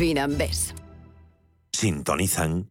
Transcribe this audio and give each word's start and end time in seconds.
Finambés. 0.00 0.74
Sintonizan 1.76 2.70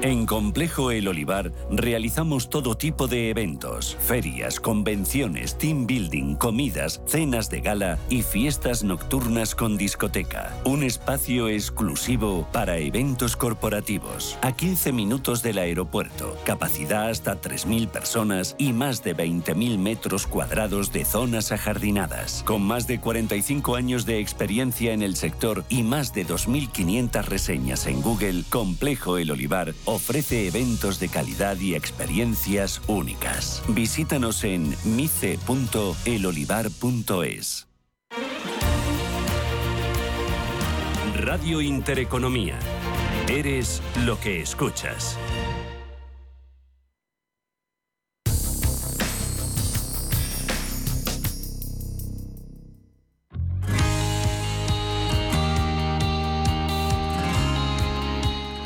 En 0.00 0.26
Complejo 0.26 0.92
El 0.92 1.08
Olivar 1.08 1.52
realizamos 1.70 2.48
todo 2.50 2.76
tipo 2.76 3.08
de 3.08 3.30
eventos, 3.30 3.96
ferias, 4.00 4.60
convenciones, 4.60 5.58
team 5.58 5.86
building, 5.86 6.36
comidas, 6.36 7.00
cenas 7.06 7.50
de 7.50 7.60
gala 7.60 7.98
y 8.08 8.22
fiestas 8.22 8.84
nocturnas 8.84 9.56
con 9.56 9.76
discoteca. 9.76 10.56
Un 10.64 10.84
espacio 10.84 11.48
exclusivo 11.48 12.46
para 12.52 12.78
eventos 12.78 13.36
corporativos. 13.36 14.38
A 14.40 14.52
15 14.52 14.92
minutos 14.92 15.42
del 15.42 15.58
aeropuerto, 15.58 16.36
capacidad 16.44 17.08
hasta 17.08 17.40
3.000 17.40 17.88
personas 17.88 18.54
y 18.56 18.72
más 18.72 19.02
de 19.02 19.16
20.000 19.16 19.78
metros 19.78 20.26
cuadrados 20.28 20.92
de 20.92 21.04
zonas 21.04 21.50
ajardinadas. 21.50 22.44
Con 22.46 22.62
más 22.62 22.86
de 22.86 23.00
45 23.00 23.74
años 23.74 24.06
de 24.06 24.20
experiencia 24.20 24.92
en 24.92 25.02
el 25.02 25.16
sector 25.16 25.64
y 25.68 25.82
más 25.82 26.14
de 26.14 26.24
2.500 26.24 27.24
reseñas 27.24 27.86
en 27.86 28.00
Google, 28.00 28.44
Complejo 28.48 29.18
El 29.18 29.32
Olivar 29.32 29.67
ofrece 29.84 30.48
eventos 30.48 30.98
de 31.00 31.08
calidad 31.08 31.58
y 31.58 31.74
experiencias 31.74 32.80
únicas. 32.86 33.62
Visítanos 33.68 34.44
en 34.44 34.76
mice.elolivar.es. 34.84 37.68
Radio 41.14 41.60
Intereconomía. 41.60 42.58
Eres 43.28 43.82
lo 44.04 44.18
que 44.18 44.40
escuchas. 44.40 45.18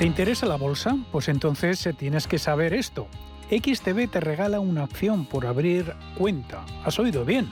¿Te 0.03 0.07
interesa 0.07 0.47
la 0.47 0.57
bolsa? 0.57 0.97
Pues 1.13 1.29
entonces 1.29 1.87
eh, 1.87 1.93
tienes 1.93 2.27
que 2.27 2.41
saber 2.41 2.75
esto. 2.75 3.07
XTB 3.51 4.11
te 4.11 4.19
regala 4.19 4.59
una 4.59 4.83
acción 4.83 5.25
por 5.25 5.47
abrir 5.47 5.95
cuenta. 6.19 6.65
¿Has 6.85 6.99
oído 6.99 7.25
bien? 7.25 7.49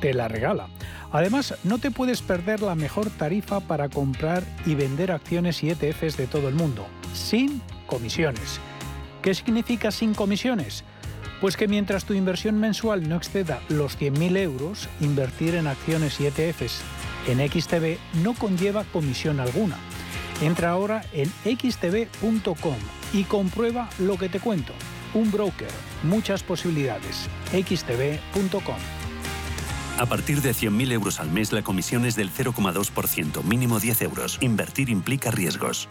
Te 0.00 0.14
la 0.14 0.26
regala. 0.26 0.68
Además, 1.10 1.54
no 1.64 1.76
te 1.76 1.90
puedes 1.90 2.22
perder 2.22 2.62
la 2.62 2.74
mejor 2.74 3.10
tarifa 3.10 3.60
para 3.60 3.90
comprar 3.90 4.42
y 4.64 4.74
vender 4.74 5.12
acciones 5.12 5.62
y 5.62 5.68
ETFs 5.68 6.16
de 6.16 6.26
todo 6.26 6.48
el 6.48 6.54
mundo, 6.54 6.86
sin 7.12 7.60
comisiones. 7.86 8.58
¿Qué 9.20 9.34
significa 9.34 9.90
sin 9.90 10.14
comisiones? 10.14 10.84
Pues 11.42 11.58
que 11.58 11.68
mientras 11.68 12.06
tu 12.06 12.14
inversión 12.14 12.58
mensual 12.58 13.06
no 13.06 13.16
exceda 13.16 13.60
los 13.68 14.00
100.000 14.00 14.38
euros, 14.38 14.88
invertir 15.02 15.56
en 15.56 15.66
acciones 15.66 16.18
y 16.22 16.24
ETFs 16.24 16.80
en 17.28 17.38
XTB 17.38 17.98
no 18.24 18.34
conlleva 18.34 18.84
comisión 18.84 19.40
alguna. 19.40 19.76
Entra 20.42 20.70
ahora 20.70 21.04
en 21.12 21.30
xtb.com 21.44 22.76
y 23.12 23.24
comprueba 23.24 23.88
lo 24.00 24.18
que 24.18 24.28
te 24.28 24.40
cuento. 24.40 24.72
Un 25.14 25.30
broker, 25.30 25.70
muchas 26.02 26.42
posibilidades. 26.42 27.28
xtb.com. 27.52 28.76
A 29.98 30.06
partir 30.06 30.40
de 30.40 30.50
100.000 30.50 30.90
euros 30.92 31.20
al 31.20 31.30
mes, 31.30 31.52
la 31.52 31.62
comisión 31.62 32.04
es 32.06 32.16
del 32.16 32.32
0,2%, 32.32 33.44
mínimo 33.44 33.78
10 33.78 34.02
euros. 34.02 34.38
Invertir 34.40 34.88
implica 34.88 35.30
riesgos. 35.30 35.88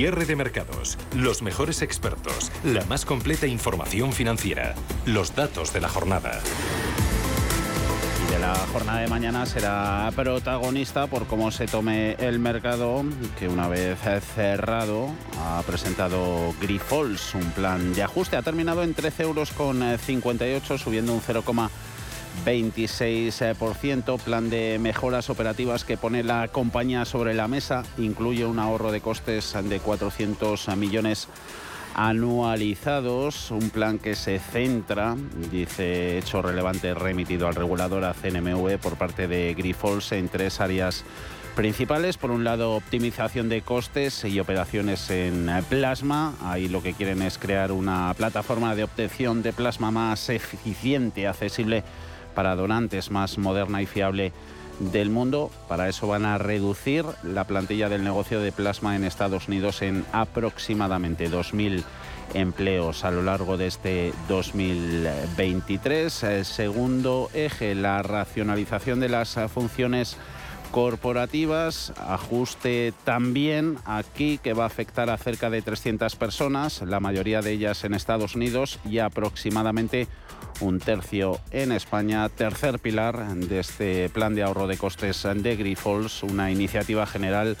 Cierre 0.00 0.24
de 0.24 0.34
mercados, 0.34 0.96
los 1.14 1.42
mejores 1.42 1.82
expertos, 1.82 2.50
la 2.64 2.82
más 2.86 3.04
completa 3.04 3.46
información 3.46 4.14
financiera, 4.14 4.74
los 5.04 5.36
datos 5.36 5.74
de 5.74 5.82
la 5.82 5.90
jornada. 5.90 6.40
Y 8.26 8.32
de 8.32 8.38
la 8.38 8.54
jornada 8.72 9.00
de 9.00 9.08
mañana 9.08 9.44
será 9.44 10.10
protagonista 10.16 11.06
por 11.06 11.26
cómo 11.26 11.50
se 11.50 11.66
tome 11.66 12.12
el 12.14 12.38
mercado, 12.38 13.04
que 13.38 13.46
una 13.46 13.68
vez 13.68 13.98
cerrado 14.34 15.10
ha 15.38 15.62
presentado 15.66 16.54
Grifols, 16.62 17.34
un 17.34 17.50
plan 17.50 17.92
de 17.92 18.02
ajuste. 18.02 18.38
Ha 18.38 18.42
terminado 18.42 18.82
en 18.82 18.94
13 18.94 19.24
euros 19.24 19.52
con 19.52 19.82
58, 19.98 20.78
subiendo 20.78 21.12
un 21.12 21.20
0, 21.20 21.42
26%. 22.44 24.18
Plan 24.18 24.50
de 24.50 24.78
mejoras 24.78 25.30
operativas 25.30 25.84
que 25.84 25.96
pone 25.96 26.22
la 26.22 26.48
compañía 26.48 27.04
sobre 27.04 27.34
la 27.34 27.48
mesa. 27.48 27.82
Incluye 27.98 28.46
un 28.46 28.58
ahorro 28.58 28.92
de 28.92 29.00
costes 29.00 29.54
de 29.62 29.80
400 29.80 30.68
millones 30.76 31.28
anualizados, 31.94 33.50
un 33.50 33.70
plan 33.70 33.98
que 33.98 34.14
se 34.14 34.38
centra, 34.38 35.16
dice 35.50 36.18
hecho 36.18 36.40
relevante 36.40 36.94
remitido 36.94 37.48
al 37.48 37.54
regulador 37.54 38.04
a 38.04 38.14
CNMV 38.14 38.78
por 38.78 38.96
parte 38.96 39.26
de 39.26 39.54
Grifols 39.54 40.12
en 40.12 40.28
tres 40.28 40.60
áreas 40.60 41.04
principales. 41.56 42.16
Por 42.16 42.30
un 42.30 42.44
lado, 42.44 42.74
optimización 42.74 43.48
de 43.48 43.62
costes 43.62 44.24
y 44.24 44.40
operaciones 44.40 45.10
en 45.10 45.50
plasma. 45.68 46.34
Ahí 46.42 46.68
lo 46.68 46.82
que 46.82 46.94
quieren 46.94 47.22
es 47.22 47.38
crear 47.38 47.72
una 47.72 48.14
plataforma 48.14 48.74
de 48.74 48.84
obtención 48.84 49.42
de 49.42 49.52
plasma 49.52 49.90
más 49.90 50.28
eficiente, 50.30 51.26
accesible 51.26 51.82
para 52.34 52.56
donantes 52.56 53.10
más 53.10 53.38
moderna 53.38 53.82
y 53.82 53.86
fiable 53.86 54.32
del 54.78 55.10
mundo. 55.10 55.50
Para 55.68 55.88
eso 55.88 56.06
van 56.08 56.24
a 56.24 56.38
reducir 56.38 57.04
la 57.22 57.44
plantilla 57.44 57.88
del 57.88 58.02
negocio 58.02 58.40
de 58.40 58.52
plasma 58.52 58.96
en 58.96 59.04
Estados 59.04 59.48
Unidos 59.48 59.82
en 59.82 60.04
aproximadamente 60.12 61.30
2.000 61.30 61.84
empleos 62.34 63.04
a 63.04 63.10
lo 63.10 63.22
largo 63.22 63.56
de 63.56 63.66
este 63.66 64.12
2023. 64.28 66.22
El 66.22 66.44
segundo 66.44 67.28
eje, 67.34 67.74
la 67.74 68.02
racionalización 68.02 69.00
de 69.00 69.08
las 69.08 69.36
funciones 69.52 70.16
corporativas, 70.70 71.92
ajuste 71.96 72.92
también 73.04 73.78
aquí 73.84 74.38
que 74.38 74.52
va 74.52 74.64
a 74.64 74.66
afectar 74.66 75.10
a 75.10 75.16
cerca 75.16 75.50
de 75.50 75.62
300 75.62 76.16
personas, 76.16 76.82
la 76.82 77.00
mayoría 77.00 77.42
de 77.42 77.52
ellas 77.52 77.84
en 77.84 77.94
Estados 77.94 78.34
Unidos 78.34 78.78
y 78.84 78.98
aproximadamente 78.98 80.06
un 80.60 80.78
tercio 80.78 81.38
en 81.50 81.72
España. 81.72 82.28
Tercer 82.28 82.78
pilar 82.78 83.34
de 83.34 83.60
este 83.60 84.08
plan 84.10 84.34
de 84.34 84.42
ahorro 84.42 84.66
de 84.66 84.76
costes 84.76 85.26
de 85.34 85.56
Grifols, 85.56 86.22
una 86.22 86.50
iniciativa 86.50 87.06
general 87.06 87.56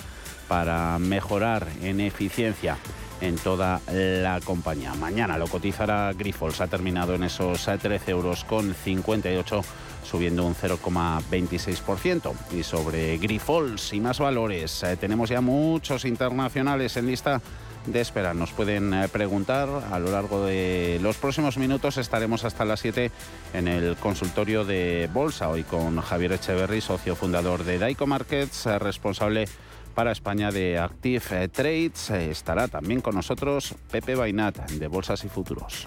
para 0.48 0.98
mejorar 0.98 1.66
en 1.82 2.00
eficiencia 2.00 2.76
en 3.20 3.36
toda 3.36 3.80
la 3.88 4.40
compañía. 4.42 4.94
Mañana 4.94 5.38
lo 5.38 5.46
cotizará 5.46 6.12
Grifols, 6.12 6.60
ha 6.60 6.68
terminado 6.68 7.14
en 7.14 7.24
esos 7.24 7.64
13 7.64 8.10
euros 8.10 8.44
con 8.44 8.74
58 8.74 9.62
subiendo 10.10 10.44
un 10.44 10.56
0,26%. 10.56 12.32
Y 12.52 12.64
sobre 12.64 13.16
Grifols 13.18 13.92
y 13.92 14.00
más 14.00 14.18
valores, 14.18 14.82
eh, 14.82 14.96
tenemos 14.96 15.30
ya 15.30 15.40
muchos 15.40 16.04
internacionales 16.04 16.96
en 16.96 17.06
lista 17.06 17.40
de 17.86 18.00
espera. 18.00 18.34
Nos 18.34 18.50
pueden 18.50 18.92
eh, 18.92 19.08
preguntar 19.08 19.68
a 19.68 19.98
lo 20.00 20.10
largo 20.10 20.44
de 20.44 20.98
los 21.00 21.16
próximos 21.16 21.58
minutos. 21.58 21.96
Estaremos 21.96 22.44
hasta 22.44 22.64
las 22.64 22.80
7 22.80 23.12
en 23.54 23.68
el 23.68 23.96
consultorio 23.96 24.64
de 24.64 25.08
Bolsa, 25.12 25.48
hoy 25.48 25.62
con 25.62 26.00
Javier 26.00 26.32
Echeverry, 26.32 26.80
socio 26.80 27.14
fundador 27.14 27.62
de 27.62 27.78
Daico 27.78 28.08
Markets, 28.08 28.66
eh, 28.66 28.80
responsable 28.80 29.46
para 29.94 30.10
España 30.10 30.50
de 30.50 30.78
Active 30.78 31.48
Trades. 31.48 32.10
Estará 32.10 32.66
también 32.66 33.00
con 33.00 33.14
nosotros 33.14 33.76
Pepe 33.92 34.16
Bainat 34.16 34.70
de 34.70 34.88
Bolsas 34.88 35.24
y 35.24 35.28
Futuros. 35.28 35.86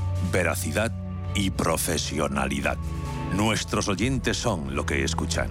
veracidad 0.31 0.91
y 1.35 1.49
profesionalidad. 1.51 2.77
Nuestros 3.33 3.87
oyentes 3.87 4.37
son 4.37 4.75
lo 4.75 4.85
que 4.85 5.03
escuchan. 5.03 5.49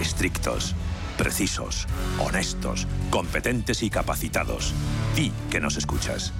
Estrictos, 0.00 0.74
precisos, 1.16 1.86
honestos, 2.18 2.86
competentes 3.10 3.82
y 3.82 3.90
capacitados. 3.90 4.74
Di 5.14 5.32
que 5.50 5.60
nos 5.60 5.76
escuchas. 5.76 6.32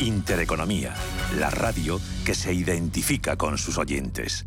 Intereconomía, 0.00 0.94
la 1.38 1.50
radio 1.50 2.00
que 2.24 2.34
se 2.34 2.52
identifica 2.52 3.36
con 3.36 3.58
sus 3.58 3.78
oyentes. 3.78 4.46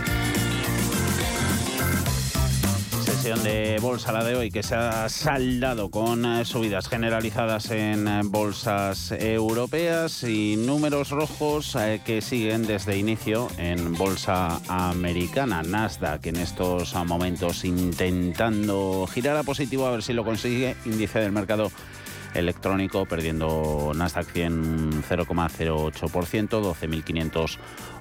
De 3.21 3.77
bolsa 3.79 4.11
la 4.11 4.23
de 4.23 4.35
hoy 4.35 4.49
que 4.49 4.63
se 4.63 4.73
ha 4.73 5.07
saldado 5.07 5.91
con 5.91 6.25
eh, 6.25 6.43
subidas 6.43 6.89
generalizadas 6.89 7.69
en 7.69 8.07
eh, 8.07 8.21
bolsas 8.25 9.11
europeas 9.11 10.23
y 10.23 10.55
números 10.57 11.11
rojos 11.11 11.75
eh, 11.75 12.01
que 12.03 12.23
siguen 12.23 12.65
desde 12.65 12.97
inicio 12.97 13.47
en 13.59 13.93
bolsa 13.93 14.59
americana. 14.67 15.61
Nasdaq 15.61 16.25
en 16.25 16.37
estos 16.37 16.95
momentos 17.05 17.63
intentando 17.63 19.05
girar 19.05 19.37
a 19.37 19.43
positivo 19.43 19.85
a 19.85 19.91
ver 19.91 20.01
si 20.01 20.13
lo 20.13 20.25
consigue. 20.25 20.75
Índice 20.85 21.19
del 21.19 21.31
mercado 21.31 21.71
electrónico 22.33 23.05
perdiendo 23.05 23.91
Nasdaq 23.95 24.27
100 24.27 25.03
0,08%, 25.03 26.49
12.500 26.49 27.59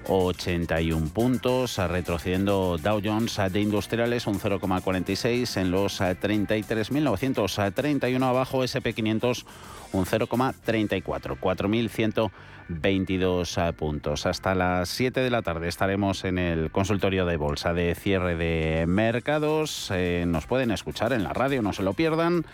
81 0.08 1.08
puntos, 1.08 1.76
retrocediendo 1.78 2.78
Dow 2.78 3.02
Jones 3.04 3.38
de 3.52 3.60
Industriales 3.60 4.26
un 4.26 4.40
0,46 4.40 5.60
en 5.60 5.70
los 5.70 6.00
33.931 6.00 8.22
abajo, 8.22 8.64
SP500 8.64 9.44
un 9.92 10.06
0,34, 10.06 11.38
4.122 11.38 13.72
puntos. 13.74 14.24
Hasta 14.26 14.54
las 14.54 14.88
7 14.88 15.20
de 15.20 15.30
la 15.30 15.42
tarde 15.42 15.68
estaremos 15.68 16.24
en 16.24 16.38
el 16.38 16.70
consultorio 16.70 17.26
de 17.26 17.36
bolsa 17.36 17.74
de 17.74 17.94
cierre 17.94 18.36
de 18.36 18.86
mercados. 18.86 19.90
Eh, 19.92 20.24
nos 20.26 20.46
pueden 20.46 20.70
escuchar 20.70 21.12
en 21.12 21.24
la 21.24 21.32
radio, 21.32 21.62
no 21.62 21.72
se 21.72 21.82
lo 21.82 21.94
pierdan 21.94 22.44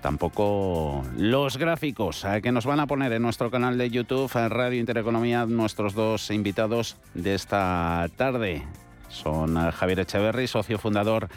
tampoco 0.00 1.04
los 1.16 1.56
gráficos 1.56 2.24
eh, 2.24 2.40
que 2.42 2.52
nos 2.52 2.66
van 2.66 2.80
a 2.80 2.86
poner 2.86 3.12
en 3.12 3.22
nuestro 3.22 3.50
canal 3.50 3.78
de 3.78 3.90
YouTube, 3.90 4.30
en 4.36 4.50
Radio 4.50 4.78
Intereconomía, 4.78 5.46
nuestros 5.46 5.94
dos 5.94 6.30
invitados 6.30 6.96
de 7.14 7.34
esta 7.34 8.06
tarde. 8.16 8.62
Son 9.08 9.56
eh, 9.56 9.72
Javier 9.72 10.00
Echeverry, 10.00 10.46
socio 10.46 10.78
fundador 10.78 11.28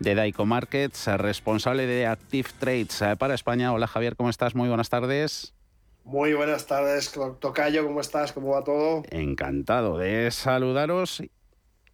de 0.00 0.14
Daico 0.14 0.46
Markets, 0.46 1.08
eh, 1.08 1.16
responsable 1.16 1.86
de 1.86 2.06
Active 2.06 2.48
Trades 2.58 3.02
para 3.18 3.34
España. 3.34 3.72
Hola 3.72 3.86
Javier, 3.86 4.16
¿cómo 4.16 4.30
estás? 4.30 4.54
Muy 4.54 4.68
buenas 4.68 4.90
tardes. 4.90 5.54
Muy 6.04 6.34
buenas 6.34 6.66
tardes, 6.66 7.12
Tocayo, 7.40 7.86
¿cómo 7.86 8.00
estás? 8.00 8.32
¿Cómo 8.32 8.50
va 8.50 8.62
todo? 8.62 9.04
Encantado 9.10 9.96
de 9.96 10.30
saludaros, 10.30 11.22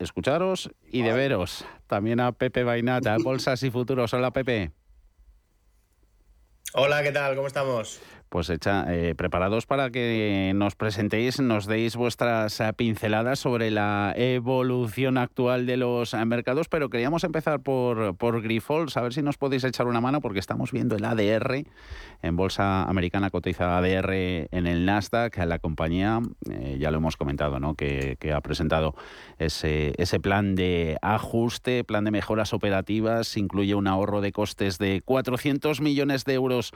escucharos 0.00 0.71
y 0.85 1.03
de 1.03 1.12
veros. 1.12 1.65
También 1.87 2.19
a 2.19 2.33
Pepe 2.33 2.65
Bainata, 2.65 3.17
Bolsas 3.23 3.62
y 3.62 3.71
Futuros. 3.71 4.12
Hola 4.12 4.33
Pepe. 4.33 4.73
Hola, 6.73 7.03
¿qué 7.03 7.11
tal? 7.11 7.35
¿Cómo 7.35 7.49
estamos? 7.49 7.99
Pues 8.31 8.49
hecha, 8.49 8.85
eh, 8.89 9.15
preparados 9.17 9.67
para 9.67 9.91
que 9.91 10.53
nos 10.55 10.77
presentéis, 10.77 11.41
nos 11.41 11.67
deis 11.67 11.97
vuestras 11.97 12.61
eh, 12.61 12.73
pinceladas 12.75 13.41
sobre 13.41 13.73
la 13.73 14.15
evolución 14.17 15.19
actual 15.19 15.67
de 15.67 15.77
los 15.77 16.15
eh, 16.15 16.25
mercados, 16.25 16.69
pero 16.69 16.91
queríamos 16.91 17.25
empezar 17.25 17.61
por, 17.61 18.15
por 18.17 18.41
Grifols, 18.41 18.97
a 18.97 19.03
ver 19.03 19.13
si 19.13 19.23
nos 19.23 19.37
podéis 19.37 19.65
echar 19.65 19.89
una 19.89 20.01
mano, 20.01 20.21
porque 20.21 20.39
estamos 20.39 20.71
viendo 20.71 20.95
el 20.95 21.05
ADR 21.05 21.65
en 22.23 22.37
Bolsa 22.37 22.85
Americana 22.85 23.31
cotiza 23.31 23.77
ADR 23.77 24.13
en 24.13 24.67
el 24.67 24.85
Nasdaq, 24.85 25.37
la 25.39 25.59
compañía, 25.59 26.21
ya 26.79 26.91
lo 26.91 26.99
hemos 26.99 27.17
comentado, 27.17 27.59
¿no? 27.59 27.75
que, 27.75 28.17
que 28.21 28.33
ha 28.33 28.41
presentado 28.43 28.95
ese, 29.39 29.95
ese 29.97 30.21
plan 30.21 30.55
de 30.55 30.99
ajuste, 31.03 31.83
plan 31.83 32.05
de 32.05 32.11
mejoras 32.13 32.53
operativas, 32.53 33.37
incluye 33.37 33.75
un 33.75 33.89
ahorro 33.89 34.21
de 34.21 34.33
costes 34.33 34.79
de 34.79 35.03
400 35.05 35.81
millones 35.81 36.25
de 36.25 36.35
euros 36.35 36.73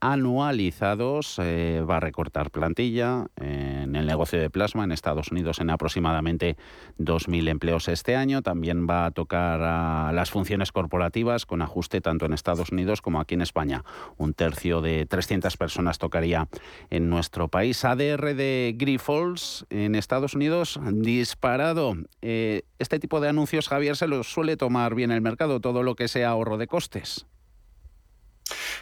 anualizados. 0.00 1.38
Eh, 1.38 1.82
va 1.88 1.96
a 1.96 2.00
recortar 2.00 2.50
plantilla 2.50 3.26
en 3.36 3.96
el 3.96 4.06
negocio 4.06 4.40
de 4.40 4.50
plasma 4.50 4.84
en 4.84 4.92
Estados 4.92 5.30
Unidos 5.30 5.60
en 5.60 5.70
aproximadamente 5.70 6.56
2.000 6.98 7.48
empleos 7.48 7.88
este 7.88 8.16
año. 8.16 8.42
También 8.42 8.86
va 8.88 9.06
a 9.06 9.10
tocar 9.10 9.60
a 9.62 10.12
las 10.12 10.30
funciones 10.30 10.72
corporativas 10.72 11.46
con 11.46 11.62
ajuste 11.62 12.00
tanto 12.00 12.26
en 12.26 12.32
Estados 12.32 12.70
Unidos 12.70 13.00
como 13.00 13.20
aquí 13.20 13.34
en 13.34 13.42
España. 13.42 13.84
Un 14.16 14.34
tercio 14.34 14.80
de 14.80 15.06
300 15.06 15.56
personas 15.56 15.98
tocaría 15.98 16.48
en 16.90 17.08
nuestro 17.08 17.48
país. 17.48 17.84
ADR 17.84 18.34
de 18.34 18.74
Grifols 18.76 19.66
en 19.70 19.94
Estados 19.94 20.34
Unidos 20.34 20.78
disparado. 20.92 21.94
Eh, 22.22 22.62
este 22.78 22.98
tipo 22.98 23.20
de 23.20 23.28
anuncios, 23.28 23.68
Javier, 23.68 23.96
se 23.96 24.06
los 24.06 24.30
suele 24.30 24.56
tomar 24.56 24.94
bien 24.94 25.10
el 25.10 25.20
mercado, 25.20 25.60
todo 25.60 25.82
lo 25.82 25.94
que 25.94 26.08
sea 26.08 26.30
ahorro 26.30 26.58
de 26.58 26.66
costes. 26.66 27.26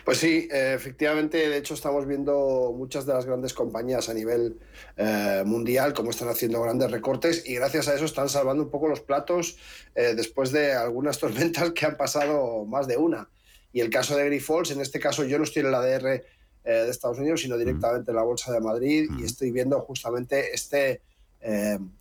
Pues 0.04 0.18
sí, 0.18 0.48
eh, 0.52 0.74
efectivamente, 0.74 1.48
de 1.48 1.56
hecho 1.56 1.72
estamos 1.72 2.06
viendo 2.06 2.74
muchas 2.76 3.06
de 3.06 3.14
las 3.14 3.24
grandes 3.24 3.54
compañías 3.54 4.10
a 4.10 4.14
nivel 4.14 4.58
eh, 4.98 5.42
mundial 5.46 5.94
como 5.94 6.10
están 6.10 6.28
haciendo 6.28 6.60
grandes 6.60 6.90
recortes 6.90 7.48
y 7.48 7.54
gracias 7.54 7.88
a 7.88 7.94
eso 7.94 8.04
están 8.04 8.28
salvando 8.28 8.64
un 8.64 8.70
poco 8.70 8.86
los 8.86 9.00
platos 9.00 9.56
eh, 9.94 10.12
después 10.14 10.52
de 10.52 10.74
algunas 10.74 11.18
tormentas 11.20 11.70
que 11.70 11.86
han 11.86 11.96
pasado 11.96 12.66
más 12.66 12.86
de 12.86 12.98
una. 12.98 13.30
Y 13.72 13.80
el 13.80 13.88
caso 13.88 14.14
de 14.14 14.26
Grifols, 14.26 14.72
en 14.72 14.82
este 14.82 15.00
caso 15.00 15.24
yo 15.24 15.38
no 15.38 15.44
estoy 15.44 15.62
en 15.62 15.72
la 15.72 15.78
ADR 15.78 16.22
de 16.64 16.88
Estados 16.88 17.18
Unidos, 17.18 17.42
sino 17.42 17.58
directamente 17.58 18.10
en 18.10 18.16
la 18.16 18.22
Bolsa 18.22 18.52
de 18.52 18.60
Madrid 18.60 19.10
y 19.18 19.24
estoy 19.24 19.50
viendo 19.50 19.80
justamente 19.80 20.54
este 20.54 21.02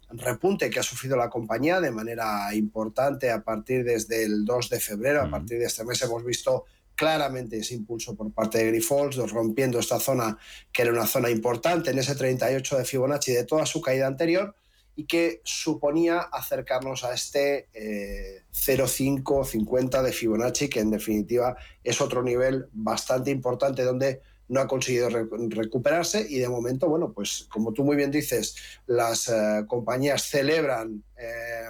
repunte 0.09 0.69
que 0.69 0.79
ha 0.79 0.83
sufrido 0.83 1.17
la 1.17 1.29
compañía 1.29 1.81
de 1.81 1.91
manera 1.91 2.53
importante 2.53 3.29
a 3.31 3.43
partir 3.43 3.83
desde 3.83 4.23
el 4.23 4.45
2 4.45 4.69
de 4.69 4.79
febrero, 4.79 5.21
a 5.21 5.29
partir 5.29 5.59
de 5.59 5.65
este 5.65 5.83
mes. 5.83 6.01
Hemos 6.01 6.23
visto 6.23 6.65
claramente 6.95 7.57
ese 7.57 7.75
impulso 7.75 8.15
por 8.15 8.31
parte 8.31 8.59
de 8.59 8.67
Grifols, 8.67 9.17
rompiendo 9.31 9.79
esta 9.79 9.99
zona 9.99 10.37
que 10.71 10.83
era 10.83 10.91
una 10.91 11.07
zona 11.07 11.29
importante 11.29 11.91
en 11.91 11.99
ese 11.99 12.15
38 12.15 12.77
de 12.77 12.85
Fibonacci 12.85 13.33
de 13.33 13.45
toda 13.45 13.65
su 13.65 13.81
caída 13.81 14.07
anterior 14.07 14.55
y 14.95 15.05
que 15.05 15.41
suponía 15.43 16.19
acercarnos 16.19 17.03
a 17.03 17.13
este 17.13 17.67
eh, 17.73 18.43
0,550 18.51 20.03
de 20.03 20.11
Fibonacci, 20.11 20.69
que 20.69 20.81
en 20.81 20.91
definitiva 20.91 21.55
es 21.83 21.99
otro 21.99 22.21
nivel 22.21 22.67
bastante 22.71 23.31
importante 23.31 23.83
donde 23.83 24.21
no 24.49 24.59
ha 24.59 24.67
conseguido 24.67 25.09
recuperarse 25.09 26.25
y 26.29 26.37
de 26.37 26.49
momento, 26.49 26.87
bueno, 26.87 27.11
pues 27.11 27.47
como 27.49 27.73
tú 27.73 27.83
muy 27.83 27.95
bien 27.95 28.11
dices, 28.11 28.55
las 28.85 29.29
eh, 29.29 29.63
compañías 29.67 30.23
celebran 30.23 31.03
eh, 31.17 31.69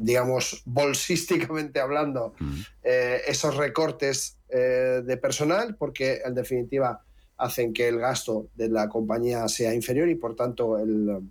digamos, 0.00 0.62
bolsísticamente 0.64 1.78
hablando, 1.78 2.34
eh, 2.82 3.20
esos 3.26 3.56
recortes 3.56 4.38
eh, 4.48 5.02
de 5.04 5.16
personal, 5.18 5.76
porque 5.76 6.22
en 6.24 6.34
definitiva 6.34 7.04
hacen 7.36 7.72
que 7.72 7.88
el 7.88 7.98
gasto 7.98 8.48
de 8.54 8.70
la 8.70 8.88
compañía 8.88 9.46
sea 9.48 9.74
inferior 9.74 10.08
y 10.08 10.14
por 10.14 10.34
tanto 10.34 10.78
el, 10.78 11.22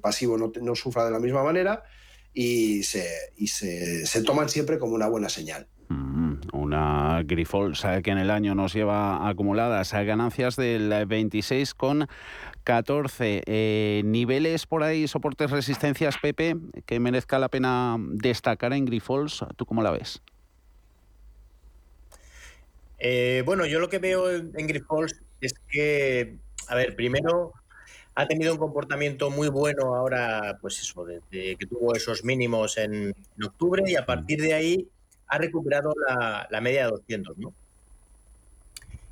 pasivo 0.00 0.36
no, 0.36 0.74
sufra 0.74 1.04
de 1.04 1.10
la 1.10 1.18
misma 1.18 1.42
manera 1.42 1.82
y, 2.34 2.82
se, 2.82 3.06
y 3.36 3.46
se, 3.46 4.04
se 4.06 4.22
toman 4.22 4.48
siempre 4.48 4.78
como 4.78 4.94
una 4.94 5.08
buena 5.08 5.28
señal. 5.28 5.66
Una 6.52 7.22
Grifol 7.24 7.72
que 8.02 8.10
en 8.10 8.18
el 8.18 8.30
año 8.30 8.54
nos 8.54 8.74
lleva 8.74 9.28
acumuladas 9.28 9.92
ganancias 9.92 10.54
del 10.56 11.06
26 11.06 11.74
con 11.74 12.06
14 12.64 13.42
eh, 13.46 14.02
niveles 14.04 14.66
por 14.66 14.82
ahí, 14.82 15.08
soportes, 15.08 15.50
resistencias, 15.50 16.18
Pepe, 16.18 16.56
que 16.86 17.00
merezca 17.00 17.38
la 17.38 17.48
pena 17.48 17.96
destacar 17.98 18.72
en 18.74 18.84
Grifols. 18.84 19.44
¿Tú 19.56 19.66
cómo 19.66 19.82
la 19.82 19.90
ves? 19.90 20.22
Eh, 22.98 23.42
bueno, 23.44 23.66
yo 23.66 23.80
lo 23.80 23.88
que 23.88 23.98
veo 23.98 24.30
en, 24.30 24.52
Grifols 24.52 25.20
es 25.40 25.54
que, 25.68 26.36
a 26.68 26.76
ver, 26.76 26.94
primero 26.94 27.52
ha 28.14 28.26
tenido 28.26 28.52
un 28.52 28.58
comportamiento 28.58 29.28
muy 29.28 29.48
bueno 29.48 29.96
ahora, 29.96 30.58
pues 30.60 30.78
eso, 30.78 31.04
desde 31.04 31.56
que 31.56 31.66
tuvo 31.66 31.96
esos 31.96 32.24
mínimos 32.24 32.78
en, 32.78 33.12
octubre 33.44 33.82
y 33.86 33.96
a 33.96 34.06
partir 34.06 34.40
de 34.40 34.54
ahí 34.54 34.88
ha 35.32 35.38
recuperado 35.38 35.94
la, 36.50 36.60
media 36.60 36.84
de 36.84 36.90
200, 36.90 37.38
¿no? 37.38 37.54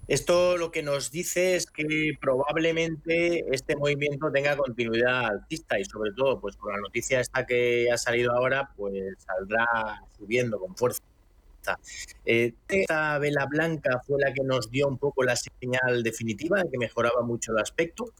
Esto 0.07 0.59
lo 0.59 0.71
que 0.71 0.83
nos 0.83 1.11
dice 1.11 1.57
es 1.57 1.65
que 1.67 2.13
probablemente 2.21 3.47
este 3.55 3.75
movimiento 3.75 4.31
tenga 4.31 4.55
continuidad 4.57 5.27
alcista 5.27 5.79
y 5.79 5.85
sobre 5.87 6.13
todo, 6.13 6.39
pues 6.39 6.57
con 6.57 6.75
la 6.75 6.81
noticia 6.81 7.21
esta 7.21 7.47
que 7.47 7.91
ha 7.91 7.97
salido 7.97 8.33
ahora, 8.33 8.71
pues 8.77 9.15
saldrá 9.19 9.67
subiendo 10.19 10.59
con 10.59 10.77
fuerza. 10.77 11.01
Eh, 12.27 12.53
esta 12.69 13.19
vela 13.19 13.47
blanca 13.47 14.03
fue 14.07 14.21
la 14.21 14.35
que 14.35 14.43
nos 14.45 14.71
dio 14.71 14.89
un 14.89 14.99
poco 14.99 15.25
la 15.25 15.37
señal 15.37 16.03
definitiva 16.03 16.63
de 16.63 16.71
que 16.71 16.77
mejoraba 16.77 17.23
mucho 17.23 17.53
el 17.53 17.59
aspecto. 17.59 18.13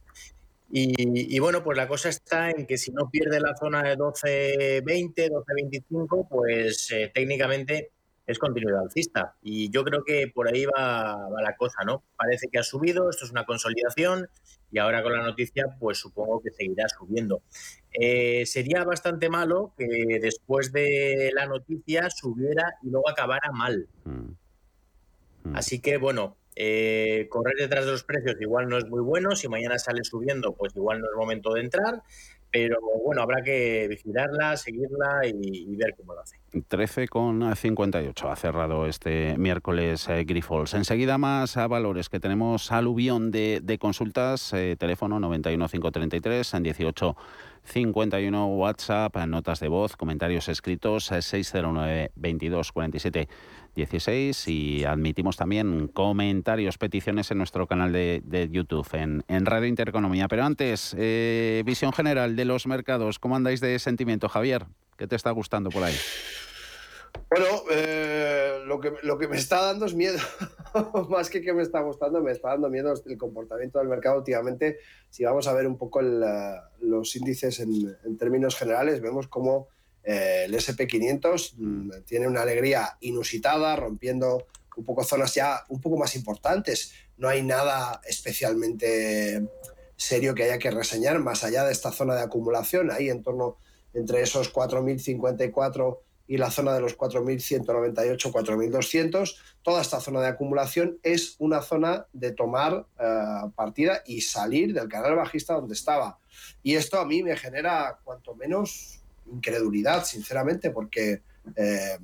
Y, 0.73 1.39
bueno, 1.41 1.65
pues 1.65 1.77
la 1.77 1.89
cosa 1.89 2.09
está 2.09 2.51
en 2.51 2.65
que 2.65 2.79
si 2.79 2.93
no 2.93 3.11
pierde 3.11 3.41
la 3.41 3.57
zona 3.57 3.83
de 3.83 3.97
12.20, 3.97 5.29
12.25, 5.29 6.29
pues 6.29 6.91
eh, 6.93 7.11
técnicamente 7.13 7.91
es 8.25 8.39
continuidad 8.39 8.83
alcista. 8.83 9.35
Y 9.43 9.71
yo 9.71 9.83
creo 9.83 10.05
que 10.05 10.31
por 10.33 10.47
ahí 10.49 10.65
va, 10.67 11.29
la 11.43 11.57
cosa, 11.57 11.83
¿no? 11.85 12.05
Parece 12.17 12.49
que 12.49 12.59
ha 12.59 12.63
subido, 12.63 13.11
esto 13.11 13.25
es 13.25 13.33
una 13.33 13.45
consolidación 13.45 14.29
y 14.71 14.79
ahora 14.79 15.03
con 15.03 15.13
la 15.13 15.25
noticia, 15.25 15.65
pues 15.81 15.99
supongo 15.99 16.41
que 16.41 16.51
seguirá 16.51 16.89
subiendo. 16.89 17.43
Eh, 17.93 18.47
sería 18.47 18.85
bastante 18.85 19.29
malo 19.29 19.75
que 19.77 20.21
después 20.21 20.73
de 20.73 21.33
la 21.35 21.47
noticia 21.47 22.09
subiera 22.11 22.75
y 22.83 22.91
luego 22.91 23.09
acabara 23.09 23.51
mal. 23.51 23.89
Mm. 24.05 24.35
Mm. 25.43 25.57
Así 25.57 25.81
que 25.81 25.97
bueno, 25.97 26.37
eh, 26.57 27.27
correr 27.31 27.57
detrás 27.57 27.85
de 27.85 27.93
los 27.93 28.05
precios 28.05 28.37
igual 28.41 28.69
no 28.69 28.79
es 28.79 28.87
muy 28.87 29.01
bueno. 29.03 29.35
Si 29.37 29.49
mañana 29.49 29.79
sale 29.79 30.05
subiendo, 30.05 30.55
pues 30.55 30.75
igual 30.77 31.01
no 31.01 31.07
es 31.07 31.17
momento 31.17 31.55
de 31.55 31.61
entrar. 31.61 32.03
Pero 32.53 32.79
bueno, 33.05 33.23
habrá 33.23 33.43
que 33.43 33.87
vigilarla, 33.89 34.57
seguirla 34.57 35.21
y, 35.25 35.77
ver 35.77 35.95
cómo 35.97 36.15
lo 36.15 36.21
hace. 36.21 36.37
13,58 36.53 38.29
ha 38.29 38.35
cerrado 38.35 38.87
este 38.87 39.39
miércoles 39.39 40.09
eh. 40.09 40.75
Enseguida 40.75 41.17
más 41.17 41.57
a 41.57 41.69
valores 41.69 42.09
que 42.09 42.19
tenemos 42.19 42.73
aluvión 42.73 43.31
de, 43.31 43.61
de 43.63 43.79
consultas, 43.79 44.53
eh, 44.53 44.75
teléfono 44.77 45.21
91533 45.21 46.55
en 46.55 46.63
18 46.65 47.17
51 47.65 48.47
WhatsApp, 48.47 49.17
notas 49.27 49.61
de 49.61 49.69
voz, 49.69 49.97
comentarios 49.97 50.49
escritos 50.49 51.07
609 51.07 52.13
22 52.17 52.73
47 52.73 53.29
16 53.75 54.49
y 54.49 54.85
admitimos 54.85 55.37
también 55.37 55.89
comentarios, 55.89 56.79
peticiones 56.79 57.31
en 57.31 57.39
nuestro 57.39 57.67
canal 57.67 57.93
de, 57.93 58.49
YouTube, 58.51 58.87
en, 58.95 59.47
Radio 59.47 59.69
Intereconomía. 59.69 60.29
Pero 60.29 60.45
antes, 60.45 60.95
eh, 60.99 61.63
visión 61.65 61.93
general 61.93 62.37
de 62.37 62.45
los 62.45 62.67
mercados, 62.67 63.19
¿cómo 63.19 63.37
andáis 63.37 63.61
de 63.61 63.79
sentimiento, 63.79 64.29
Javier? 64.29 64.67
¿Qué 64.97 65.07
te 65.07 65.17
está 65.17 65.31
gustando 65.31 65.71
por 65.71 65.85
ahí? 65.85 65.95
Bueno, 67.31 67.47
eh, 67.71 68.59
lo, 68.67 68.81
que, 68.81 68.93
lo 69.03 69.17
que 69.17 69.29
me 69.29 69.37
está 69.37 69.63
dando 69.63 69.87
es 69.87 69.95
miedo, 69.95 70.19
más 71.09 71.31
que 71.31 71.41
que 71.41 71.53
me 71.53 71.63
está 71.63 71.81
gustando, 71.81 72.21
me 72.21 72.33
está 72.33 72.49
dando 72.49 72.69
miedo 72.69 72.93
el 73.07 73.19
comportamiento 73.19 73.79
del 73.79 73.89
mercado 73.89 74.19
últimamente. 74.19 74.79
Si 75.11 75.25
vamos 75.25 75.47
a 75.47 75.53
ver 75.53 75.67
un 75.67 75.79
poco 75.79 76.03
los 76.03 77.17
índices 77.17 77.61
en, 77.61 77.97
en 78.05 78.17
términos 78.19 78.57
generales, 78.57 79.01
vemos 79.01 79.29
cómo 79.29 79.69
eh, 80.03 80.45
el 80.47 80.55
SP500 80.55 81.55
mm, 81.57 81.91
tiene 82.05 82.27
una 82.27 82.43
alegría 82.43 82.97
inusitada, 83.01 83.77
rompiendo 83.77 84.47
un 84.77 84.85
poco 84.85 85.05
zonas 85.05 85.35
ya 85.35 85.65
un 85.69 85.81
poco 85.81 85.97
más 85.97 86.17
importantes. 86.17 86.93
No 87.17 87.29
hay 87.29 87.43
nada 87.43 88.01
especialmente 88.09 89.47
serio 89.97 90.35
que 90.35 90.45
haya 90.45 90.59
que 90.59 90.71
reseñar 90.71 91.19
más 91.19 91.45
allá 91.45 91.65
de 91.65 91.73
esta 91.73 91.93
zona 91.93 92.15
de 92.15 92.23
acumulación, 92.23 92.91
ahí 92.91 93.11
en 93.11 93.23
torno 93.23 93.59
entre 93.93 94.23
esos 94.23 94.53
4.054 94.53 95.99
y 96.31 96.37
la 96.37 96.49
zona 96.49 96.73
de 96.73 96.81
los 96.81 96.97
4.198, 96.97 98.31
4.200. 98.31 99.37
Toda 99.63 99.83
esta 99.83 99.99
zona 99.99 100.21
de 100.21 100.29
acumulación 100.29 101.01
es 101.03 101.35
una 101.41 101.61
zona 101.61 102.07
de 102.13 102.31
tomar 102.31 102.87
eh, 103.01 103.51
partida 103.57 104.05
y 104.07 104.21
salir 104.21 104.73
del 104.73 104.89
canal 104.89 105.17
bajista 105.17 105.55
donde 105.55 105.75
estaba. 105.75 106.21
Y 106.63 106.77
esto 106.77 107.01
a 107.01 107.05
mí 107.05 107.25
me 107.25 107.37
genera 107.37 107.99
cuanto 108.05 108.37
menos 108.37 109.01
incredulidad, 109.27 110.05
sinceramente, 110.05 110.71
porque 110.71 111.23
eh, 111.57 111.99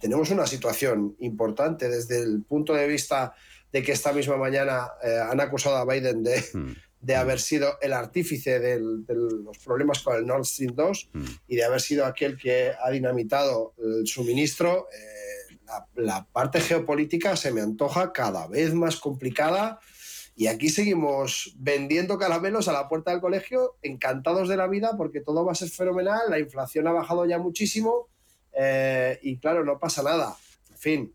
tenemos 0.00 0.30
una 0.30 0.48
situación 0.48 1.14
importante 1.20 1.88
desde 1.88 2.20
el 2.20 2.42
punto 2.42 2.74
de 2.74 2.88
vista 2.88 3.32
de 3.72 3.80
que 3.84 3.92
esta 3.92 4.12
misma 4.12 4.36
mañana 4.36 4.88
eh, 5.04 5.20
han 5.20 5.40
acusado 5.40 5.76
a 5.76 5.84
Biden 5.84 6.24
de, 6.24 6.44
hmm. 6.52 6.72
De 7.00 7.16
haber 7.16 7.40
sido 7.40 7.78
el 7.80 7.92
artífice 7.92 8.58
de 8.58 8.78
los 8.80 9.58
problemas 9.58 10.00
con 10.00 10.16
el 10.16 10.26
Nord 10.26 10.44
Stream 10.44 10.74
2 10.74 11.10
hmm. 11.12 11.24
y 11.48 11.56
de 11.56 11.64
haber 11.64 11.80
sido 11.80 12.04
aquel 12.04 12.36
que 12.36 12.72
ha 12.80 12.90
dinamitado 12.90 13.74
el 13.78 14.06
suministro. 14.06 14.88
Eh, 14.92 15.56
la, 15.66 15.86
la 15.94 16.26
parte 16.26 16.60
geopolítica 16.60 17.36
se 17.36 17.52
me 17.52 17.60
antoja 17.60 18.12
cada 18.12 18.46
vez 18.48 18.74
más 18.74 18.96
complicada 18.96 19.80
y 20.38 20.46
aquí 20.46 20.68
seguimos 20.70 21.52
vendiendo 21.58 22.16
caramelos 22.16 22.68
a 22.68 22.72
la 22.72 22.88
puerta 22.88 23.10
del 23.10 23.20
colegio, 23.20 23.76
encantados 23.82 24.48
de 24.48 24.56
la 24.56 24.68
vida 24.68 24.96
porque 24.96 25.20
todo 25.20 25.44
va 25.44 25.50
a 25.50 25.56
ser 25.56 25.68
fenomenal, 25.68 26.30
la 26.30 26.38
inflación 26.38 26.86
ha 26.86 26.92
bajado 26.92 27.26
ya 27.26 27.38
muchísimo 27.38 28.08
eh, 28.52 29.18
y 29.22 29.38
claro, 29.38 29.64
no 29.64 29.78
pasa 29.78 30.02
nada. 30.02 30.36
En 30.70 30.78
fin, 30.78 31.14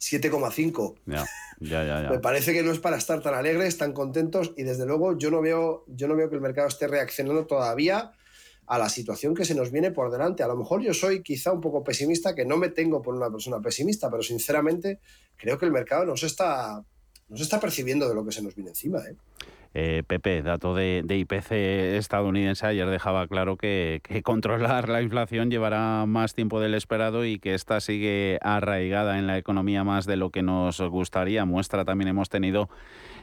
7,5. 0.00 0.94
Ya, 1.06 1.26
ya, 1.60 1.84
ya, 1.84 2.10
Me 2.10 2.18
parece 2.18 2.52
que 2.52 2.62
no 2.62 2.72
es 2.72 2.78
para 2.78 2.96
estar 2.96 3.20
tan 3.22 3.34
alegres, 3.34 3.76
tan 3.76 3.92
contentos 3.92 4.52
y 4.56 4.62
desde 4.62 4.86
luego 4.86 5.16
yo 5.18 5.30
no 5.30 5.40
veo, 5.40 5.84
yo 5.88 6.08
no 6.08 6.16
veo 6.16 6.28
que 6.28 6.36
el 6.36 6.40
mercado 6.40 6.68
esté 6.68 6.86
reaccionando 6.86 7.46
todavía 7.46 8.12
a 8.66 8.78
la 8.78 8.88
situación 8.88 9.34
que 9.34 9.44
se 9.44 9.54
nos 9.54 9.72
viene 9.72 9.90
por 9.90 10.10
delante. 10.10 10.42
A 10.42 10.48
lo 10.48 10.56
mejor 10.56 10.82
yo 10.82 10.92
soy 10.92 11.22
quizá 11.22 11.52
un 11.52 11.60
poco 11.60 11.82
pesimista, 11.82 12.34
que 12.34 12.44
no 12.44 12.58
me 12.58 12.68
tengo 12.68 13.00
por 13.00 13.14
una 13.14 13.30
persona 13.30 13.60
pesimista, 13.60 14.10
pero 14.10 14.22
sinceramente 14.22 15.00
creo 15.36 15.58
que 15.58 15.64
el 15.64 15.72
mercado 15.72 16.04
no 16.04 16.16
se 16.16 16.26
está 16.26 16.84
no 17.28 17.36
se 17.36 17.42
está 17.42 17.60
percibiendo 17.60 18.08
de 18.08 18.14
lo 18.14 18.24
que 18.24 18.32
se 18.32 18.42
nos 18.42 18.54
viene 18.54 18.70
encima. 18.70 19.00
¿eh? 19.00 19.16
Eh, 19.74 20.02
Pepe, 20.06 20.42
dato 20.42 20.74
de, 20.74 21.04
IPC 21.08 21.52
estadounidense, 21.96 22.66
ayer 22.66 22.88
dejaba 22.88 23.26
claro 23.28 23.56
que, 23.56 24.00
controlar 24.24 24.88
la 24.88 25.02
inflación 25.02 25.50
llevará 25.50 26.06
más 26.06 26.34
tiempo 26.34 26.60
del 26.60 26.74
esperado 26.74 27.24
y 27.24 27.38
que 27.38 27.54
esta 27.54 27.80
sigue 27.80 28.38
arraigada 28.42 29.18
en 29.18 29.26
la 29.26 29.36
economía 29.38 29.84
más 29.84 30.06
de 30.06 30.16
lo 30.16 30.30
que 30.30 30.42
nos 30.42 30.80
gustaría. 30.80 31.44
Muestra 31.44 31.84
también 31.84 32.08
hemos 32.08 32.28
tenido 32.28 32.68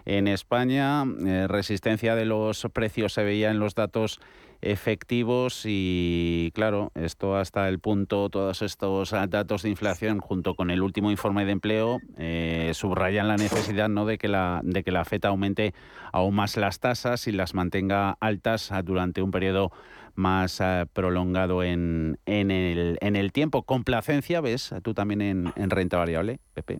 en 0.05 0.27
España. 0.27 1.03
Eh, 1.25 1.47
resistencia 1.47 2.15
de 2.15 2.25
los 2.25 2.67
precios 2.71 3.13
se 3.13 3.23
veía 3.23 3.49
en 3.49 3.59
los 3.59 3.75
datos 3.75 4.19
efectivos 4.61 5.63
y 5.65 6.51
claro, 6.53 6.91
esto 6.95 7.35
hasta 7.35 7.67
el 7.69 7.79
punto, 7.79 8.29
todos 8.29 8.61
estos 8.61 9.11
datos 9.11 9.63
de 9.63 9.69
inflación 9.69 10.19
junto 10.19 10.55
con 10.55 10.71
el 10.71 10.81
último 10.81 11.11
informe 11.11 11.45
de 11.45 11.51
empleo 11.51 11.99
eh, 12.17 12.71
subrayan 12.73 13.27
la 13.27 13.37
necesidad 13.37 13.89
¿no? 13.89 14.05
de, 14.05 14.17
que 14.17 14.27
la, 14.27 14.61
de 14.63 14.83
que 14.83 14.91
la 14.91 15.05
FED 15.05 15.25
aumente 15.25 15.73
aún 16.11 16.35
más 16.35 16.57
las 16.57 16.79
tasas 16.79 17.27
y 17.27 17.31
las 17.31 17.53
mantenga 17.53 18.17
altas 18.19 18.71
durante 18.83 19.21
un 19.21 19.31
periodo 19.31 19.71
más 20.15 20.59
eh, 20.61 20.85
prolongado 20.93 21.61
en, 21.63 22.19
en, 22.25 22.51
el, 22.51 22.97
en 23.01 23.15
el 23.15 23.31
tiempo. 23.31 23.63
Complacencia, 23.63 24.41
¿ves? 24.41 24.73
Tú 24.81 24.93
también 24.93 25.21
en, 25.21 25.53
en 25.55 25.69
renta 25.69 25.97
variable, 25.97 26.39
Pepe. 26.53 26.79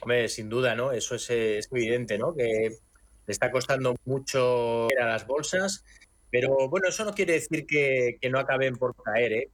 Hombre, 0.00 0.28
sin 0.28 0.48
duda, 0.48 0.74
¿no? 0.74 0.92
Eso 0.92 1.14
es, 1.14 1.30
es 1.30 1.68
evidente, 1.70 2.18
¿no? 2.18 2.34
Que 2.34 2.70
le 3.26 3.32
está 3.32 3.50
costando 3.50 3.94
mucho 4.04 4.88
a 5.00 5.04
las 5.04 5.26
bolsas, 5.26 5.84
pero 6.32 6.68
bueno, 6.70 6.88
eso 6.88 7.04
no 7.04 7.12
quiere 7.12 7.34
decir 7.34 7.66
que, 7.66 8.18
no 8.30 8.38
acaben 8.38 8.76
por 8.76 8.96
caer. 8.96 9.32
¿eh? 9.32 9.50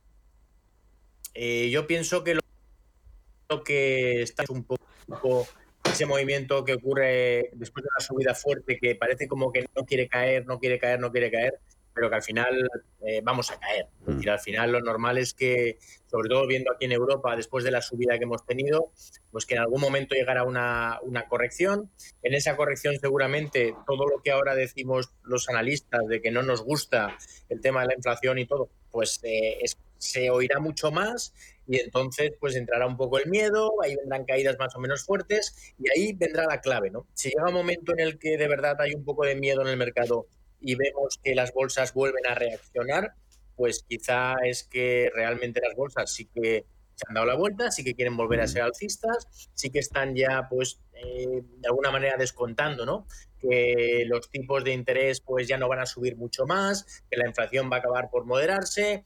¿eh? 1.35 1.71
yo 1.71 1.89
pienso 1.89 2.23
que 2.23 2.35
lo, 2.37 3.65
que 3.65 4.23
está 4.23 4.45
es 4.45 4.51
un 4.51 4.63
poco 4.63 5.49
ese 5.91 6.07
movimiento 6.07 6.65
que 6.65 6.75
ocurre 6.75 7.51
después 7.55 7.83
de 7.83 7.89
una 7.91 8.07
subida 8.07 8.35
fuerte 8.35 8.79
que 8.79 8.95
parece 8.95 9.27
como 9.27 9.51
que 9.51 9.67
no 9.75 9.85
quiere 9.85 10.09
caer, 10.09 10.47
no 10.47 10.61
quiere 10.61 10.79
caer, 10.79 11.01
no 11.01 11.11
quiere 11.11 11.33
caer 11.33 11.59
pero 11.99 12.11
que 12.11 12.17
al 12.17 12.23
final 12.23 12.71
eh, 13.00 13.21
vamos 13.25 13.50
a 13.50 13.59
caer. 13.59 13.88
Es 14.07 14.14
decir, 14.14 14.31
al 14.31 14.38
final 14.38 14.71
lo 14.71 14.81
normal 14.81 15.19
es 15.19 15.35
que, 15.35 15.78
sobre 16.07 16.28
todo 16.28 16.47
viendo 16.47 16.71
aquí 16.71 16.85
en 16.85 16.93
Europa, 16.93 17.35
después 17.35 17.64
de 17.64 17.73
la 17.73 17.83
subida 17.83 18.17
que 18.19 18.23
hemos 18.23 18.47
tenido, 18.47 18.93
pues 19.33 19.47
que 19.47 19.55
en 19.55 19.62
algún 19.62 19.81
momento 19.81 20.14
llegara 20.14 20.45
una, 20.45 21.00
una 21.02 21.26
corrección. 21.26 21.90
En 22.23 22.35
esa 22.35 22.57
corrección 22.57 22.95
seguramente 23.00 23.75
todo 23.85 24.07
lo 24.07 24.23
que 24.23 24.31
ahora 24.31 24.55
decimos 24.55 25.12
los 25.25 25.49
analistas 25.49 26.07
de 26.07 26.23
que 26.23 26.31
no 26.31 26.45
nos 26.45 26.62
gusta 26.62 27.19
el 27.49 27.61
tema 27.61 27.81
de 27.81 27.88
la 27.88 27.95
inflación 27.95 28.38
y 28.38 28.47
todo, 28.47 28.71
pues 28.93 29.19
eh, 29.25 29.59
se 29.99 30.31
oirá 30.31 30.61
mucho 30.61 30.93
más 30.93 31.35
y 31.67 31.81
entonces 31.81 32.33
pues 32.38 32.55
entrará 32.55 32.87
un 32.87 32.97
poco 32.97 33.19
el 33.19 33.28
miedo, 33.28 33.73
ahí 33.83 33.97
vendrán 33.97 34.25
caídas 34.25 34.57
más 34.57 34.75
o 34.76 34.78
menos 34.78 35.05
fuertes 35.05 35.75
y 35.81 35.90
ahí 35.90 36.12
vendrá 36.12 36.47
la 36.47 36.61
clave, 36.61 36.90
¿no? 36.90 37.09
Si 37.14 37.31
llega 37.31 37.49
un 37.49 37.55
momento 37.55 37.93
en 37.93 38.00
el 38.00 38.21
que 38.21 38.37
de 38.37 38.47
verdad 38.47 38.81
hay 38.81 38.95
un 38.95 39.05
poco 39.05 39.25
de 39.25 39.35
miedo 39.35 39.62
en 39.62 39.69
el 39.69 39.76
mercado 39.76 40.28
y 40.61 40.75
vemos 40.75 41.19
que 41.23 41.35
las 41.35 41.53
bolsas 41.53 41.95
vuelven 41.95 42.27
a 42.27 42.35
reaccionar, 42.35 43.15
pues 43.57 43.85
quizá 43.88 44.35
es 44.45 44.65
que 44.65 45.11
realmente 45.15 45.61
las 45.61 45.75
bolsas 45.75 46.12
sí 46.12 46.27
que 46.27 46.67
se 46.95 47.05
han 47.09 47.15
dado 47.15 47.27
la 47.27 47.37
vuelta, 47.37 47.71
sí 47.71 47.85
que 47.85 47.94
quieren 47.94 48.16
volver 48.16 48.40
a 48.40 48.49
ser 48.49 48.62
alcistas, 48.62 49.29
sí 49.55 49.71
que 49.71 49.79
están 49.79 50.16
ya, 50.16 50.49
pues, 50.51 50.81
eh, 50.94 51.42
de 51.42 51.68
alguna 51.68 51.92
manera 51.92 52.16
descontando, 52.16 52.85
¿no? 52.85 53.07
Que 53.38 54.03
los 54.07 54.29
tipos 54.31 54.64
de 54.64 54.73
interés, 54.73 55.21
pues, 55.21 55.47
ya 55.47 55.59
no 55.59 55.68
van 55.68 55.79
a 55.79 55.87
subir 55.87 56.16
mucho 56.16 56.44
más, 56.44 57.05
que 57.09 57.16
la 57.16 57.29
inflación 57.29 57.71
va 57.71 57.77
a 57.77 57.79
acabar 57.79 58.11
por 58.11 58.25
moderarse 58.25 59.05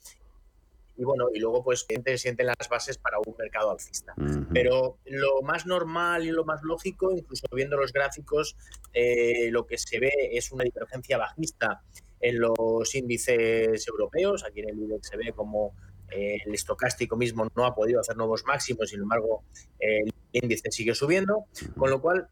y 1.02 1.04
bueno, 1.04 1.26
y 1.34 1.40
luego 1.40 1.64
pues 1.64 1.84
sienten, 1.88 2.16
sienten 2.16 2.46
las 2.46 2.68
bases 2.70 2.96
para 2.96 3.18
un 3.18 3.34
mercado 3.36 3.72
alcista. 3.72 4.14
Pero 4.52 4.98
lo 5.06 5.42
más 5.42 5.66
normal 5.66 6.24
y 6.24 6.30
lo 6.30 6.44
más 6.44 6.62
lógico, 6.62 7.10
incluso 7.10 7.44
viendo 7.52 7.76
los 7.76 7.92
gráficos, 7.92 8.56
eh, 8.92 9.50
lo 9.50 9.66
que 9.66 9.78
se 9.78 9.98
ve 9.98 10.12
es 10.30 10.52
una 10.52 10.62
divergencia 10.62 11.18
bajista 11.18 11.82
en 12.20 12.38
los 12.38 12.94
índices 12.94 13.84
europeos. 13.88 14.44
Aquí 14.44 14.60
en 14.60 14.68
el 14.68 14.78
IBEX 14.78 15.08
se 15.08 15.16
ve 15.16 15.32
como 15.34 15.74
eh, 16.08 16.36
el 16.46 16.54
estocástico 16.54 17.16
mismo 17.16 17.48
no 17.56 17.66
ha 17.66 17.74
podido 17.74 17.98
hacer 17.98 18.16
nuevos 18.16 18.44
máximos, 18.46 18.90
sin 18.90 19.00
embargo, 19.00 19.42
el 19.80 20.12
índice 20.30 20.70
sigue 20.70 20.94
subiendo, 20.94 21.46
con 21.76 21.90
lo 21.90 22.00
cual 22.00 22.28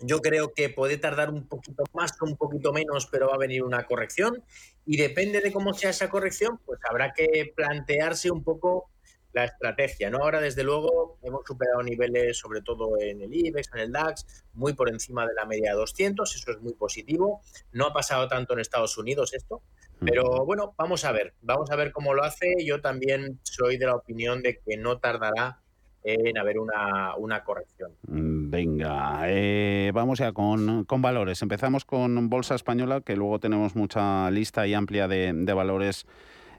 yo 0.00 0.20
creo 0.20 0.52
que 0.52 0.68
puede 0.68 0.98
tardar 0.98 1.30
un 1.30 1.46
poquito 1.46 1.84
más 1.92 2.12
o 2.20 2.26
un 2.26 2.36
poquito 2.36 2.72
menos, 2.72 3.06
pero 3.06 3.28
va 3.28 3.34
a 3.34 3.38
venir 3.38 3.62
una 3.62 3.86
corrección 3.86 4.42
y 4.84 4.96
depende 4.96 5.40
de 5.40 5.52
cómo 5.52 5.74
sea 5.74 5.90
esa 5.90 6.10
corrección, 6.10 6.60
pues 6.64 6.80
habrá 6.88 7.12
que 7.12 7.52
plantearse 7.54 8.30
un 8.30 8.42
poco 8.42 8.90
la 9.34 9.44
estrategia. 9.44 10.10
¿no? 10.10 10.18
Ahora, 10.18 10.40
desde 10.40 10.62
luego, 10.62 11.18
hemos 11.22 11.42
superado 11.44 11.82
niveles, 11.82 12.38
sobre 12.38 12.62
todo 12.62 12.98
en 13.00 13.20
el 13.20 13.34
IBEX, 13.34 13.70
en 13.74 13.80
el 13.80 13.92
DAX, 13.92 14.44
muy 14.54 14.72
por 14.72 14.88
encima 14.88 15.26
de 15.26 15.34
la 15.34 15.44
media 15.44 15.72
de 15.72 15.78
200, 15.78 16.34
eso 16.34 16.50
es 16.52 16.60
muy 16.60 16.72
positivo. 16.74 17.42
No 17.72 17.86
ha 17.86 17.92
pasado 17.92 18.28
tanto 18.28 18.54
en 18.54 18.60
Estados 18.60 18.96
Unidos 18.96 19.34
esto, 19.34 19.62
pero 20.00 20.44
bueno, 20.44 20.74
vamos 20.78 21.04
a 21.04 21.12
ver, 21.12 21.34
vamos 21.42 21.70
a 21.70 21.76
ver 21.76 21.92
cómo 21.92 22.14
lo 22.14 22.24
hace. 22.24 22.54
Yo 22.64 22.80
también 22.80 23.40
soy 23.42 23.76
de 23.76 23.86
la 23.86 23.96
opinión 23.96 24.42
de 24.42 24.60
que 24.60 24.76
no 24.76 24.98
tardará 24.98 25.60
en 26.04 26.36
haber 26.38 26.58
una, 26.58 27.16
una 27.16 27.42
corrección. 27.42 27.92
Mm, 28.06 28.50
venga, 28.50 29.20
eh, 29.24 29.90
vamos 29.94 30.18
ya 30.18 30.32
con, 30.32 30.84
con, 30.84 31.00
valores. 31.00 31.40
Empezamos 31.40 31.84
con 31.84 32.28
Bolsa 32.28 32.54
Española, 32.54 33.00
que 33.00 33.16
luego 33.16 33.38
tenemos 33.38 33.74
mucha 33.74 34.30
lista 34.30 34.66
y 34.66 34.74
amplia 34.74 35.08
de, 35.08 35.32
de 35.32 35.52
valores 35.54 36.06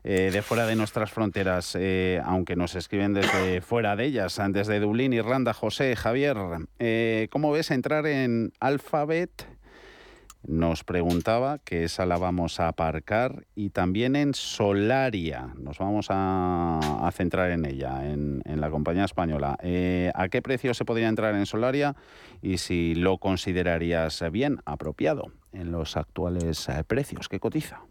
eh, 0.03 0.31
de 0.33 0.41
fuera 0.41 0.65
de 0.65 0.75
nuestras 0.75 1.11
fronteras, 1.11 1.75
eh, 1.79 2.21
aunque 2.25 2.55
nos 2.55 2.75
escriben 2.75 3.13
desde 3.13 3.61
fuera 3.61 3.95
de 3.95 4.05
ellas, 4.05 4.39
desde 4.49 4.79
Dublín, 4.79 5.13
Irlanda. 5.13 5.53
José, 5.53 5.95
Javier, 5.95 6.37
¿cómo 7.29 7.51
ves 7.51 7.71
entrar 7.71 8.07
en 8.07 8.51
Alphabet? 8.59 9.54
Nos 10.47 10.83
preguntaba, 10.83 11.59
que 11.59 11.83
esa 11.83 12.05
la 12.05 12.17
vamos 12.17 12.59
a 12.59 12.67
aparcar, 12.67 13.45
y 13.55 13.71
también 13.71 14.15
en 14.15 14.33
Solaria, 14.33 15.53
nos 15.57 15.79
vamos 15.79 16.07
a, 16.09 17.09
centrar 17.13 17.51
en 17.51 17.65
ella, 17.65 18.05
en, 18.05 18.41
la 18.45 18.69
compañía 18.69 19.05
española. 19.05 19.57
Eh, 19.61 20.11
¿A 20.15 20.29
qué 20.29 20.41
precio 20.41 20.73
se 20.73 20.85
podría 20.85 21.07
entrar 21.07 21.35
en 21.35 21.45
Solaria 21.45 21.95
y 22.41 22.57
si 22.57 22.95
lo 22.95 23.17
considerarías 23.17 24.23
bien, 24.31 24.59
apropiado 24.65 25.31
en 25.51 25.71
los 25.71 25.97
actuales 25.97 26.69
eh, 26.69 26.83
precios 26.85 27.27
que 27.27 27.39
cotiza? 27.39 27.81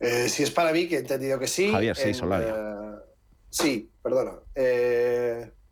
Eh, 0.00 0.28
si 0.28 0.42
es 0.42 0.50
para 0.50 0.72
mí, 0.72 0.88
que 0.88 0.96
he 0.96 1.00
entendido 1.00 1.38
que 1.38 1.46
sí. 1.46 1.70
Javier, 1.70 1.96
sí, 1.96 2.14
Solaria. 2.14 3.02
sí, 3.50 3.90
perdona. 4.02 4.32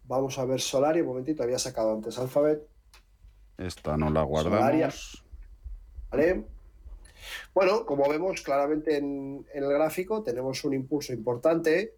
vamos 0.05 0.39
a 0.39 0.45
ver 0.45 0.61
Solaria, 0.61 1.03
un 1.03 1.09
momentito, 1.09 1.43
había 1.43 1.59
sacado 1.59 1.95
antes 1.95 2.19
Alphabet. 2.19 2.72
Esta 3.59 3.97
no 3.97 4.11
la 4.11 4.23
guardamos. 4.23 5.25
¿Vale? 6.11 6.45
Bueno, 7.55 7.87
como 7.87 8.09
vemos 8.09 8.43
claramente 8.43 8.97
en, 8.97 9.47
el 9.55 9.69
gráfico, 9.69 10.23
tenemos 10.23 10.65
un 10.65 10.75
impulso 10.75 11.13
importante, 11.13 11.95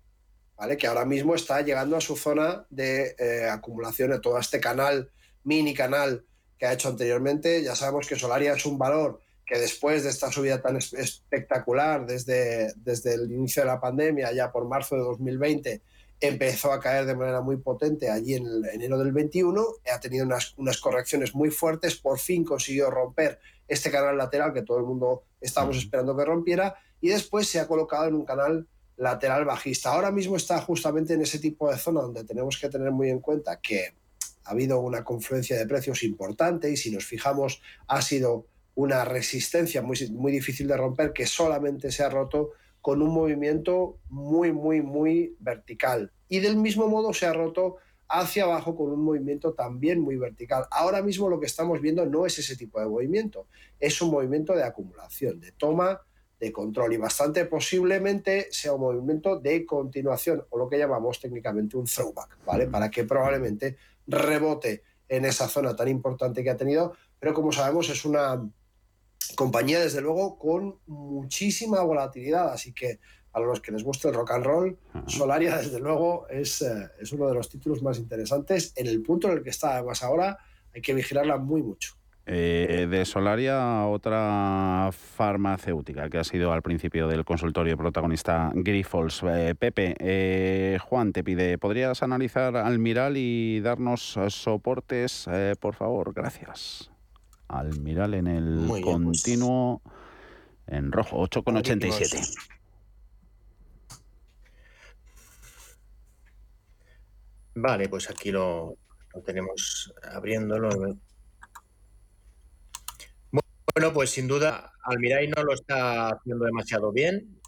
¿vale? 0.57 0.77
Que 0.77 0.87
ahora 0.87 1.05
mismo 1.05 1.35
está 1.35 1.63
llegando 1.63 1.97
a 1.97 2.01
su 2.01 2.17
zona 2.17 2.67
de 2.71 3.17
eh, 3.19 3.49
acumulación 3.49 4.11
de 4.11 4.21
todo 4.21 4.39
este 4.39 4.61
canal, 4.61 5.11
mini 5.45 5.75
canal 5.75 6.25
que 6.59 6.67
ha 6.67 6.73
hecho 6.73 6.89
anteriormente. 6.89 7.63
Ya 7.63 7.75
sabemos 7.75 8.07
que 8.07 8.17
Solaria 8.17 8.53
es 8.53 8.67
un 8.67 8.79
valor 8.79 9.21
que 9.47 9.59
después 9.59 10.05
de 10.05 10.11
esta 10.11 10.31
subida 10.31 10.63
tan 10.63 10.77
espectacular 10.77 12.07
desde, 12.07 12.73
desde 12.77 13.15
el 13.15 13.31
inicio 13.31 13.63
de 13.63 13.69
la 13.69 13.81
pandemia, 13.81 14.33
ya 14.33 14.51
por 14.51 14.67
marzo 14.67 14.97
de 14.97 15.03
2020, 15.03 15.83
empezó 16.29 16.73
a 16.73 16.81
caer 16.81 17.07
de 17.07 17.15
manera 17.15 17.41
muy 17.41 17.57
potente 17.57 18.11
allí 18.11 18.35
en 18.35 18.47
el 18.47 18.65
enero 18.67 18.99
del 18.99 19.13
21, 19.13 19.65
ha 19.93 20.01
tenido 20.01 20.25
unas, 20.25 20.55
unas, 20.57 20.79
correcciones 20.79 21.35
muy 21.35 21.51
fuertes, 21.51 21.97
por 21.97 22.19
fin 22.19 22.45
consiguió 22.45 22.91
romper 22.91 23.39
este 23.69 23.91
canal 23.91 24.17
lateral 24.17 24.53
que 24.53 24.63
todo 24.63 24.79
el 24.79 24.85
mundo 24.85 25.25
estábamos 25.41 25.77
esperando 25.77 26.17
que 26.17 26.25
rompiera 26.25 26.75
y 27.01 27.09
después 27.09 27.49
se 27.49 27.61
ha 27.61 27.67
colocado 27.67 28.07
en 28.07 28.15
un 28.15 28.25
canal 28.25 28.67
lateral 28.97 29.45
bajista. 29.45 29.93
Ahora 29.93 30.11
mismo 30.11 30.37
está 30.37 30.61
justamente 30.61 31.15
en 31.15 31.23
ese 31.23 31.39
tipo 31.39 31.71
de 31.71 31.79
zona 31.79 32.03
donde 32.03 32.25
tenemos 32.25 32.59
que 32.59 32.69
tener 32.69 32.91
muy 32.91 33.11
en 33.11 33.21
cuenta 33.21 33.61
que 33.61 33.95
ha 34.45 34.51
habido 34.51 34.81
una 34.81 35.03
confluencia 35.05 35.59
de 35.59 35.67
precios 35.67 36.03
importante 36.03 36.71
y 36.71 36.77
si 36.77 36.91
nos 36.91 37.05
fijamos 37.05 37.61
ha 37.89 38.03
sido 38.03 38.47
una 38.75 39.05
resistencia 39.05 39.83
muy, 39.83 39.97
muy 40.11 40.33
difícil 40.33 40.67
de 40.67 40.77
romper 40.77 41.13
que 41.13 41.27
solamente 41.27 41.91
se 41.91 42.03
ha 42.03 42.09
roto 42.09 42.53
con 42.85 43.01
un 43.01 43.15
movimiento 43.15 43.97
muy, 44.11 44.53
muy, 44.53 44.83
muy 44.83 45.35
vertical. 45.41 46.13
Y 46.29 46.41
del 46.41 46.59
mismo 46.59 46.87
modo 46.87 47.15
se 47.15 47.25
ha 47.25 47.33
roto 47.33 47.77
hacia 48.11 48.45
abajo 48.45 48.77
con 48.77 48.93
un 48.93 49.03
movimiento 49.03 49.55
también 49.55 50.01
muy 50.01 50.17
vertical. 50.17 50.67
Ahora 50.71 51.01
mismo 51.01 51.31
lo 51.31 51.41
que 51.41 51.47
estamos 51.47 51.81
viendo 51.81 52.05
no 52.05 52.27
es 52.27 52.39
ese 52.39 52.57
tipo 52.57 52.79
de 52.79 52.87
movimiento, 52.87 53.47
es 53.81 54.03
un 54.03 54.11
movimiento 54.11 54.53
de 54.53 54.65
acumulación, 54.65 55.41
de 55.41 55.53
toma 55.53 56.03
de 56.39 56.53
control 56.53 56.93
y 56.93 56.99
bastante 56.99 57.47
posiblemente 57.47 58.49
sea 58.51 58.75
un 58.75 58.83
movimiento 58.83 59.41
de 59.41 59.65
continuación 59.65 60.45
o 60.51 60.59
lo 60.59 60.69
que 60.69 60.77
llamamos 60.77 61.19
técnicamente 61.19 61.79
un 61.79 61.87
throwback, 61.87 62.37
¿vale? 62.45 62.67
Para 62.67 62.91
que 62.91 63.05
probablemente 63.05 63.79
rebote 64.07 64.83
en 65.09 65.25
esa 65.25 65.49
zona 65.49 65.75
tan 65.75 65.89
importante 65.89 66.45
que 66.45 66.51
ha 66.51 66.57
tenido, 66.59 66.93
pero 67.19 67.33
como 67.33 67.51
sabemos 67.51 67.89
es 67.89 68.05
una 68.05 68.47
compañía 69.37 69.81
desde 69.81 70.01
luego 70.01 70.39
con 70.39 70.79
muchísima 70.87 71.81
volatilidad, 71.83 72.53
así 72.53 72.73
que 72.73 72.99
a 73.35 73.41
los 73.41 73.61
que 73.61 73.73
les 73.73 73.83
guste 73.83 74.09
el 74.09 74.15
rock 74.15 74.31
and 74.31 74.45
roll, 74.45 74.79
Solaria 75.07 75.57
desde 75.57 75.81
luego 75.81 76.27
es, 76.29 76.63
eh, 76.63 76.89
es 77.01 77.13
uno 77.13 77.27
de 77.27 77.35
los 77.35 77.49
títulos 77.49 77.83
más 77.83 77.99
interesantes. 77.99 78.73
En 78.77 78.87
el 78.87 79.03
punto 79.03 79.29
en 79.29 79.39
el 79.39 79.43
que 79.43 79.51
está 79.51 79.75
además 79.75 80.03
ahora 80.03 80.39
hay 80.73 80.81
que 80.81 80.95
vigilarla 80.95 81.37
muy 81.37 81.63
mucho. 81.63 81.95
Eh, 82.27 82.87
de 82.89 83.05
Solaria, 83.05 83.87
otra 83.87 84.89
farmacéutica 84.93 86.09
que 86.09 86.19
ha 86.19 86.25
sido 86.25 86.53
al 86.53 86.63
principio 86.63 87.07
del 87.07 87.25
consultorio 87.25 87.77
protagonista 87.77 88.51
Grifols. 88.55 89.23
Eh, 89.25 89.55
Pepe, 89.59 90.79
Juan 90.79 91.13
te 91.13 91.23
pide, 91.23 91.59
¿podrías 91.59 92.03
analizar 92.03 92.57
Almiral 92.57 93.17
y 93.17 93.61
darnos 93.61 94.19
soportes, 94.29 95.27
por 95.61 95.75
favor? 95.75 96.15
Gracias. 96.15 96.94
Almiral 97.49 98.15
en 98.15 98.27
el 98.27 98.65
pues. 98.67 98.83
continuo 98.83 99.83
en 100.67 100.93
rojo, 100.93 101.23
8,87. 101.23 102.35
Vale, 107.57 107.89
pues 107.89 108.11
aquí 108.11 108.33
lo, 108.33 108.77
tenemos 109.25 109.93
abriéndolo. 110.03 110.71
Bueno, 113.31 113.93
pues 113.93 114.11
sin 114.11 114.29
duda 114.29 114.73
Almiray 114.83 115.29
no 115.29 115.43
lo 115.43 115.53
está 115.55 116.09
haciendo 116.09 116.45
demasiado 116.45 116.93
bien. 116.93 117.41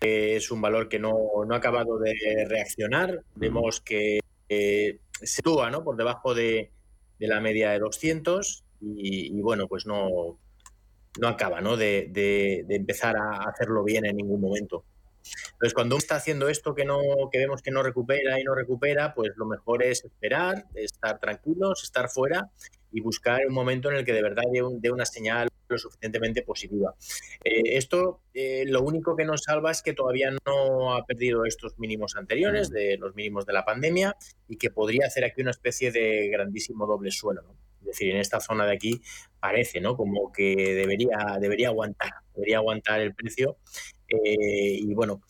Es 0.00 0.50
un 0.50 0.60
valor 0.60 0.88
que 0.88 0.98
no, 0.98 1.14
no 1.46 1.54
ha 1.54 1.58
acabado 1.58 1.98
de 1.98 2.14
reaccionar. 2.48 3.22
Vemos 3.34 3.80
que 3.80 4.20
se 4.48 5.00
sitúa 5.22 5.70
¿no? 5.70 5.82
por 5.82 5.96
debajo 5.96 6.34
de, 6.34 6.70
de 7.18 7.28
la 7.28 7.40
media 7.40 7.70
de 7.70 7.78
200 7.78 8.64
y, 8.80 9.40
bueno, 9.40 9.68
pues 9.68 9.86
no, 9.86 10.38
no 11.18 11.28
acaba 11.28 11.60
¿no? 11.60 11.76
De, 11.76 12.08
de, 12.10 12.64
empezar 12.68 13.16
a 13.16 13.48
hacerlo 13.48 13.82
bien 13.84 14.04
en 14.04 14.16
ningún 14.16 14.40
momento. 14.40 14.84
Entonces, 15.52 15.74
cuando 15.74 15.96
uno 15.96 16.00
está 16.00 16.16
haciendo 16.16 16.48
esto 16.48 16.74
que, 16.74 16.84
no, 16.84 17.00
que 17.32 17.38
vemos 17.38 17.62
que 17.62 17.70
no 17.72 17.82
recupera 17.82 18.38
y 18.38 18.44
no 18.44 18.54
recupera, 18.54 19.12
pues 19.14 19.32
lo 19.36 19.46
mejor 19.46 19.82
es 19.82 20.04
esperar, 20.04 20.66
estar 20.74 21.18
tranquilos, 21.18 21.82
estar 21.82 22.08
fuera 22.08 22.50
y 22.92 23.00
buscar 23.00 23.40
un 23.46 23.54
momento 23.54 23.90
en 23.90 23.96
el 23.96 24.04
que 24.04 24.12
de 24.12 24.22
verdad 24.22 24.44
dé, 24.52 24.90
una 24.90 25.06
señal 25.06 25.48
lo 25.68 25.78
suficientemente 25.78 26.42
positiva. 26.42 26.94
Eh, 27.44 27.76
esto 27.76 28.20
eh, 28.34 28.64
lo 28.66 28.82
único 28.82 29.16
que 29.16 29.24
nos 29.24 29.42
salva 29.42 29.72
es 29.72 29.82
que 29.82 29.92
todavía 29.92 30.30
no 30.46 30.94
ha 30.94 31.04
perdido 31.04 31.44
estos 31.44 31.78
mínimos 31.78 32.16
anteriores, 32.16 32.70
de 32.70 32.96
los 32.98 33.14
mínimos 33.14 33.46
de 33.46 33.52
la 33.52 33.64
pandemia, 33.64 34.16
y 34.48 34.56
que 34.56 34.70
podría 34.70 35.06
hacer 35.06 35.24
aquí 35.24 35.42
una 35.42 35.50
especie 35.50 35.90
de 35.90 36.28
grandísimo 36.28 36.86
doble 36.86 37.10
suelo. 37.10 37.42
Es 37.80 37.86
decir, 37.86 38.10
en 38.10 38.18
esta 38.18 38.40
zona 38.40 38.66
de 38.66 38.74
aquí 38.74 39.00
parece 39.40 39.80
¿no? 39.80 39.96
como 39.96 40.32
que 40.32 40.54
debería, 40.74 41.38
debería 41.40 41.68
aguantar, 41.68 42.10
debería 42.34 42.58
aguantar 42.58 43.00
el 43.00 43.14
precio. 43.14 43.58
Eh, 44.08 44.78
y 44.78 44.94
bueno, 44.94 45.22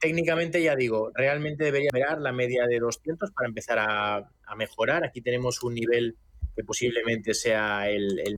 técnicamente 0.00 0.62
ya 0.62 0.76
digo, 0.76 1.10
realmente 1.14 1.64
debería 1.64 1.90
mirar 1.92 2.20
la 2.20 2.32
media 2.32 2.66
de 2.66 2.78
200 2.78 3.32
para 3.32 3.48
empezar 3.48 3.78
a, 3.80 4.30
a 4.48 4.56
mejorar. 4.56 5.04
Aquí 5.04 5.20
tenemos 5.20 5.62
un 5.62 5.74
nivel 5.74 6.16
que 6.58 6.64
posiblemente 6.64 7.34
sea 7.34 7.88
el, 7.88 8.36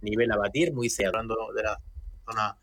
nivel 0.00 0.32
a 0.32 0.36
batir, 0.36 0.72
muy 0.74 0.90
cerrando 0.90 1.36
de 1.54 1.62
la 1.62 1.78
zona 2.24 2.58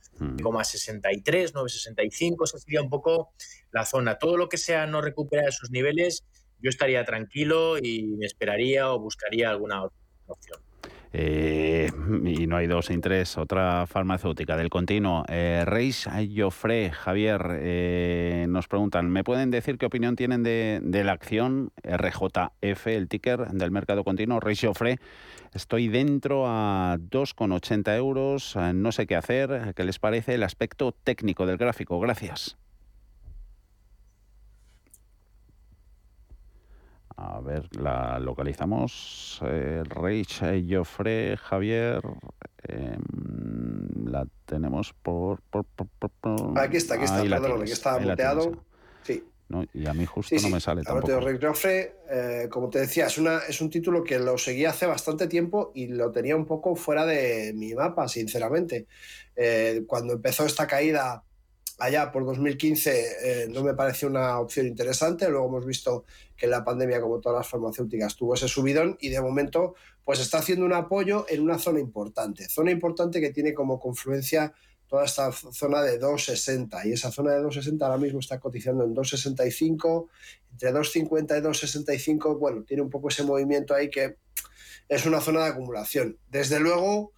63, 0.65 1.53
965, 1.53 2.43
esa 2.43 2.59
sería 2.59 2.81
un 2.81 2.89
poco 2.89 3.31
la 3.71 3.85
zona. 3.85 4.17
Todo 4.17 4.35
lo 4.35 4.49
que 4.49 4.57
sea 4.57 4.85
no 4.85 4.99
recuperar 4.99 5.47
esos 5.47 5.71
niveles, 5.71 6.25
yo 6.61 6.69
estaría 6.69 7.05
tranquilo 7.05 7.77
y 7.77 8.03
me 8.17 8.25
esperaría 8.25 8.91
o 8.91 8.99
buscaría 8.99 9.49
alguna 9.49 9.85
otra 9.85 9.97
opción. 10.27 10.68
Eh, 11.11 11.89
y 12.23 12.45
no 12.45 12.57
hay 12.57 12.67
dos 12.67 12.87
sin 12.87 13.01
tres, 13.01 13.37
otra 13.37 13.87
farmacéutica 13.87 14.55
del 14.55 14.69
continuo. 14.69 15.25
Eh, 15.27 15.63
Reis 15.65 16.07
Joffre, 16.35 16.91
Javier, 16.91 17.41
eh, 17.59 18.45
nos 18.47 18.67
preguntan, 18.67 19.09
¿me 19.09 19.23
pueden 19.23 19.49
decir 19.49 19.77
qué 19.77 19.87
opinión 19.87 20.15
tienen 20.15 20.43
de, 20.43 21.01
la 21.03 21.11
acción 21.11 21.71
RJF, 21.83 22.87
el 22.87 23.07
ticker 23.07 23.47
del 23.47 23.71
mercado 23.71 24.03
continuo? 24.03 24.39
Reis 24.39 24.61
Joffre, 24.61 24.99
estoy 25.53 25.87
dentro 25.87 26.45
a 26.47 26.97
2,80 26.99 27.95
euros, 27.97 28.55
eh, 28.55 28.73
no 28.73 28.91
sé 28.91 29.07
qué 29.07 29.15
hacer, 29.15 29.73
¿qué 29.75 29.83
les 29.83 29.97
parece 29.97 30.35
el 30.35 30.43
aspecto 30.43 30.91
técnico 30.91 31.47
del 31.47 31.57
gráfico? 31.57 31.99
Gracias. 31.99 32.57
A 37.21 37.41
ver, 37.41 37.67
la 37.75 38.17
localizamos. 38.17 39.41
Eh, 39.43 39.83
Reich 39.83 40.41
eh, 40.41 40.65
Joffre 40.69 41.35
Javier. 41.35 42.01
Em, 42.63 44.05
la 44.05 44.25
tenemos 44.45 44.93
por, 44.93 45.41
Aquí 46.55 46.77
está, 46.77 46.95
aquí 46.95 47.03
está, 47.03 47.21
perdón, 47.21 47.61
aquí 47.61 47.71
estaba 47.71 47.99
muteado. 47.99 48.63
Sí. 49.03 49.23
y 49.73 49.85
a 49.85 49.93
mí 49.93 50.05
justo 50.05 50.33
no 50.41 50.49
me 50.49 50.61
sale 50.61 50.83
tampoco. 50.83 51.19
Reich 51.19 51.43
Joffre, 51.43 51.95
eh, 52.09 52.47
como 52.49 52.69
te 52.69 52.79
decía, 52.79 53.07
es, 53.07 53.17
una, 53.17 53.39
es 53.39 53.59
un 53.59 53.69
título 53.69 54.01
que 54.01 54.17
lo 54.17 54.37
seguí 54.37 54.63
hace 54.63 54.85
bastante 54.85 55.27
tiempo 55.27 55.73
y 55.75 55.87
lo 55.87 56.11
tenía 56.11 56.37
un 56.37 56.45
poco 56.45 56.73
fuera 56.77 57.05
de 57.05 57.51
mi 57.53 57.73
mapa, 57.73 58.07
sinceramente. 58.07 58.87
Eh, 59.35 59.83
cuando 59.85 60.13
empezó 60.13 60.45
esta 60.45 60.67
caída 60.67 61.21
allá 61.79 62.11
por 62.11 62.25
2015 62.25 63.43
eh, 63.43 63.47
no 63.49 63.63
me 63.63 63.73
pareció 63.73 64.07
una 64.07 64.39
opción 64.39 64.67
interesante. 64.67 65.29
Luego 65.29 65.47
hemos 65.47 65.65
visto 65.65 66.05
que 66.35 66.47
la 66.47 66.63
pandemia, 66.63 67.01
como 67.01 67.19
todas 67.19 67.39
las 67.39 67.47
farmacéuticas, 67.47 68.15
tuvo 68.15 68.33
ese 68.33 68.47
subidón 68.47 68.97
y 68.99 69.09
de 69.09 69.21
momento 69.21 69.75
pues 70.03 70.19
está 70.19 70.39
haciendo 70.39 70.65
un 70.65 70.73
apoyo 70.73 71.25
en 71.29 71.41
una 71.41 71.59
zona 71.59 71.79
importante. 71.79 72.47
Zona 72.49 72.71
importante 72.71 73.21
que 73.21 73.31
tiene 73.31 73.53
como 73.53 73.79
confluencia 73.79 74.53
toda 74.87 75.05
esta 75.05 75.31
zona 75.31 75.83
de 75.83 76.01
2,60 76.01 76.87
y 76.87 76.93
esa 76.93 77.11
zona 77.11 77.33
de 77.33 77.41
2,60 77.41 77.81
ahora 77.83 77.97
mismo 77.97 78.19
está 78.19 78.39
cotizando 78.39 78.83
en 78.83 78.95
2,65, 78.95 80.07
entre 80.51 80.73
2,50 80.73 81.37
y 81.37 81.41
2,65, 81.43 82.39
bueno, 82.39 82.63
tiene 82.63 82.81
un 82.81 82.89
poco 82.89 83.09
ese 83.09 83.23
movimiento 83.23 83.75
ahí 83.75 83.91
que 83.91 84.17
es 84.87 85.05
una 85.05 85.21
zona 85.21 85.43
de 85.43 85.49
acumulación. 85.51 86.17
Desde 86.27 86.59
luego, 86.59 87.13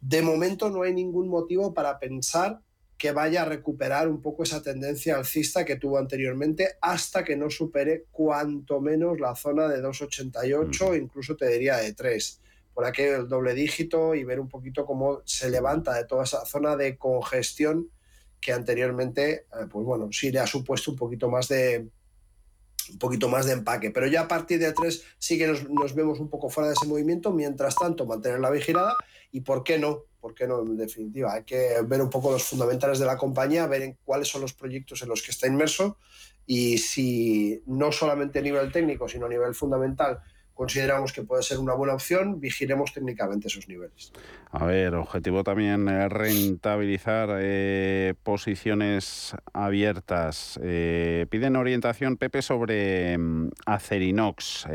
de 0.00 0.22
momento 0.22 0.70
no 0.70 0.82
hay 0.82 0.92
ningún 0.92 1.28
motivo 1.28 1.72
para 1.72 2.00
pensar 2.00 2.60
que 2.98 3.12
vaya 3.12 3.42
a 3.42 3.44
recuperar 3.44 4.08
un 4.08 4.20
poco 4.20 4.42
esa 4.42 4.60
tendencia 4.60 5.16
alcista 5.16 5.64
que 5.64 5.76
tuvo 5.76 5.98
anteriormente 5.98 6.76
hasta 6.80 7.24
que 7.24 7.36
no 7.36 7.48
supere 7.48 8.06
cuanto 8.10 8.80
menos 8.80 9.20
la 9.20 9.36
zona 9.36 9.68
de 9.68 9.80
2,88, 9.80 11.00
incluso 11.00 11.36
te 11.36 11.46
diría 11.48 11.76
de 11.76 11.94
3. 11.94 12.40
Por 12.74 12.84
aquí 12.84 13.02
el 13.02 13.28
doble 13.28 13.54
dígito 13.54 14.16
y 14.16 14.24
ver 14.24 14.40
un 14.40 14.48
poquito 14.48 14.84
cómo 14.84 15.22
se 15.24 15.48
levanta 15.48 15.94
de 15.94 16.06
toda 16.06 16.24
esa 16.24 16.44
zona 16.44 16.76
de 16.76 16.98
congestión 16.98 17.88
que 18.40 18.52
anteriormente, 18.52 19.46
eh, 19.52 19.66
pues 19.70 19.84
bueno, 19.84 20.08
sí 20.10 20.32
le 20.32 20.40
ha 20.40 20.46
supuesto 20.46 20.90
un 20.90 20.96
poquito 20.96 21.28
más 21.28 21.48
de, 21.48 21.88
un 22.90 22.98
poquito 22.98 23.28
más 23.28 23.46
de 23.46 23.52
empaque. 23.52 23.90
Pero 23.90 24.06
ya 24.06 24.22
a 24.22 24.28
partir 24.28 24.58
de 24.58 24.72
3 24.72 25.04
sí 25.18 25.38
que 25.38 25.46
nos, 25.46 25.68
nos, 25.68 25.94
vemos 25.94 26.20
un 26.20 26.28
poco 26.28 26.50
fuera 26.50 26.68
de 26.68 26.74
ese 26.74 26.86
movimiento. 26.86 27.32
Mientras 27.32 27.74
tanto, 27.76 28.06
mantener 28.06 28.40
la 28.40 28.50
vigilada 28.50 28.96
y, 29.32 29.40
¿por 29.40 29.62
qué 29.62 29.78
no? 29.78 30.04
¿Por 30.20 30.34
qué 30.34 30.46
no? 30.46 30.60
En 30.62 30.76
definitiva, 30.76 31.32
hay 31.34 31.44
que 31.44 31.76
ver 31.84 32.02
un 32.02 32.10
poco 32.10 32.32
los 32.32 32.42
fundamentales 32.42 32.98
de 32.98 33.06
la 33.06 33.16
compañía, 33.16 33.66
ver 33.66 33.82
en 33.82 33.98
cuáles 34.04 34.28
son 34.28 34.42
los 34.42 34.52
proyectos 34.52 35.02
en 35.02 35.08
los 35.08 35.22
que 35.22 35.30
está 35.30 35.46
inmerso 35.46 35.98
y 36.46 36.78
si 36.78 37.62
no 37.66 37.92
solamente 37.92 38.38
a 38.38 38.42
nivel 38.42 38.72
técnico, 38.72 39.06
sino 39.06 39.26
a 39.26 39.28
nivel 39.28 39.54
fundamental 39.54 40.20
consideramos 40.58 41.12
que 41.12 41.22
puede 41.22 41.44
ser 41.44 41.58
una 41.58 41.72
buena 41.72 41.94
opción, 41.94 42.40
vigilemos 42.40 42.92
técnicamente 42.92 43.46
esos 43.46 43.68
niveles. 43.68 44.12
A 44.50 44.66
ver, 44.66 44.92
objetivo 44.96 45.44
también 45.44 45.88
eh, 45.88 46.08
rentabilizar 46.08 47.28
eh, 47.38 48.14
posiciones 48.24 49.36
abiertas. 49.52 50.58
Eh, 50.60 51.26
piden 51.30 51.54
orientación, 51.54 52.16
Pepe, 52.16 52.42
sobre 52.42 53.16
mm, 53.16 53.50
Acerinox. 53.66 54.66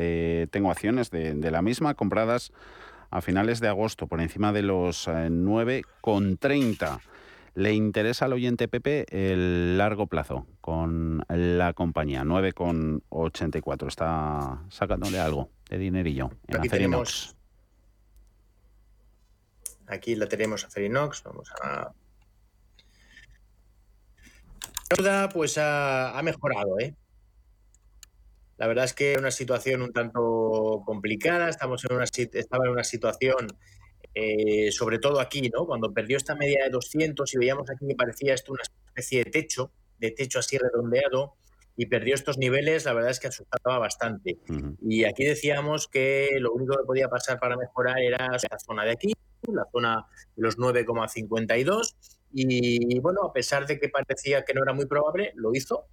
tengo 0.52 0.72
acciones 0.72 1.12
de, 1.12 1.52
la 1.52 1.62
misma 1.62 1.96
compradas 1.96 2.54
a 3.12 3.20
finales 3.20 3.60
de 3.60 3.68
agosto 3.68 4.08
por 4.08 4.22
encima 4.22 4.54
de 4.54 4.62
los 4.62 5.10
9,30. 5.10 7.02
Le 7.56 7.74
interesa 7.74 8.26
al 8.26 8.34
oyente 8.34 8.68
Pepe 8.68 9.06
el 9.10 9.78
largo 9.78 10.08
plazo 10.08 10.48
con 10.60 11.24
la 11.30 11.74
compañía, 11.74 12.24
9,84. 12.24 13.88
Está 13.88 14.64
sacándole 14.70 15.20
algo 15.20 15.50
de 15.70 15.78
dinerillo 15.78 16.32
en 16.48 16.58
Aquí 16.58 16.68
Acerinox. 16.68 17.36
Aquí 19.88 20.16
la 20.16 20.28
tenemos 20.28 20.66
Acerinox. 20.66 21.24
Vamos 21.24 21.52
a. 21.62 21.92
La 25.02 25.30
pues 25.30 25.58
ha, 25.58 26.18
ha 26.18 26.22
mejorado, 26.24 26.80
¿eh? 26.80 26.96
La 28.58 28.68
verdad 28.68 28.86
es 28.86 28.94
que 28.94 29.18
una 29.18 29.32
situación 29.32 29.82
un 29.82 29.92
tanto 29.92 30.84
complicada. 30.86 31.50
Estamos 31.50 31.84
en 31.86 31.96
una, 31.96 32.06
estaba 32.06 32.66
en 32.66 32.72
una 32.72 32.84
situación, 32.84 33.48
eh, 34.16 34.72
sobre 34.72 35.00
todo 35.00 35.20
aquí, 35.20 35.50
¿no? 35.50 35.66
Cuando 35.66 35.92
perdió 35.92 36.18
esta 36.18 36.36
media 36.36 36.64
de 36.64 36.70
200 36.70 37.34
y 37.34 37.38
veíamos 37.38 37.70
aquí 37.70 37.88
que 37.88 37.96
parecía 37.96 38.34
esto 38.34 38.52
una 38.52 38.64
especie 38.64 39.24
de 39.24 39.32
techo, 39.32 39.72
de 40.00 40.12
techo 40.12 40.40
así 40.40 40.58
redondeado, 40.58 41.36
y 41.76 41.88
perdió 41.88 42.14
estos 42.14 42.38
niveles, 42.38 42.86
la 42.86 42.94
verdad 42.94 43.10
es 43.10 43.20
que 43.20 43.28
asustaba 43.28 43.80
bastante. 43.80 44.38
Y 44.82 45.06
aquí 45.06 45.24
decíamos 45.24 45.88
que 45.88 46.30
lo 46.40 46.54
único 46.54 46.78
que 46.78 46.84
podía 46.84 47.10
pasar 47.10 47.40
para 47.40 47.58
mejorar 47.58 48.00
era 48.00 48.28
la 48.28 48.60
zona 48.60 48.86
de 48.86 48.92
aquí, 48.92 49.14
la 49.52 49.66
zona 49.72 50.06
de 50.36 50.44
los 50.44 50.58
9,52. 50.58 51.96
Y 52.32 53.00
bueno, 53.00 53.24
a 53.24 53.34
pesar 53.34 53.66
de 53.66 53.80
que 53.80 53.90
parecía 53.90 54.46
que 54.46 54.54
no 54.54 54.62
era 54.62 54.74
muy 54.74 54.86
probable, 54.86 55.32
lo 55.36 55.56
hizo, 55.56 55.88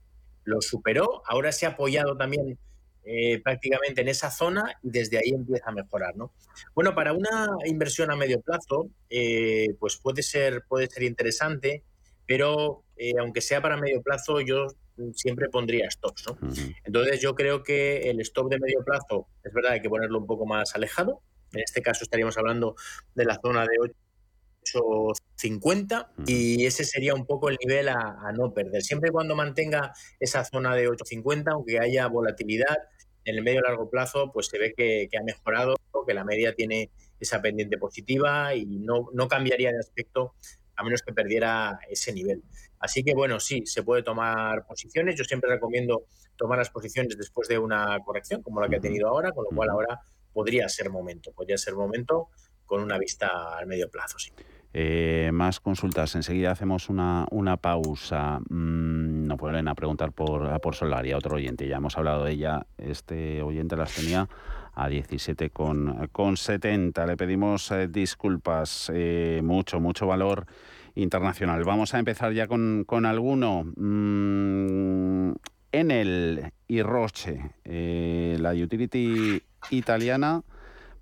lo 0.45 0.61
superó. 0.61 1.23
Ahora 1.27 1.51
se 1.51 1.65
ha 1.65 1.71
apoyado 1.71 2.17
también 2.17 2.59
eh, 3.05 3.41
prácticamente 3.43 4.03
en 4.03 4.09
esa 4.09 4.31
zona 4.31 4.79
y 4.83 4.91
desde 4.91 5.19
ahí 5.19 5.31
empieza 5.31 5.71
a 5.71 5.73
mejorar. 5.73 6.17
¿no? 6.17 6.33
Bueno, 6.75 6.95
para 6.95 7.13
una 7.13 7.49
inversión 7.65 8.11
a 8.11 8.17
medio 8.17 8.41
plazo, 8.41 8.91
eh, 9.09 9.69
pues 9.79 9.97
puede 9.97 10.23
ser, 10.23 10.65
puede 10.69 10.87
ser 10.87 11.05
interesante, 11.05 11.83
pero 12.27 12.85
eh, 12.97 13.15
aunque 13.19 13.41
sea 13.41 13.63
para 13.63 13.77
medio 13.77 14.03
plazo, 14.03 14.41
yo 14.41 14.67
siempre 15.15 15.49
pondría 15.49 15.91
stops. 15.91 16.27
¿no? 16.29 16.39
Entonces 16.85 17.21
yo 17.21 17.35
creo 17.35 17.63
que 17.63 18.11
el 18.11 18.21
stop 18.21 18.51
de 18.51 18.59
medio 18.59 18.85
plazo, 18.85 19.29
es 19.43 19.53
verdad, 19.53 19.73
hay 19.73 19.81
que 19.81 19.89
ponerlo 19.89 20.19
un 20.19 20.27
poco 20.27 20.45
más 20.45 20.75
alejado. 20.75 21.23
En 21.53 21.61
este 21.61 21.83
caso 21.83 22.05
estaríamos 22.05 22.37
hablando 22.37 22.77
de 23.15 23.25
la 23.25 23.41
zona 23.41 23.63
de 23.63 23.79
8.50 24.65 26.09
y 26.27 26.67
ese 26.67 26.85
sería 26.85 27.15
un 27.15 27.27
poco 27.27 27.49
el 27.49 27.59
nivel 27.65 27.89
a, 27.89 28.19
a 28.23 28.33
no 28.33 28.53
perder. 28.53 28.83
Siempre 28.83 29.09
y 29.11 29.13
cuando 29.13 29.35
mantenga 29.35 29.93
esa 30.19 30.45
zona 30.45 30.75
de 30.75 30.89
8.50, 30.89 31.53
aunque 31.53 31.79
haya 31.79 32.07
volatilidad, 32.07 32.77
en 33.25 33.37
el 33.37 33.43
medio 33.43 33.61
y 33.61 33.63
largo 33.63 33.91
plazo, 33.91 34.31
pues 34.33 34.47
se 34.47 34.59
ve 34.59 34.75
que, 34.77 35.09
que 35.11 35.19
ha 35.19 35.23
mejorado, 35.23 35.77
que 36.07 36.15
la 36.15 36.25
media 36.25 36.55
tiene 36.55 36.91
esa 37.19 37.41
pendiente 37.43 37.79
positiva 37.79 38.55
y 38.55 38.65
no, 38.65 39.09
no 39.13 39.29
cambiaría 39.29 39.71
de 39.73 39.79
aspecto 39.79 40.35
a 40.77 40.83
menos 40.83 41.03
que 41.03 41.13
perdiera 41.13 41.79
ese 41.91 42.13
nivel. 42.13 42.43
Así 42.79 43.05
que 43.05 43.15
bueno, 43.15 43.39
sí, 43.39 43.63
se 43.67 43.83
puede 43.83 44.03
tomar 44.03 44.67
posiciones. 44.67 45.17
Yo 45.17 45.25
siempre 45.25 45.51
recomiendo 45.51 46.07
tomar 46.37 46.59
las 46.59 46.71
posiciones 46.71 47.17
después 47.19 47.49
de 47.49 47.59
una 47.59 47.99
corrección, 48.05 48.43
como 48.43 48.61
la 48.61 48.69
que 48.69 48.77
ha 48.77 48.81
tenido 48.81 49.09
ahora, 49.09 49.33
con 49.33 49.45
lo 49.45 49.55
cual 49.55 49.69
ahora 49.69 50.01
podría 50.33 50.69
ser 50.69 50.89
momento, 50.89 51.33
podría 51.33 51.59
ser 51.59 51.75
momento 51.75 52.29
con 52.71 52.85
una 52.85 52.99
vista 52.99 53.59
al 53.59 53.67
medio 53.67 53.91
plazo, 53.91 54.17
sí. 54.21 54.31
Eh, 54.73 55.31
más 55.33 55.59
consultas. 55.59 56.15
Enseguida 56.15 56.53
hacemos 56.53 56.89
una, 56.89 57.27
una 57.33 57.57
pausa. 57.57 58.39
Mm, 58.49 59.27
nos 59.27 59.39
vuelven 59.39 59.67
a 59.67 59.75
preguntar 59.75 60.13
por, 60.13 60.61
por 60.61 60.77
Solaria, 60.77 61.17
otro 61.17 61.35
oyente. 61.35 61.67
Ya 61.67 61.79
hemos 61.79 61.99
hablado 61.99 62.25
de 62.25 62.31
ella. 62.31 62.65
Este 62.79 63.43
oyente 63.43 63.77
las 63.77 63.93
tenía 63.93 64.29
a 64.73 64.89
17 64.89 65.51
con, 65.51 66.09
con 66.13 66.37
70. 66.37 67.05
Le 67.07 67.17
pedimos 67.17 67.73
eh, 67.73 67.89
disculpas. 67.89 68.93
Eh, 68.95 69.41
mucho, 69.43 69.81
mucho 69.81 70.07
valor 70.07 70.47
internacional. 70.95 71.65
Vamos 71.65 71.93
a 71.95 71.99
empezar 71.99 72.33
ya 72.33 72.47
con, 72.47 72.85
con 72.87 73.05
alguno. 73.05 73.65
Mm, 73.65 75.33
Enel 75.73 76.53
y 76.69 76.83
Roche, 76.83 77.51
la 77.65 78.53
utility 78.53 79.43
italiana 79.71 80.43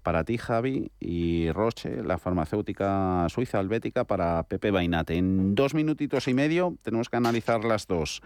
para 0.08 0.24
ti, 0.24 0.38
Javi, 0.38 0.90
y 0.98 1.52
Roche, 1.52 2.02
la 2.02 2.16
farmacéutica 2.16 3.26
suiza 3.28 3.60
helvética 3.60 4.04
para 4.04 4.42
Pepe 4.44 4.70
Bainate. 4.70 5.18
En 5.18 5.54
dos 5.54 5.74
minutitos 5.74 6.28
y 6.28 6.32
medio 6.32 6.78
tenemos 6.80 7.10
que 7.10 7.18
analizar 7.18 7.62
las 7.62 7.86
dos. 7.86 8.22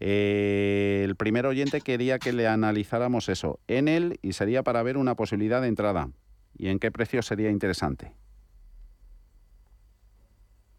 Eh, 0.00 1.02
el 1.04 1.14
primer 1.14 1.44
oyente 1.44 1.82
quería 1.82 2.18
que 2.18 2.32
le 2.32 2.46
analizáramos 2.46 3.28
eso, 3.28 3.60
en 3.68 3.86
él, 3.86 4.18
y 4.22 4.32
sería 4.32 4.62
para 4.62 4.82
ver 4.82 4.96
una 4.96 5.14
posibilidad 5.14 5.60
de 5.60 5.68
entrada. 5.68 6.08
¿Y 6.56 6.68
en 6.68 6.78
qué 6.78 6.90
precio 6.90 7.20
sería 7.20 7.50
interesante? 7.50 8.14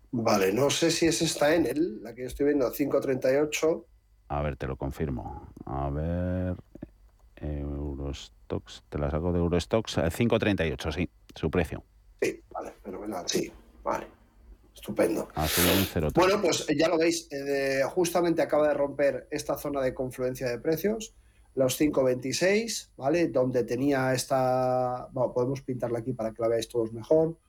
Vale, 0.10 0.54
no 0.54 0.72
sé 0.72 0.89
si 0.89 1.06
es 1.06 1.22
esta 1.22 1.54
Enel, 1.54 2.02
la 2.02 2.15
que 2.15 2.22
yo 2.22 2.28
estoy 2.30 2.48
viendo, 2.48 2.72
538. 2.72 3.86
A 4.30 4.41
ver, 4.41 4.56
te 4.56 4.65
lo 4.65 4.76
confirmo. 4.76 5.52
A 5.67 5.91
ver, 5.91 6.56
Eurostox, 8.08 8.84
te 8.89 8.98
la 8.98 9.12
saco 9.12 9.32
de 9.32 9.39
Eurostox, 9.39 9.98
eh, 9.98 10.02
5.38, 10.02 10.91
sí, 10.93 11.10
su 11.36 11.50
precio. 11.50 11.84
Sí, 12.22 12.41
vale, 12.50 12.74
fenomenal, 12.84 13.26
sí, 13.28 13.52
vale. 13.84 14.08
Estupendo. 14.74 15.28
Ha 15.34 15.48
sido 15.48 15.74
un 15.74 15.86
0,3. 15.86 16.13
Bueno, 16.13 16.41
pues 16.41 16.65
ya 16.78 16.88
lo 16.88 16.98
veis, 16.98 17.28
eh, 17.32 17.82
justamente 17.89 18.41
acaba 18.41 18.67
de 18.67 18.74
romper 18.76 19.28
esta 19.32 19.58
zona 19.58 19.82
de 19.82 19.93
confluencia 19.93 20.48
de 20.50 20.60
precios, 20.60 21.15
los 21.56 21.80
5.26, 21.80 22.91
¿vale? 22.96 23.30
Donde 23.30 23.63
tenía 23.63 24.13
esta... 24.13 25.08
Bueno, 25.12 25.34
podemos 25.34 25.63
pintarla 25.63 26.00
aquí 26.00 26.13
para 26.13 26.32
que 26.32 26.41
la 26.41 26.48
veáis 26.48 26.70
todos 26.70 26.93
mejor. 26.93 27.39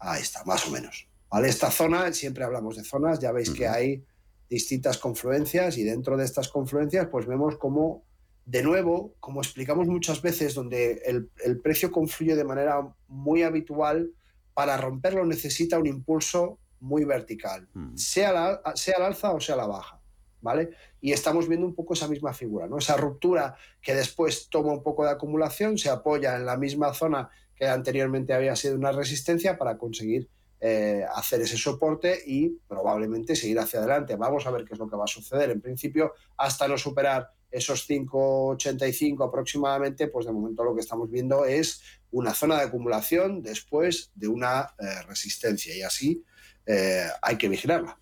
Ahí 0.00 0.22
está, 0.22 0.44
más 0.44 0.66
o 0.66 0.70
menos. 0.72 1.08
¿Vale? 1.30 1.48
Esta 1.48 1.70
zona, 1.70 2.12
siempre 2.12 2.42
hablamos 2.42 2.76
de 2.76 2.82
zonas, 2.82 3.20
ya 3.20 3.30
veis 3.30 3.50
que 3.50 3.68
hay 3.68 4.04
distintas 4.48 4.98
confluencias 4.98 5.78
y 5.78 5.84
dentro 5.84 6.16
de 6.16 6.24
estas 6.24 6.48
confluencias 6.48 7.08
pues 7.10 7.26
vemos 7.26 7.56
como, 7.56 8.04
de 8.46 8.62
nuevo, 8.62 9.14
como 9.20 9.40
explicamos 9.40 9.86
muchas 9.86 10.20
veces, 10.20 10.54
donde 10.54 11.02
el, 11.06 11.30
el 11.44 11.60
precio 11.60 11.90
confluye 11.90 12.36
de 12.36 12.44
manera 12.44 12.94
muy 13.08 13.42
habitual, 13.42 14.12
para 14.54 14.76
romperlo 14.76 15.26
necesita 15.26 15.78
un 15.78 15.86
impulso 15.86 16.58
muy 16.80 17.04
vertical, 17.04 17.68
sea, 17.94 18.32
la, 18.32 18.76
sea 18.76 18.96
al 18.98 19.04
alza 19.04 19.32
o 19.32 19.40
sea 19.40 19.56
la 19.56 19.66
baja. 19.66 20.00
¿Vale? 20.40 20.72
Y 21.00 21.12
estamos 21.12 21.48
viendo 21.48 21.66
un 21.66 21.74
poco 21.74 21.94
esa 21.94 22.06
misma 22.06 22.34
figura, 22.34 22.66
¿no? 22.66 22.76
Esa 22.76 22.98
ruptura 22.98 23.56
que 23.80 23.94
después 23.94 24.50
toma 24.50 24.74
un 24.74 24.82
poco 24.82 25.02
de 25.02 25.10
acumulación, 25.10 25.78
se 25.78 25.88
apoya 25.88 26.36
en 26.36 26.44
la 26.44 26.58
misma 26.58 26.92
zona 26.92 27.30
que 27.56 27.66
anteriormente 27.66 28.34
había 28.34 28.54
sido 28.54 28.74
una 28.74 28.92
resistencia 28.92 29.56
para 29.56 29.78
conseguir 29.78 30.28
eh, 30.60 31.02
hacer 31.14 31.40
ese 31.40 31.56
soporte 31.56 32.20
y 32.26 32.50
probablemente 32.68 33.36
seguir 33.36 33.58
hacia 33.58 33.78
adelante. 33.78 34.16
Vamos 34.16 34.46
a 34.46 34.50
ver 34.50 34.66
qué 34.66 34.74
es 34.74 34.78
lo 34.78 34.86
que 34.86 34.96
va 34.96 35.04
a 35.04 35.06
suceder. 35.06 35.48
En 35.48 35.62
principio, 35.62 36.12
hasta 36.36 36.68
no 36.68 36.76
superar 36.76 37.30
esos 37.54 37.88
5,85 37.88 39.28
aproximadamente, 39.28 40.08
pues 40.08 40.26
de 40.26 40.32
momento 40.32 40.64
lo 40.64 40.74
que 40.74 40.80
estamos 40.80 41.08
viendo 41.08 41.44
es 41.44 41.82
una 42.10 42.34
zona 42.34 42.56
de 42.56 42.64
acumulación 42.64 43.42
después 43.42 44.10
de 44.16 44.26
una 44.26 44.74
eh, 44.78 45.02
resistencia 45.06 45.74
y 45.74 45.82
así 45.82 46.24
eh, 46.66 47.06
hay 47.22 47.38
que 47.38 47.48
vigilarla. 47.48 47.96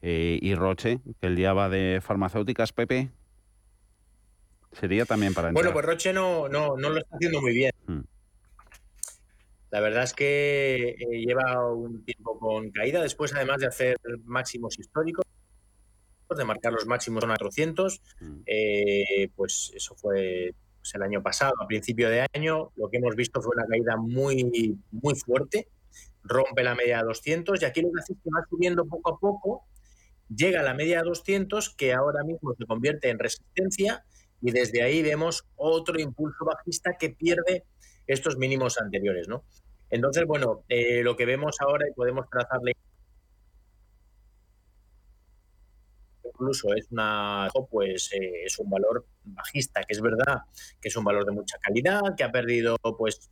Eh, 0.00 0.38
y 0.40 0.54
Roche, 0.54 1.00
que 1.20 1.26
el 1.26 1.36
día 1.36 1.52
va 1.52 1.68
de 1.68 2.00
farmacéuticas, 2.02 2.72
Pepe, 2.72 3.10
sería 4.72 5.04
también 5.04 5.34
para 5.34 5.48
entrar. 5.48 5.62
Bueno, 5.62 5.74
pues 5.74 5.84
Roche 5.84 6.14
no, 6.14 6.48
no, 6.48 6.76
no 6.78 6.88
lo 6.88 7.00
está 7.00 7.16
haciendo 7.16 7.42
muy 7.42 7.52
bien. 7.52 7.72
Mm. 7.86 8.00
La 9.70 9.80
verdad 9.80 10.04
es 10.04 10.14
que 10.14 10.96
lleva 11.10 11.70
un 11.72 12.02
tiempo 12.04 12.38
con 12.38 12.70
caída, 12.70 13.02
después 13.02 13.34
además 13.34 13.58
de 13.58 13.66
hacer 13.66 13.98
máximos 14.24 14.78
históricos, 14.78 15.24
de 16.38 16.44
marcar 16.44 16.72
los 16.72 16.86
máximos 16.86 17.22
en 17.24 17.30
400, 17.30 18.02
eh, 18.46 19.28
pues 19.34 19.72
eso 19.74 19.94
fue 19.94 20.54
pues, 20.80 20.94
el 20.94 21.02
año 21.02 21.22
pasado, 21.22 21.54
a 21.60 21.66
principio 21.66 22.08
de 22.08 22.26
año, 22.32 22.70
lo 22.76 22.88
que 22.88 22.98
hemos 22.98 23.14
visto 23.16 23.40
fue 23.40 23.54
una 23.56 23.66
caída 23.66 23.96
muy, 23.96 24.78
muy 24.90 25.14
fuerte, 25.14 25.68
rompe 26.22 26.62
la 26.62 26.74
media 26.74 26.98
de 26.98 27.04
200 27.04 27.62
y 27.62 27.64
aquí 27.64 27.82
lo 27.82 27.90
que 27.92 28.00
hace 28.00 28.12
es 28.12 28.18
que 28.22 28.30
va 28.34 28.44
subiendo 28.48 28.86
poco 28.86 29.14
a 29.14 29.18
poco, 29.18 29.64
llega 30.34 30.60
a 30.60 30.62
la 30.62 30.74
media 30.74 30.98
de 30.98 31.08
200 31.08 31.74
que 31.74 31.92
ahora 31.92 32.24
mismo 32.24 32.54
se 32.56 32.66
convierte 32.66 33.10
en 33.10 33.18
resistencia 33.18 34.04
y 34.40 34.52
desde 34.52 34.82
ahí 34.82 35.02
vemos 35.02 35.44
otro 35.56 36.00
impulso 36.00 36.44
bajista 36.44 36.96
que 36.98 37.10
pierde 37.10 37.64
estos 38.06 38.36
mínimos 38.36 38.80
anteriores, 38.80 39.28
¿no? 39.28 39.44
Entonces, 39.90 40.24
bueno, 40.24 40.64
eh, 40.68 41.02
lo 41.02 41.16
que 41.16 41.26
vemos 41.26 41.56
ahora 41.60 41.86
y 41.88 41.92
podemos 41.92 42.28
trazarle 42.30 42.74
incluso 46.32 46.74
es 46.74 46.86
una 46.90 47.48
pues 47.70 48.12
eh, 48.12 48.44
es 48.44 48.58
un 48.58 48.70
valor 48.70 49.06
bajista, 49.24 49.82
que 49.82 49.92
es 49.92 50.00
verdad 50.00 50.42
que 50.80 50.88
es 50.88 50.96
un 50.96 51.04
valor 51.04 51.24
de 51.24 51.32
mucha 51.32 51.58
calidad, 51.58 52.00
que 52.16 52.24
ha 52.24 52.32
perdido 52.32 52.76
pues 52.98 53.30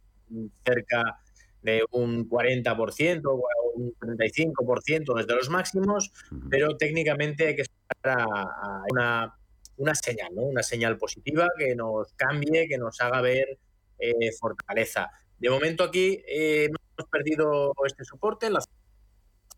cerca 0.65 1.21
de 1.63 1.85
un 1.91 2.29
40% 2.29 3.23
o 3.27 3.43
un 3.75 3.95
35% 3.95 5.17
desde 5.17 5.35
los 5.35 5.51
máximos, 5.51 6.13
pero 6.51 6.77
técnicamente 6.77 7.49
hay 7.49 7.57
que 7.57 7.63
esperar 7.63 8.21
a, 8.21 8.43
a 8.43 8.85
una, 8.91 9.39
una 9.77 9.95
señal, 9.95 10.35
¿no? 10.35 10.43
Una 10.43 10.63
señal 10.63 10.99
positiva 10.99 11.49
que 11.59 11.75
nos 11.75 12.13
cambie, 12.15 12.69
que 12.69 12.79
nos 12.79 13.01
haga 13.01 13.21
ver 13.21 13.59
eh, 13.99 14.33
fortaleza. 14.39 15.11
De 15.39 15.51
momento 15.51 15.85
aquí 15.85 16.23
eh, 16.27 16.67
hemos 16.67 17.11
perdido 17.11 17.73
este 17.87 18.05
soporte 18.05 18.47
en 18.47 18.55
la 18.55 18.61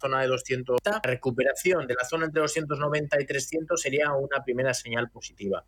zona 0.00 0.20
de 0.22 0.28
200. 0.28 0.78
La 0.84 1.00
recuperación 1.02 1.86
de 1.86 1.94
la 1.94 2.04
zona 2.04 2.26
entre 2.26 2.40
290 2.42 3.20
y 3.20 3.26
300 3.26 3.80
sería 3.80 4.12
una 4.12 4.42
primera 4.42 4.74
señal 4.74 5.10
positiva, 5.10 5.64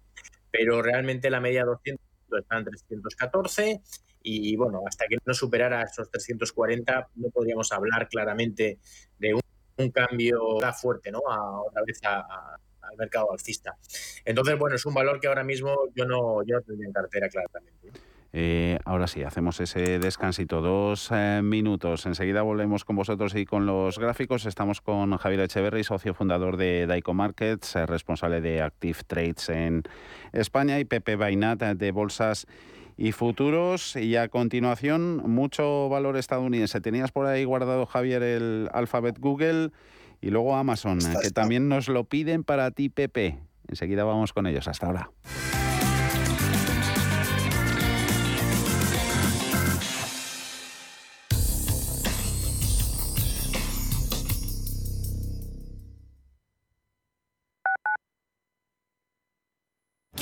pero 0.51 0.83
realmente 0.83 1.31
la 1.31 1.41
media 1.41 1.65
200 1.65 2.05
está 2.39 2.59
en 2.59 2.65
314 2.65 3.83
y 4.25 4.57
bueno, 4.57 4.83
hasta 4.87 5.07
que 5.07 5.17
no 5.25 5.35
superara 5.35 5.83
esos 5.83 6.11
340 6.11 7.09
no 7.17 7.29
podríamos 7.31 7.73
hablar 7.73 8.09
claramente 8.09 8.79
de 9.19 9.35
un, 9.35 9.43
cambio 9.91 10.59
fuerte, 10.81 11.11
¿no? 11.11 11.21
A, 11.29 11.61
otra 11.63 11.83
vez 11.85 11.99
al 12.05 12.97
mercado 12.97 13.33
alcista. 13.33 13.77
Entonces, 14.25 14.57
bueno, 14.57 14.77
es 14.77 14.87
un 14.87 14.95
valor 14.95 15.19
que 15.19 15.27
ahora 15.27 15.43
mismo 15.43 15.75
yo 15.95 16.05
no, 16.05 16.45
yo 16.45 16.57
no 16.57 16.63
tendría 16.63 16.87
en 16.87 16.93
cartera 16.93 17.29
claramente. 17.29 17.91
Eh, 18.35 18.79
ahora 18.87 19.07
sí, 19.09 19.23
hacemos 19.23 19.61
ese 19.61 19.99
descansito, 19.99 20.63
dos 20.63 21.11
eh, 21.13 21.41
minutos. 21.43 22.07
Enseguida 22.07 22.41
volvemos 22.43 22.85
con 22.85 22.97
vosotros 22.97 23.35
y 23.35 23.45
con 23.45 23.67
los 23.67 23.99
gráficos. 23.99 24.47
Estamos 24.47 24.81
con 24.81 25.17
Javier 25.19 25.41
Echeverry, 25.41 25.85
socio 25.85 26.15
fundador 26.15 26.57
de 26.57 26.87
Daico 26.87 27.13
Markets, 27.13 27.77
eh, 27.77 27.85
responsable 27.85 28.41
de 28.41 28.63
Active 28.63 28.99
Trades 29.07 29.51
en 29.51 29.83
España, 30.33 30.79
y 30.79 30.87
Pepe 30.87 31.17
Bainat 31.17 31.61
de 31.61 31.93
Bolsas 31.93 32.47
y 32.97 33.13
Futuros. 33.13 33.97
Y 33.97 34.17
a 34.17 34.29
continuación, 34.29 35.19
mucho 35.31 35.91
valor 35.91 36.17
estadounidense. 36.17 36.81
Tenías 36.81 37.13
por 37.13 37.27
ahí 37.27 37.45
guardado, 37.45 37.85
Javier, 37.85 38.23
el 38.23 38.71
Alphabet 38.73 39.19
Google 39.19 39.73
y 40.23 40.31
luego 40.31 40.57
Amazon, 40.57 41.01
que 41.21 41.31
también 41.31 41.69
nos 41.69 41.89
lo 41.89 42.05
piden 42.05 42.45
para 42.45 42.71
ti, 42.71 42.89
Pepe. 42.89 43.39
Enseguida 43.69 44.05
vamos 44.05 44.33
con 44.33 44.47
ellos. 44.47 44.69
Hasta 44.69 44.87
ahora. 44.87 45.11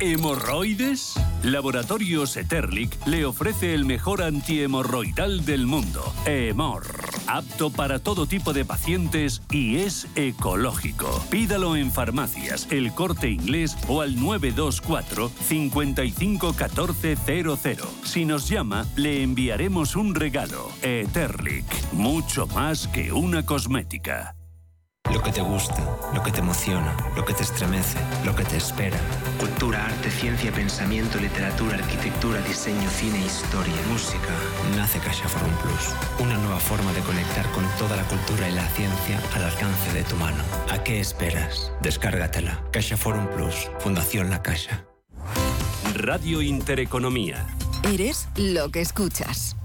¿Hemorroides? 0.00 1.14
Laboratorios 1.42 2.36
Eterlic 2.36 2.96
le 3.06 3.24
ofrece 3.24 3.74
el 3.74 3.84
mejor 3.84 4.22
antihemorroidal 4.22 5.44
del 5.44 5.66
mundo, 5.66 6.14
Hemor. 6.24 6.86
Apto 7.26 7.70
para 7.70 7.98
todo 7.98 8.26
tipo 8.26 8.52
de 8.52 8.64
pacientes 8.64 9.42
y 9.50 9.78
es 9.78 10.06
ecológico. 10.14 11.24
Pídalo 11.30 11.74
en 11.76 11.90
farmacias, 11.90 12.68
el 12.70 12.92
corte 12.92 13.30
inglés 13.30 13.76
o 13.88 14.02
al 14.02 14.20
924 14.20 15.28
551400. 15.28 17.88
Si 18.04 18.24
nos 18.24 18.48
llama, 18.48 18.86
le 18.96 19.22
enviaremos 19.22 19.96
un 19.96 20.14
regalo. 20.14 20.70
Eterlic, 20.82 21.66
mucho 21.92 22.46
más 22.46 22.86
que 22.88 23.12
una 23.12 23.44
cosmética. 23.44 24.35
Lo 25.16 25.22
que 25.22 25.32
te 25.32 25.40
gusta, 25.40 25.82
lo 26.12 26.22
que 26.22 26.30
te 26.30 26.40
emociona, 26.40 26.94
lo 27.16 27.24
que 27.24 27.32
te 27.32 27.42
estremece, 27.42 27.96
lo 28.22 28.36
que 28.36 28.44
te 28.44 28.58
espera. 28.58 28.98
Cultura, 29.40 29.86
arte, 29.86 30.10
ciencia, 30.10 30.52
pensamiento, 30.52 31.18
literatura, 31.18 31.76
arquitectura, 31.76 32.38
diseño, 32.42 32.86
cine, 32.90 33.24
historia, 33.24 33.74
música. 33.90 34.28
Nace 34.76 34.98
Caixa 34.98 35.26
Forum 35.26 35.54
Plus. 35.62 35.94
Una 36.18 36.36
nueva 36.36 36.60
forma 36.60 36.92
de 36.92 37.00
conectar 37.00 37.50
con 37.52 37.64
toda 37.78 37.96
la 37.96 38.02
cultura 38.02 38.46
y 38.46 38.52
la 38.52 38.68
ciencia 38.68 39.18
al 39.34 39.44
alcance 39.44 39.90
de 39.94 40.02
tu 40.02 40.16
mano. 40.16 40.44
¿A 40.68 40.84
qué 40.84 41.00
esperas? 41.00 41.72
Descárgatela. 41.80 42.62
Caixa 42.70 42.98
Forum 42.98 43.26
Plus. 43.28 43.70
Fundación 43.78 44.28
La 44.28 44.42
Caixa. 44.42 44.84
Radio 45.94 46.42
Intereconomía. 46.42 47.46
Eres 47.84 48.28
lo 48.36 48.68
que 48.68 48.82
escuchas. 48.82 49.55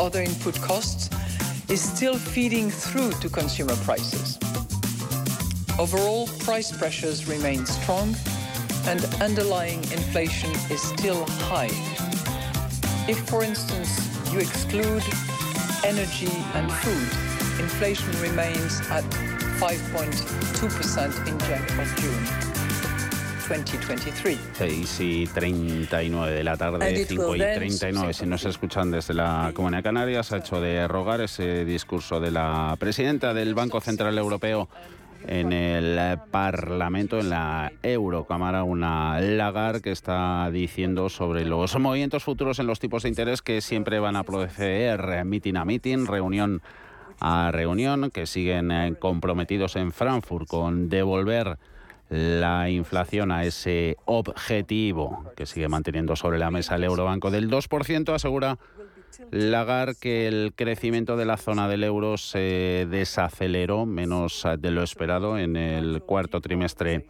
Other 0.00 0.20
input 0.20 0.60
costs 0.60 1.08
is 1.68 1.80
still 1.80 2.14
feeding 2.14 2.70
through 2.70 3.12
to 3.12 3.28
consumer 3.28 3.76
prices. 3.76 4.38
Overall, 5.78 6.26
price 6.40 6.70
pressures 6.76 7.26
remain 7.26 7.64
strong 7.66 8.14
and 8.86 9.04
underlying 9.22 9.82
inflation 9.92 10.50
is 10.70 10.82
still 10.82 11.24
high. 11.48 11.70
If, 13.08 13.18
for 13.28 13.42
instance, 13.42 13.90
you 14.32 14.38
exclude 14.40 15.02
energy 15.84 16.32
and 16.54 16.70
food, 16.70 17.60
inflation 17.60 18.12
remains 18.20 18.80
at 18.90 19.04
5.2% 19.58 21.26
in 21.28 21.38
June. 21.96 22.51
2023. 23.58 24.38
6 24.54 25.00
y 25.00 25.26
39 25.26 26.32
de 26.32 26.44
la 26.44 26.56
tarde, 26.56 27.04
5 27.04 27.36
y 27.36 27.38
39 27.38 28.14
si 28.14 28.24
nos 28.24 28.44
escuchan 28.46 28.90
desde 28.90 29.12
la 29.12 29.50
Comunidad 29.52 29.82
Canaria, 29.82 30.22
se 30.22 30.36
ha 30.36 30.38
hecho 30.38 30.60
de 30.60 30.88
rogar 30.88 31.20
ese 31.20 31.66
discurso 31.66 32.18
de 32.18 32.30
la 32.30 32.74
presidenta 32.78 33.34
del 33.34 33.54
Banco 33.54 33.80
Central 33.82 34.16
Europeo 34.16 34.70
en 35.26 35.52
el 35.52 36.18
Parlamento, 36.30 37.20
en 37.20 37.28
la 37.28 37.72
Eurocámara, 37.82 38.64
una 38.64 39.20
Lagar 39.20 39.82
que 39.82 39.92
está 39.92 40.50
diciendo 40.50 41.10
sobre 41.10 41.44
los 41.44 41.78
movimientos 41.78 42.24
futuros 42.24 42.58
en 42.58 42.66
los 42.66 42.80
tipos 42.80 43.02
de 43.02 43.10
interés 43.10 43.42
que 43.42 43.60
siempre 43.60 44.00
van 44.00 44.16
a 44.16 44.24
proceder 44.24 45.24
meeting 45.26 45.56
a 45.56 45.64
meeting, 45.66 46.06
reunión 46.06 46.62
a 47.20 47.50
reunión, 47.52 48.10
que 48.10 48.26
siguen 48.26 48.72
eh, 48.72 48.94
comprometidos 48.98 49.76
en 49.76 49.92
Frankfurt 49.92 50.48
con 50.48 50.88
devolver 50.88 51.58
la 52.12 52.68
inflación 52.68 53.32
a 53.32 53.44
ese 53.44 53.96
objetivo 54.04 55.32
que 55.34 55.46
sigue 55.46 55.68
manteniendo 55.68 56.14
sobre 56.14 56.38
la 56.38 56.50
mesa 56.50 56.74
el 56.74 56.84
Eurobanco 56.84 57.30
del 57.30 57.50
2%, 57.50 58.14
asegura 58.14 58.58
Lagar 59.30 59.96
que 59.96 60.26
el 60.26 60.52
crecimiento 60.54 61.16
de 61.16 61.24
la 61.24 61.38
zona 61.38 61.68
del 61.68 61.84
euro 61.84 62.18
se 62.18 62.86
desaceleró 62.90 63.86
menos 63.86 64.46
de 64.58 64.70
lo 64.70 64.82
esperado 64.82 65.38
en 65.38 65.56
el 65.56 66.02
cuarto 66.02 66.40
trimestre 66.42 67.06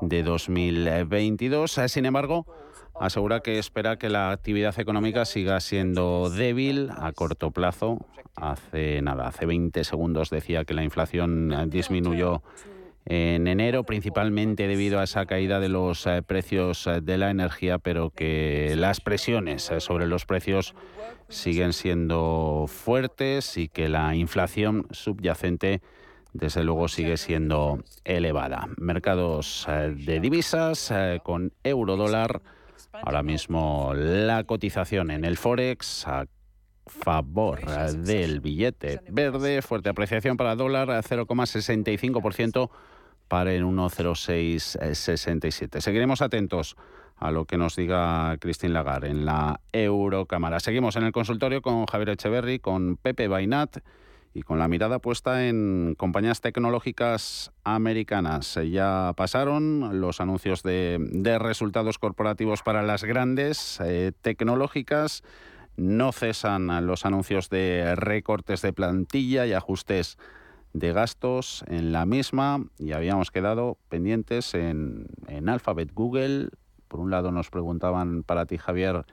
de 0.00 0.22
2022. 0.24 1.80
Sin 1.86 2.06
embargo, 2.06 2.46
asegura 2.98 3.40
que 3.40 3.58
espera 3.58 3.98
que 3.98 4.08
la 4.08 4.32
actividad 4.32 4.78
económica 4.80 5.24
siga 5.24 5.60
siendo 5.60 6.28
débil 6.30 6.90
a 6.96 7.12
corto 7.12 7.52
plazo. 7.52 7.98
Hace 8.34 9.02
nada, 9.02 9.28
hace 9.28 9.46
20 9.46 9.84
segundos 9.84 10.30
decía 10.30 10.64
que 10.64 10.74
la 10.74 10.82
inflación 10.82 11.68
disminuyó 11.68 12.42
en 13.06 13.46
enero, 13.46 13.84
principalmente 13.84 14.68
debido 14.68 15.00
a 15.00 15.04
esa 15.04 15.26
caída 15.26 15.60
de 15.60 15.68
los 15.68 16.06
eh, 16.06 16.22
precios 16.22 16.86
eh, 16.86 17.00
de 17.00 17.18
la 17.18 17.30
energía, 17.30 17.78
pero 17.78 18.10
que 18.10 18.74
las 18.76 19.00
presiones 19.00 19.70
eh, 19.70 19.80
sobre 19.80 20.06
los 20.06 20.26
precios 20.26 20.74
siguen 21.28 21.72
siendo 21.72 22.66
fuertes 22.68 23.56
y 23.56 23.68
que 23.68 23.88
la 23.88 24.14
inflación 24.14 24.86
subyacente 24.90 25.80
desde 26.32 26.62
luego 26.62 26.88
sigue 26.88 27.16
siendo 27.16 27.82
elevada. 28.04 28.68
Mercados 28.76 29.66
de 29.68 30.20
divisas 30.20 30.92
con 31.24 31.52
euro 31.64 31.96
dólar. 31.96 32.40
Ahora 32.92 33.24
mismo 33.24 33.94
la 33.94 34.44
cotización 34.44 35.10
en 35.10 35.24
el 35.24 35.36
Forex 35.36 36.06
a 36.06 36.26
favor 36.86 37.64
del 37.96 38.40
billete 38.40 39.00
verde, 39.08 39.62
fuerte 39.62 39.88
apreciación 39.88 40.36
para 40.36 40.56
dólar, 40.56 40.88
0,65% 40.88 42.68
para 43.28 43.52
el 43.52 43.64
1,0667. 43.64 45.80
Seguiremos 45.80 46.20
atentos 46.20 46.76
a 47.16 47.30
lo 47.30 47.44
que 47.44 47.56
nos 47.58 47.76
diga 47.76 48.36
Christine 48.40 48.72
Lagarde 48.72 49.08
en 49.08 49.24
la 49.24 49.60
Eurocámara. 49.72 50.58
Seguimos 50.58 50.96
en 50.96 51.04
el 51.04 51.12
consultorio 51.12 51.62
con 51.62 51.86
Javier 51.86 52.08
Echeverry, 52.10 52.58
con 52.58 52.96
Pepe 52.96 53.28
Bainat 53.28 53.78
y 54.32 54.42
con 54.42 54.58
la 54.58 54.68
mirada 54.68 55.00
puesta 55.00 55.46
en 55.46 55.94
compañías 55.98 56.40
tecnológicas 56.40 57.52
americanas. 57.62 58.58
Ya 58.70 59.12
pasaron 59.16 60.00
los 60.00 60.20
anuncios 60.20 60.62
de, 60.62 61.38
resultados 61.38 61.98
corporativos 61.98 62.62
para 62.62 62.82
las 62.82 63.04
grandes 63.04 63.78
eh, 63.84 64.12
tecnológicas. 64.22 65.22
No 65.76 66.12
cesan 66.12 66.86
los 66.86 67.06
anuncios 67.06 67.48
de 67.48 67.94
recortes 67.96 68.62
de 68.62 68.72
plantilla 68.72 69.46
y 69.46 69.52
ajustes 69.52 70.18
de 70.72 70.92
gastos 70.92 71.64
en 71.66 71.92
la 71.92 72.06
misma 72.06 72.64
y 72.78 72.92
habíamos 72.92 73.30
quedado 73.30 73.78
pendientes 73.88 74.54
en, 74.54 75.08
Alphabet 75.48 75.92
Google. 75.94 76.50
Por 76.88 77.00
un 77.00 77.10
lado 77.10 77.32
nos 77.32 77.50
preguntaban 77.50 78.22
para 78.22 78.46
ti, 78.46 78.56
Javier, 78.56 79.04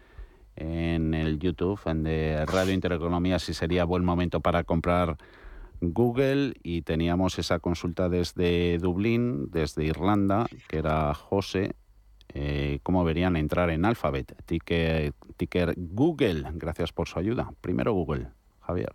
en 0.55 1.13
el 1.13 1.39
YouTube, 1.39 1.79
en 1.85 2.03
de 2.03 2.45
Radio 2.45 2.73
Intereconomía, 2.73 3.39
si 3.39 3.53
sería 3.53 3.85
buen 3.85 4.03
momento 4.03 4.41
para 4.41 4.63
comprar 4.63 5.17
Google 5.81 6.53
y 6.63 6.81
teníamos 6.81 7.37
esa 7.37 7.59
consulta 7.59 8.09
desde 8.09 8.77
Dublín, 8.79 9.51
desde 9.51 9.85
Irlanda, 9.85 10.47
que 10.67 10.79
era 10.79 11.13
José. 11.13 11.75
Eh, 12.34 12.80
¿Cómo 12.84 13.03
verían 13.03 13.36
entrar 13.36 13.69
en 13.69 13.86
Alphabet? 13.86 14.36
Ticker, 14.45 15.13
ticker 15.38 15.73
Google. 15.78 16.43
Gracias 16.53 16.91
por 16.91 17.07
su 17.07 17.19
ayuda. 17.19 17.51
Primero 17.61 17.93
Google. 17.93 18.28
Javier. 18.61 18.93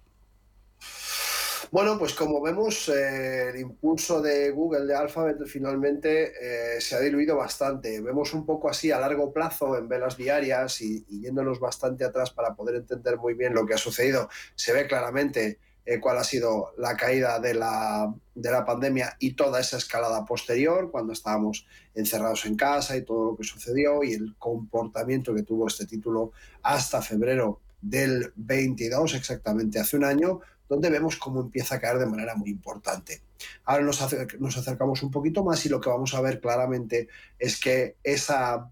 Bueno, 1.72 1.98
pues 1.98 2.12
como 2.12 2.42
vemos, 2.42 2.90
eh, 2.90 3.48
el 3.48 3.60
impulso 3.60 4.20
de 4.20 4.50
Google, 4.50 4.84
de 4.84 4.94
Alphabet, 4.94 5.38
finalmente 5.46 6.76
eh, 6.76 6.80
se 6.82 6.94
ha 6.94 7.00
diluido 7.00 7.34
bastante. 7.34 8.02
Vemos 8.02 8.34
un 8.34 8.44
poco 8.44 8.68
así 8.68 8.90
a 8.90 9.00
largo 9.00 9.32
plazo 9.32 9.78
en 9.78 9.88
velas 9.88 10.18
diarias 10.18 10.82
y, 10.82 11.02
yéndonos 11.08 11.58
bastante 11.60 12.04
atrás 12.04 12.30
para 12.30 12.54
poder 12.54 12.74
entender 12.76 13.16
muy 13.16 13.32
bien 13.32 13.54
lo 13.54 13.64
que 13.64 13.72
ha 13.72 13.78
sucedido. 13.78 14.28
Se 14.54 14.74
ve 14.74 14.86
claramente 14.86 15.60
eh, 15.84 15.98
cuál 16.00 16.18
ha 16.18 16.24
sido 16.24 16.72
la 16.78 16.96
caída 16.96 17.40
de 17.40 17.54
la, 17.54 18.14
de 18.34 18.50
la 18.50 18.64
pandemia 18.64 19.16
y 19.18 19.34
toda 19.34 19.60
esa 19.60 19.78
escalada 19.78 20.24
posterior, 20.24 20.90
cuando 20.90 21.12
estábamos 21.12 21.66
encerrados 21.94 22.46
en 22.46 22.56
casa 22.56 22.96
y 22.96 23.02
todo 23.02 23.32
lo 23.32 23.36
que 23.36 23.44
sucedió 23.44 24.02
y 24.02 24.12
el 24.12 24.34
comportamiento 24.38 25.34
que 25.34 25.42
tuvo 25.42 25.66
este 25.66 25.86
título 25.86 26.32
hasta 26.62 27.02
febrero 27.02 27.60
del 27.80 28.32
22, 28.36 29.14
exactamente 29.14 29.80
hace 29.80 29.96
un 29.96 30.04
año, 30.04 30.40
donde 30.68 30.88
vemos 30.88 31.16
cómo 31.16 31.40
empieza 31.40 31.74
a 31.74 31.80
caer 31.80 31.98
de 31.98 32.06
manera 32.06 32.34
muy 32.34 32.48
importante. 32.48 33.20
Ahora 33.64 33.82
nos, 33.82 34.00
nos 34.38 34.56
acercamos 34.56 35.02
un 35.02 35.10
poquito 35.10 35.44
más 35.44 35.66
y 35.66 35.68
lo 35.68 35.80
que 35.80 35.90
vamos 35.90 36.14
a 36.14 36.20
ver 36.20 36.40
claramente 36.40 37.08
es 37.38 37.60
que 37.60 37.96
esa, 38.04 38.70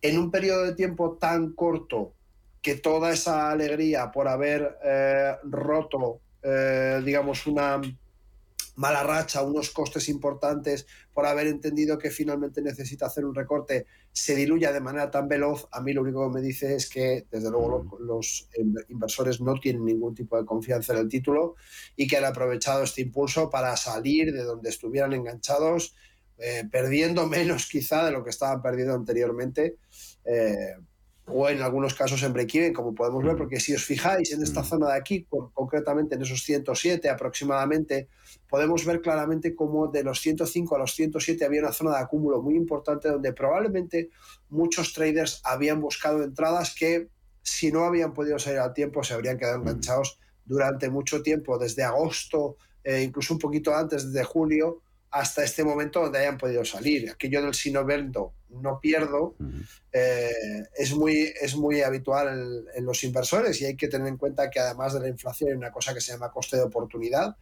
En 0.00 0.18
un 0.18 0.30
periodo 0.30 0.62
de 0.64 0.74
tiempo 0.74 1.16
tan 1.20 1.54
corto 1.54 2.12
que 2.62 2.76
toda 2.76 3.12
esa 3.12 3.50
alegría 3.50 4.12
por 4.12 4.28
haber 4.28 4.78
eh, 4.84 5.34
roto, 5.44 6.20
digamos, 7.04 7.46
una, 7.46 7.80
mala 8.78 9.02
racha, 9.02 9.42
unos 9.42 9.70
costes 9.70 10.08
importantes 10.08 10.86
por 11.12 11.26
haber 11.26 11.48
entendido 11.48 11.98
que 11.98 12.10
finalmente 12.10 12.62
necesita 12.62 13.06
hacer 13.06 13.24
un 13.24 13.34
recorte, 13.34 13.86
se 14.12 14.36
diluya 14.36 14.72
de 14.72 14.80
manera 14.80 15.10
tan 15.10 15.26
veloz, 15.26 15.66
a 15.72 15.80
mí 15.80 15.92
lo 15.92 16.02
único 16.02 16.24
que 16.28 16.34
me 16.38 16.40
dice 16.40 16.76
es 16.76 16.88
que 16.88 17.26
desde 17.28 17.50
luego 17.50 17.98
los, 17.98 18.48
inversores 18.88 19.40
no 19.40 19.58
tienen 19.58 19.84
ningún 19.84 20.14
tipo 20.14 20.36
de 20.36 20.46
confianza 20.46 20.92
en 20.92 21.00
el 21.00 21.08
título 21.08 21.56
y 21.96 22.06
que 22.06 22.18
han 22.18 22.24
aprovechado 22.24 22.84
este 22.84 23.02
impulso 23.02 23.50
para 23.50 23.76
salir 23.76 24.32
de 24.32 24.44
donde 24.44 24.70
estuvieran 24.70 25.12
enganchados, 25.12 25.96
eh, 26.38 26.62
perdiendo 26.70 27.26
menos 27.28 27.66
quizá 27.66 28.06
de 28.06 28.12
lo 28.12 28.22
que 28.22 28.30
estaban 28.30 28.62
perdiendo 28.62 28.94
anteriormente. 28.94 29.78
Eh, 30.24 30.76
o 31.30 31.48
en 31.48 31.62
algunos 31.62 31.94
casos 31.94 32.22
en 32.22 32.32
break-even, 32.32 32.72
como 32.72 32.94
podemos 32.94 33.22
ver, 33.22 33.34
mm. 33.34 33.38
porque 33.38 33.60
si 33.60 33.74
os 33.74 33.84
fijáis 33.84 34.32
en 34.32 34.42
esta 34.42 34.62
mm. 34.62 34.64
zona 34.64 34.86
de 34.88 34.98
aquí, 34.98 35.26
concretamente 35.52 36.14
en 36.14 36.22
esos 36.22 36.42
107 36.42 37.08
aproximadamente, 37.08 38.08
podemos 38.48 38.84
ver 38.84 39.00
claramente 39.00 39.54
cómo 39.54 39.88
de 39.88 40.02
los 40.02 40.20
105 40.20 40.76
a 40.76 40.78
los 40.78 40.94
107 40.94 41.44
había 41.44 41.60
una 41.60 41.72
zona 41.72 41.92
de 41.92 41.98
acúmulo 41.98 42.42
muy 42.42 42.56
importante 42.56 43.08
donde 43.08 43.32
probablemente 43.32 44.10
muchos 44.48 44.92
traders 44.92 45.40
habían 45.44 45.80
buscado 45.80 46.22
entradas 46.22 46.74
que 46.74 47.08
si 47.42 47.72
no 47.72 47.84
habían 47.84 48.12
podido 48.12 48.38
salir 48.38 48.58
al 48.58 48.74
tiempo 48.74 49.02
se 49.02 49.14
habrían 49.14 49.38
quedado 49.38 49.58
mm. 49.58 49.62
enganchados 49.62 50.18
durante 50.44 50.88
mucho 50.88 51.22
tiempo, 51.22 51.58
desde 51.58 51.84
agosto, 51.84 52.56
eh, 52.82 53.02
incluso 53.02 53.34
un 53.34 53.38
poquito 53.38 53.74
antes, 53.74 54.10
desde 54.10 54.24
julio, 54.24 54.80
hasta 55.10 55.44
este 55.44 55.62
momento 55.64 56.00
donde 56.00 56.20
hayan 56.20 56.38
podido 56.38 56.64
salir. 56.64 57.10
Aquello 57.10 57.42
del 57.42 57.54
si 57.54 57.70
no 57.70 57.84
vendo, 57.84 58.34
no 58.50 58.80
pierdo, 58.80 59.34
eh, 59.92 60.32
es, 60.76 60.94
muy, 60.94 61.32
es 61.40 61.56
muy 61.56 61.82
habitual 61.82 62.66
en, 62.74 62.84
los 62.84 63.04
inversores 63.04 63.60
y 63.60 63.66
hay 63.66 63.76
que 63.76 63.88
tener 63.88 64.08
en 64.08 64.16
cuenta 64.16 64.50
que 64.50 64.60
además 64.60 64.94
de 64.94 65.00
la 65.00 65.08
inflación 65.08 65.50
hay 65.50 65.56
una 65.56 65.72
cosa 65.72 65.94
que 65.94 66.00
se 66.00 66.12
llama 66.12 66.30
coste 66.30 66.56
de 66.56 66.62
oportunidad, 66.62 67.36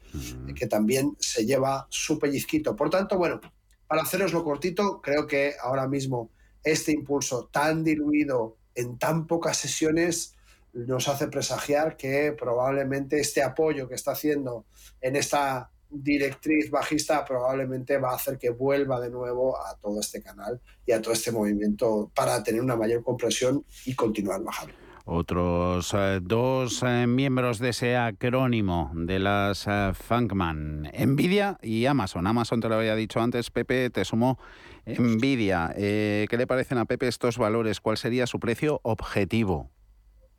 que 0.55 0.67
también 0.67 1.17
se 1.19 1.47
lleva 1.47 1.87
su 1.91 2.19
pellizquito. 2.19 2.75
Por 2.75 2.91
tanto, 2.91 3.19
bueno, 3.19 3.41
para 3.87 4.03
haceroslo 4.03 4.45
cortito, 4.45 5.01
creo 5.01 5.27
que 5.27 5.55
ahora 5.61 5.87
mismo 5.87 6.31
este 6.65 6.93
impulso 6.93 7.49
tan 7.53 7.85
diluido 7.85 8.57
en 8.75 8.99
tan 8.99 9.27
pocas 9.27 9.57
sesiones 9.57 10.35
nos 10.73 11.09
hace 11.09 11.29
presagiar 11.29 11.97
que 11.97 12.35
probablemente 12.39 13.19
este 13.19 13.43
apoyo 13.43 13.89
que 13.89 13.95
está 13.95 14.13
haciendo 14.13 14.67
en 15.01 15.17
esta 15.17 15.71
directriz 15.91 16.71
bajista 16.71 17.25
probablemente 17.25 17.99
va 17.99 18.13
a 18.13 18.17
hacer 18.17 18.39
que 18.39 18.51
vuelva 18.51 19.01
de 19.01 19.11
nuevo 19.11 19.57
a 19.57 19.77
todo 19.77 20.01
este 20.01 20.23
canal 20.23 20.61
y 20.85 20.93
a 20.93 21.01
todo 21.01 21.13
este 21.13 21.33
movimiento 21.33 22.11
para 22.15 22.43
tener 22.43 22.61
una 22.61 22.77
mayor 22.77 23.03
compresión 23.03 23.65
y 23.85 23.95
continuar 23.95 24.43
bajando. 24.43 24.75
Otros 25.09 25.95
eh, 25.95 26.19
dos 26.21 26.83
eh, 26.85 27.07
miembros 27.07 27.61
de 27.61 27.69
ese 27.69 27.97
acrónimo 27.97 28.91
de 28.93 29.21
las 29.21 29.69
uh, 29.69 29.95
Funkman, 29.95 30.91
Nvidia 30.99 31.59
y 31.63 31.87
Amazon. 31.87 32.27
Amazon 32.27 32.61
te 32.61 32.69
lo 32.69 32.75
había 32.75 32.97
dicho 32.97 33.21
antes, 33.21 33.53
Pepe, 33.53 33.89
te 33.91 34.05
sumo 34.05 34.37
Nvidia. 34.85 35.73
¿Qué 35.77 36.37
le 36.37 36.47
parecen 36.49 36.79
a 36.79 36.87
Pepe 36.87 37.07
estos 37.07 37.39
valores? 37.39 37.81
¿Cuál 37.81 37.99
sería 37.99 38.27
su 38.27 38.41
precio 38.41 38.81
objetivo? 38.83 39.71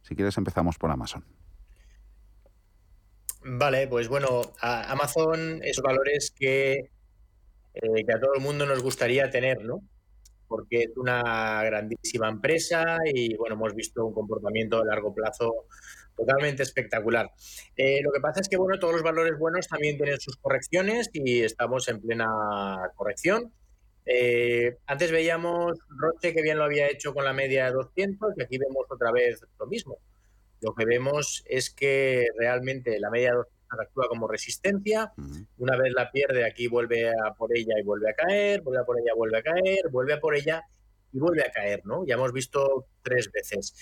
Si 0.01 0.15
quieres 0.15 0.37
empezamos 0.37 0.77
por 0.77 0.91
Amazon. 0.91 1.23
Vale, 3.49 3.87
pues 3.87 4.09
bueno, 4.09 4.41
Amazon 4.61 5.61
es 5.63 5.79
valores 5.81 6.31
que, 6.31 6.73
eh, 7.73 8.05
que 8.05 8.13
a 8.13 8.19
todo 8.19 8.33
el 8.35 8.41
mundo 8.41 8.65
nos 8.65 8.83
gustaría 8.83 9.29
tener, 9.29 9.63
¿no? 9.63 9.81
Porque 10.49 10.81
es 10.83 10.97
una 10.97 11.63
grandísima 11.63 12.27
empresa 12.27 12.97
y 13.05 13.37
bueno, 13.37 13.55
hemos 13.55 13.73
visto 13.73 14.05
un 14.05 14.13
comportamiento 14.13 14.81
a 14.81 14.85
largo 14.85 15.13
plazo 15.13 15.65
totalmente 16.17 16.63
espectacular. 16.63 17.31
Eh, 17.77 18.01
lo 18.03 18.11
que 18.11 18.19
pasa 18.19 18.41
es 18.41 18.49
que, 18.49 18.57
bueno, 18.57 18.79
todos 18.79 18.95
los 18.95 19.03
valores 19.03 19.39
buenos 19.39 19.69
también 19.69 19.95
tienen 19.95 20.19
sus 20.19 20.35
correcciones 20.35 21.09
y 21.13 21.41
estamos 21.41 21.87
en 21.87 22.01
plena 22.01 22.27
corrección. 22.95 23.53
Eh, 24.05 24.77
antes 24.87 25.09
veíamos 25.09 25.79
Roche 25.87 26.33
que 26.33 26.41
bien 26.41 26.57
lo 26.57 26.65
había 26.65 26.87
hecho 26.87 27.13
con 27.13 27.23
la 27.23 27.33
media 27.33 27.67
de 27.67 27.71
200 27.71 28.33
y 28.35 28.43
aquí 28.43 28.57
vemos 28.57 28.85
otra 28.89 29.13
vez 29.13 29.39
lo 29.57 29.67
mismo. 29.67 29.99
Lo 30.61 30.73
que 30.73 30.85
vemos 30.85 31.43
es 31.47 31.69
que 31.69 32.27
realmente 32.37 32.99
la 32.99 33.09
media 33.09 33.31
de 33.31 33.37
200 33.37 33.57
actúa 33.79 34.07
como 34.07 34.27
resistencia. 34.27 35.13
Una 35.57 35.77
vez 35.77 35.93
la 35.93 36.11
pierde, 36.11 36.45
aquí 36.45 36.67
vuelve 36.67 37.09
a 37.09 37.33
por 37.37 37.55
ella 37.55 37.73
y 37.79 37.83
vuelve 37.83 38.09
a 38.09 38.13
caer, 38.13 38.61
vuelve 38.61 38.81
a 38.81 38.85
por 38.85 38.99
ella, 38.99 39.11
vuelve 39.15 39.37
a 39.37 39.43
caer, 39.43 39.89
vuelve 39.91 40.13
a 40.13 40.19
por 40.19 40.35
ella 40.35 40.63
y 41.11 41.19
vuelve 41.19 41.43
a 41.43 41.51
caer, 41.51 41.81
¿no? 41.85 42.05
Ya 42.05 42.15
hemos 42.15 42.31
visto 42.31 42.85
tres 43.01 43.31
veces. 43.31 43.73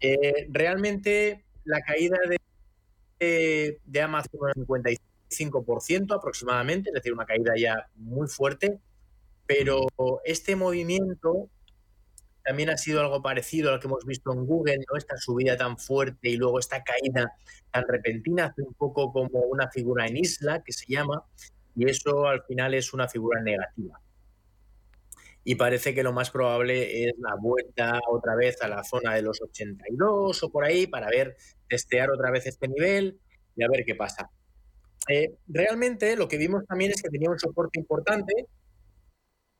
Eh, 0.00 0.46
realmente 0.50 1.44
la 1.64 1.80
caída 1.80 2.18
de, 3.18 3.78
de 3.84 4.00
Amazon 4.00 4.50
es 4.50 4.56
un 4.56 4.66
55% 4.66 6.16
aproximadamente, 6.16 6.90
es 6.90 6.94
decir, 6.94 7.12
una 7.12 7.26
caída 7.26 7.54
ya 7.56 7.88
muy 7.94 8.28
fuerte, 8.28 8.80
pero 9.46 9.86
este 10.24 10.56
movimiento 10.56 11.48
también 12.42 12.70
ha 12.70 12.76
sido 12.76 13.00
algo 13.00 13.22
parecido 13.22 13.68
a 13.68 13.72
lo 13.72 13.80
que 13.80 13.86
hemos 13.86 14.04
visto 14.04 14.32
en 14.32 14.46
Google, 14.46 14.78
¿no? 14.78 14.96
Esta 14.96 15.16
subida 15.16 15.56
tan 15.56 15.78
fuerte 15.78 16.28
y 16.28 16.36
luego 16.36 16.58
esta 16.58 16.82
caída 16.82 17.32
tan 17.70 17.84
repentina, 17.86 18.46
hace 18.46 18.62
un 18.62 18.74
poco 18.74 19.12
como 19.12 19.40
una 19.40 19.70
figura 19.70 20.06
en 20.06 20.16
isla 20.16 20.62
que 20.62 20.72
se 20.72 20.86
llama, 20.88 21.24
y 21.74 21.88
eso 21.88 22.26
al 22.26 22.42
final 22.44 22.74
es 22.74 22.92
una 22.92 23.08
figura 23.08 23.40
negativa. 23.40 24.00
Y 25.44 25.56
parece 25.56 25.94
que 25.94 26.02
lo 26.02 26.12
más 26.12 26.30
probable 26.30 27.08
es 27.08 27.14
la 27.18 27.34
vuelta 27.34 28.00
otra 28.08 28.36
vez 28.36 28.62
a 28.62 28.68
la 28.68 28.84
zona 28.84 29.14
de 29.14 29.22
los 29.22 29.40
82 29.42 30.42
o 30.42 30.50
por 30.50 30.64
ahí 30.64 30.86
para 30.86 31.08
ver, 31.08 31.36
testear 31.68 32.10
otra 32.10 32.30
vez 32.30 32.46
este 32.46 32.68
nivel 32.68 33.18
y 33.56 33.64
a 33.64 33.68
ver 33.68 33.84
qué 33.84 33.94
pasa. 33.94 34.30
Eh, 35.08 35.34
realmente 35.48 36.14
lo 36.14 36.28
que 36.28 36.38
vimos 36.38 36.64
también 36.66 36.92
es 36.92 37.02
que 37.02 37.08
tenía 37.08 37.28
un 37.28 37.38
soporte 37.38 37.80
importante 37.80 38.46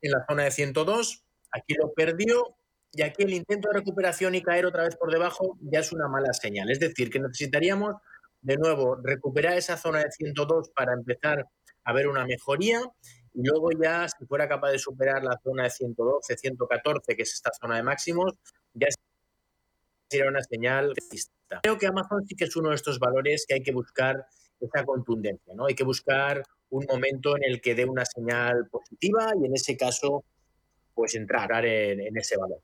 en 0.03 0.11
la 0.11 0.25
zona 0.29 0.45
de 0.45 0.51
102, 0.53 1.25
aquí 1.53 1.75
lo 1.75 1.93
perdió 1.93 2.57
y 2.95 3.03
aquí 3.03 3.23
el 3.23 3.33
intento 3.33 3.69
de 3.69 3.79
recuperación 3.79 4.35
y 4.35 4.43
caer 4.43 4.67
otra 4.67 4.85
vez 4.85 4.97
por 4.97 5.11
debajo 5.11 5.57
ya 5.63 5.81
es 5.81 5.93
una 5.93 6.09
mala 6.09 6.33
señal. 6.35 6.71
Es 6.71 6.79
decir, 6.79 7.11
que 7.11 7.19
necesitaríamos 7.19 7.95
de 8.43 8.57
nuevo 8.57 8.97
recuperar 9.03 9.57
esa 9.57 9.77
zona 9.79 10.01
de 10.01 10.11
102 10.11 10.71
para 10.77 10.93
empezar 10.93 11.47
a 11.85 11.93
ver 11.93 12.07
una 12.07 12.27
mejoría 12.27 12.81
y 13.35 13.47
luego 13.47 13.71
ya 13.83 14.07
si 14.09 14.27
fuera 14.27 14.47
capaz 14.47 14.73
de 14.73 14.79
superar 14.79 15.25
la 15.25 15.39
zona 15.43 15.65
de 15.65 15.71
112, 15.71 16.37
114, 16.37 17.17
que 17.17 17.23
es 17.23 17.33
esta 17.33 17.51
zona 17.59 17.77
de 17.77 17.83
máximos, 17.83 18.35
ya 18.75 18.89
sería 20.11 20.29
una 20.29 20.43
señal. 20.43 20.93
Creo 21.63 21.79
que 21.79 21.87
Amazon 21.87 22.27
sí 22.27 22.35
que 22.35 22.45
es 22.45 22.57
uno 22.57 22.71
de 22.71 22.75
estos 22.75 22.99
valores 22.99 23.47
que 23.49 23.55
hay 23.55 23.63
que 23.63 23.73
buscar 23.73 24.27
esa 24.61 24.85
contundencia, 24.85 25.55
¿no? 25.55 25.67
Hay 25.67 25.75
que 25.75 25.85
buscar 25.85 26.43
un 26.69 26.85
momento 26.89 27.37
en 27.37 27.45
el 27.45 27.61
que 27.61 27.75
dé 27.75 27.87
una 27.87 28.05
señal 28.05 28.69
positiva 28.71 29.33
y 29.41 29.47
en 29.47 29.55
ese 29.55 29.77
caso, 29.79 30.25
pues 30.95 31.15
entrar 31.15 31.65
en, 31.65 32.01
en 32.01 32.17
ese 32.19 32.37
valor. 32.37 32.61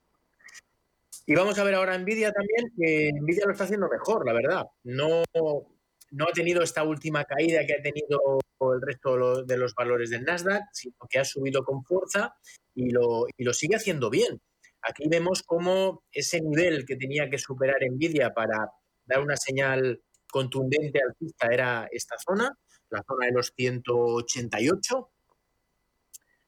Y 1.28 1.34
vamos 1.34 1.58
a 1.58 1.64
ver 1.64 1.74
ahora 1.74 1.98
Nvidia 1.98 2.32
también, 2.32 2.72
que 2.74 3.12
Nvidia 3.12 3.44
lo 3.44 3.52
está 3.52 3.64
haciendo 3.64 3.86
mejor, 3.86 4.24
la 4.24 4.32
verdad. 4.32 4.64
No, 4.84 5.22
no 6.10 6.24
ha 6.24 6.32
tenido 6.32 6.62
esta 6.62 6.84
última 6.84 7.22
caída 7.24 7.66
que 7.66 7.74
ha 7.74 7.82
tenido 7.82 8.40
el 8.60 8.80
resto 8.80 9.44
de 9.44 9.58
los 9.58 9.74
valores 9.74 10.08
del 10.08 10.24
Nasdaq, 10.24 10.62
sino 10.72 10.96
que 11.06 11.18
ha 11.18 11.26
subido 11.26 11.62
con 11.64 11.84
fuerza 11.84 12.34
y 12.74 12.92
lo, 12.92 13.26
y 13.36 13.44
lo 13.44 13.52
sigue 13.52 13.76
haciendo 13.76 14.08
bien. 14.08 14.40
Aquí 14.80 15.06
vemos 15.06 15.42
cómo 15.42 16.02
ese 16.10 16.40
nivel 16.40 16.86
que 16.86 16.96
tenía 16.96 17.28
que 17.28 17.36
superar 17.36 17.76
Nvidia 17.82 18.32
para 18.32 18.72
dar 19.04 19.20
una 19.20 19.36
señal 19.36 20.00
contundente 20.30 21.02
alcista 21.06 21.48
era 21.52 21.90
esta 21.92 22.16
zona, 22.18 22.56
la 22.88 23.04
zona 23.06 23.26
de 23.26 23.32
los 23.32 23.52
188. 23.54 25.10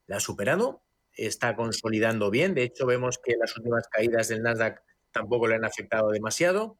La 0.07 0.17
ha 0.17 0.21
superado 0.21 0.81
está 1.27 1.55
consolidando 1.57 2.31
bien. 2.31 2.55
De 2.55 2.65
hecho, 2.65 2.87
vemos 2.87 3.19
que 3.23 3.37
las 3.37 3.57
últimas 3.57 3.87
caídas 3.89 4.29
del 4.29 4.43
Nasdaq 4.43 4.83
tampoco 5.13 5.47
le 5.49 5.57
han 5.57 5.65
afectado 5.65 6.11
demasiado. 6.11 6.79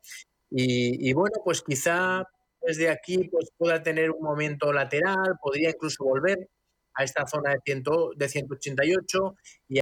Y, 0.51 1.13
bueno, 1.13 1.37
pues 1.45 1.63
quizá 1.63 2.25
desde 2.61 2.91
aquí 2.91 3.29
pues 3.29 3.51
pueda 3.57 3.83
tener 3.83 4.11
un 4.11 4.23
momento 4.23 4.73
lateral, 4.73 5.39
podría 5.41 5.71
incluso 5.71 6.05
volver 6.05 6.49
a 6.95 7.05
esta 7.05 7.27
zona 7.27 7.53
de, 7.53 7.83
de 8.17 8.29
188 8.29 9.37
y 9.69 9.81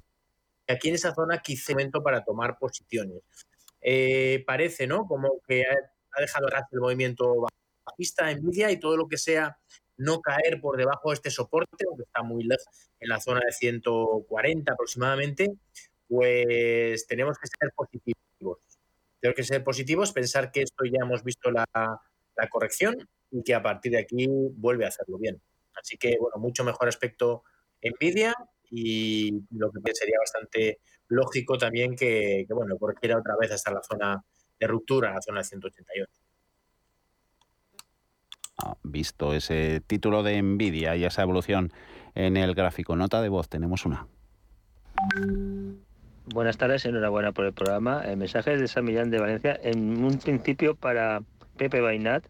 aquí 0.69 0.89
en 0.89 0.95
esa 0.95 1.15
zona 1.15 1.39
quizá 1.39 1.73
momento 1.73 2.03
para 2.03 2.23
tomar 2.23 2.59
posiciones. 2.59 3.23
Eh, 3.81 4.45
parece, 4.47 4.87
¿no? 4.87 5.07
Como 5.07 5.41
que 5.47 5.65
ha, 5.65 6.21
dejado 6.21 6.47
atrás 6.47 6.65
el 6.73 6.81
movimiento 6.81 7.47
bajista, 7.87 8.31
envidia 8.31 8.71
y 8.71 8.81
todo 8.81 8.97
lo 8.97 9.09
que 9.09 9.17
sea 9.17 9.57
no 9.99 10.21
caer 10.21 10.61
por 10.61 10.77
debajo 10.77 11.11
de 11.11 11.15
este 11.15 11.31
soporte, 11.31 11.85
aunque 11.87 12.05
está 12.05 12.23
muy 12.23 12.45
lejos, 12.45 12.91
en 13.01 13.09
la 13.09 13.21
zona 13.21 13.41
de 13.45 13.53
140 13.53 14.73
aproximadamente, 14.73 15.53
pues 16.09 17.07
tenemos 17.07 17.37
que 17.39 17.49
ser 17.49 17.73
positivos. 17.75 18.59
Tenemos 19.21 19.37
que 19.37 19.45
ser 19.45 19.65
positivos, 19.65 20.13
pensar 20.13 20.51
que 20.53 20.63
esto 20.63 20.85
ya 20.85 21.05
hemos 21.05 21.23
visto 21.25 21.51
la, 21.51 21.67
corrección 22.51 22.97
y 23.33 23.43
que 23.43 23.55
a 23.55 23.63
partir 23.63 23.93
de 23.93 23.99
aquí 23.99 24.27
vuelve 24.29 24.85
a 24.85 24.89
hacerlo 24.89 25.19
bien. 25.19 25.43
Así 25.75 25.99
que, 25.99 26.17
bueno, 26.21 26.39
mucho 26.39 26.65
mejor 26.65 26.87
aspecto 26.87 27.43
Nvidia 27.83 28.33
y 28.71 29.33
lo 29.51 29.73
que 29.73 29.81
sería 29.93 30.19
bastante 30.21 30.79
lógico 31.09 31.59
también 31.59 31.97
que, 31.97 32.45
que 32.47 32.55
bueno, 32.55 32.79
corrigiera 32.79 33.19
otra 33.19 33.35
vez 33.41 33.51
hasta 33.51 33.73
la 33.73 33.83
zona 33.83 34.25
de 34.59 34.67
ruptura, 34.69 35.13
la 35.13 35.21
zona 35.21 35.41
de 35.41 35.45
188 35.45 36.28
visto 38.83 39.35
ese 39.35 39.81
título 39.87 40.23
de 40.23 40.41
Nvidia 40.43 40.97
y 40.97 41.05
esa 41.05 41.23
evolución 41.23 41.73
en 42.15 42.37
el 42.37 42.55
gráfico. 42.55 42.97
Nota 42.97 43.23
de 43.23 43.29
voz, 43.29 43.49
tenemos 43.49 43.87
una. 43.87 44.07
Buenas 46.27 46.59
tardes, 46.59 46.85
enhorabuena 46.85 47.33
por 47.33 47.47
el 47.47 47.53
programa. 47.53 48.03
El 48.05 48.17
mensaje 48.17 48.55
es 48.55 48.61
de 48.61 48.69
San 48.69 48.85
Millán 48.85 49.11
de 49.11 49.21
Valencia. 49.21 49.59
En 49.63 50.05
un 50.05 50.19
principio 50.19 50.75
para 50.75 51.23
Pepe 51.57 51.81
Bainat, 51.81 52.25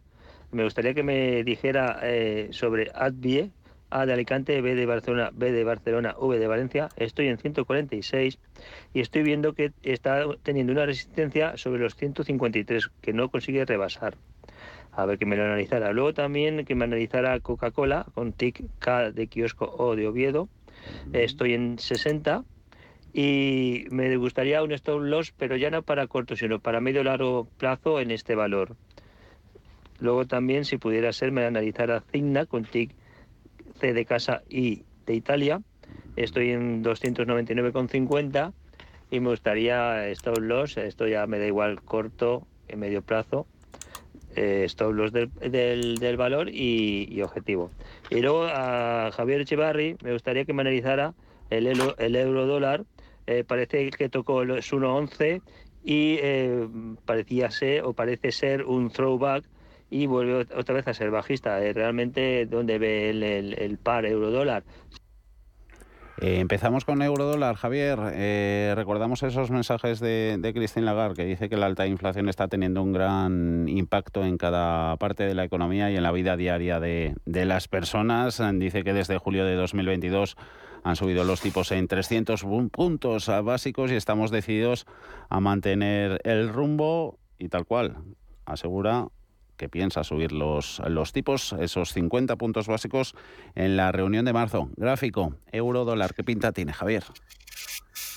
me 0.51 0.63
gustaría 0.63 0.93
que 0.93 1.03
me 1.03 1.43
dijera 1.43 1.99
eh, 2.03 2.49
sobre 2.51 2.91
Advie, 2.93 3.51
A 3.89 4.05
de 4.05 4.13
Alicante, 4.13 4.61
B 4.61 4.75
de 4.75 4.85
Barcelona, 4.85 5.31
B 5.33 5.51
de 5.51 5.63
Barcelona, 5.63 6.15
V 6.17 6.37
de 6.37 6.47
Valencia. 6.47 6.89
Estoy 6.95 7.27
en 7.27 7.39
146 7.39 8.39
y 8.93 8.99
estoy 9.01 9.23
viendo 9.23 9.53
que 9.53 9.73
está 9.83 10.23
teniendo 10.43 10.71
una 10.71 10.85
resistencia 10.85 11.57
sobre 11.57 11.81
los 11.81 11.95
153 11.95 12.89
que 13.01 13.13
no 13.13 13.29
consigue 13.29 13.65
rebasar 13.65 14.15
a 14.91 15.05
ver 15.05 15.17
que 15.17 15.25
me 15.25 15.35
lo 15.35 15.43
analizara. 15.43 15.91
Luego 15.93 16.13
también 16.13 16.65
que 16.65 16.75
me 16.75 16.85
analizara 16.85 17.39
Coca-Cola 17.39 18.05
con 18.13 18.33
TIC 18.33 18.63
K 18.79 19.11
de 19.11 19.27
kiosco 19.27 19.73
o 19.77 19.95
de 19.95 20.07
Oviedo. 20.07 20.49
Estoy 21.13 21.53
en 21.53 21.79
60 21.79 22.43
y 23.13 23.85
me 23.91 24.15
gustaría 24.17 24.63
un 24.63 24.71
stop 24.71 25.01
loss, 25.01 25.31
pero 25.31 25.55
ya 25.55 25.69
no 25.69 25.83
para 25.83 26.07
corto, 26.07 26.35
sino 26.35 26.59
para 26.59 26.79
medio 26.79 27.03
largo 27.03 27.47
plazo 27.57 27.99
en 27.99 28.11
este 28.11 28.35
valor. 28.35 28.75
Luego 29.99 30.25
también, 30.25 30.65
si 30.65 30.77
pudiera 30.77 31.11
ser, 31.11 31.31
me 31.31 31.45
analizara 31.45 32.01
Cigna 32.11 32.45
con 32.45 32.63
TIC 32.63 32.91
C 33.79 33.93
de 33.93 34.05
casa 34.05 34.43
y 34.49 34.83
de 35.05 35.15
Italia. 35.15 35.61
Estoy 36.15 36.51
en 36.51 36.83
299,50 36.83 38.53
y 39.11 39.19
me 39.19 39.29
gustaría 39.29 40.07
stop 40.09 40.37
loss, 40.37 40.77
esto 40.77 41.07
ya 41.07 41.25
me 41.27 41.39
da 41.39 41.47
igual 41.47 41.81
corto, 41.81 42.45
en 42.67 42.79
medio 42.79 43.01
plazo, 43.01 43.47
eh, 44.39 44.63
stop 44.65 44.93
del, 44.93 45.97
del, 45.97 46.17
valor 46.17 46.49
y, 46.49 47.21
objetivo. 47.21 47.71
Y 48.09 48.21
luego 48.21 48.45
a 48.45 49.11
Javier 49.11 49.41
Echevarri 49.41 49.97
me 50.01 50.13
gustaría 50.13 50.45
que 50.45 50.53
me 50.53 50.61
analizara 50.61 51.13
el, 51.49 51.67
el 51.97 52.15
euro 52.15 52.45
dólar. 52.45 52.85
Eh, 53.27 53.43
parece 53.43 53.89
que 53.91 54.09
tocó 54.09 54.41
el 54.41 54.49
1.11 54.49 55.41
y 55.83 56.17
eh, 56.21 56.67
parecía 57.05 57.51
ser 57.51 57.83
o 57.83 57.93
parece 57.93 58.31
ser 58.31 58.63
un 58.63 58.89
throwback 58.89 59.43
y 59.89 60.07
vuelve 60.07 60.47
otra 60.55 60.75
vez 60.75 60.87
a 60.87 60.93
ser 60.93 61.11
bajista. 61.11 61.63
Eh, 61.63 61.73
realmente, 61.73 62.45
¿dónde 62.45 62.79
ve 62.79 63.09
el, 63.09 63.23
el 63.23 63.77
par 63.77 64.05
euro 64.05 64.31
dólar? 64.31 64.63
Eh, 66.21 66.39
empezamos 66.41 66.83
con 66.83 67.01
eurodólar, 67.01 67.55
Javier. 67.55 67.97
Eh, 68.11 68.73
recordamos 68.75 69.23
esos 69.23 69.51
mensajes 69.51 70.01
de, 70.01 70.35
de 70.37 70.53
Christine 70.53 70.85
Lagarde 70.85 71.15
que 71.15 71.23
dice 71.23 71.47
que 71.47 71.55
la 71.55 71.65
alta 71.65 71.87
inflación 71.87 72.27
está 72.27 72.49
teniendo 72.49 72.83
un 72.83 72.91
gran 72.91 73.69
impacto 73.69 74.25
en 74.25 74.37
cada 74.37 74.97
parte 74.97 75.23
de 75.23 75.33
la 75.33 75.45
economía 75.45 75.89
y 75.89 75.95
en 75.95 76.03
la 76.03 76.11
vida 76.11 76.35
diaria 76.35 76.81
de, 76.81 77.15
de 77.25 77.45
las 77.45 77.69
personas. 77.69 78.41
Dice 78.55 78.83
que 78.83 78.91
desde 78.91 79.17
julio 79.17 79.45
de 79.45 79.55
2022 79.55 80.35
han 80.83 80.97
subido 80.97 81.23
los 81.23 81.39
tipos 81.39 81.71
en 81.71 81.87
300 81.87 82.43
puntos 82.69 83.31
básicos 83.43 83.89
y 83.89 83.95
estamos 83.95 84.29
decididos 84.29 84.87
a 85.29 85.39
mantener 85.39 86.19
el 86.25 86.49
rumbo 86.49 87.17
y 87.37 87.47
tal 87.47 87.65
cual. 87.65 87.95
Asegura 88.45 89.07
que 89.59 89.69
piensa 89.69 90.03
subir 90.03 90.31
los, 90.31 90.79
tipos, 91.13 91.53
esos 91.59 91.93
50 91.93 92.37
puntos 92.37 92.67
básicos 92.67 93.13
en 93.55 93.75
la 93.75 93.91
reunión 93.91 94.25
de 94.25 94.33
marzo. 94.33 94.69
Gráfico, 94.77 95.35
euro 95.51 95.83
dólar, 95.83 96.15
¿qué 96.15 96.23
pinta 96.23 96.53
tiene, 96.53 96.73
Javier? 96.73 97.03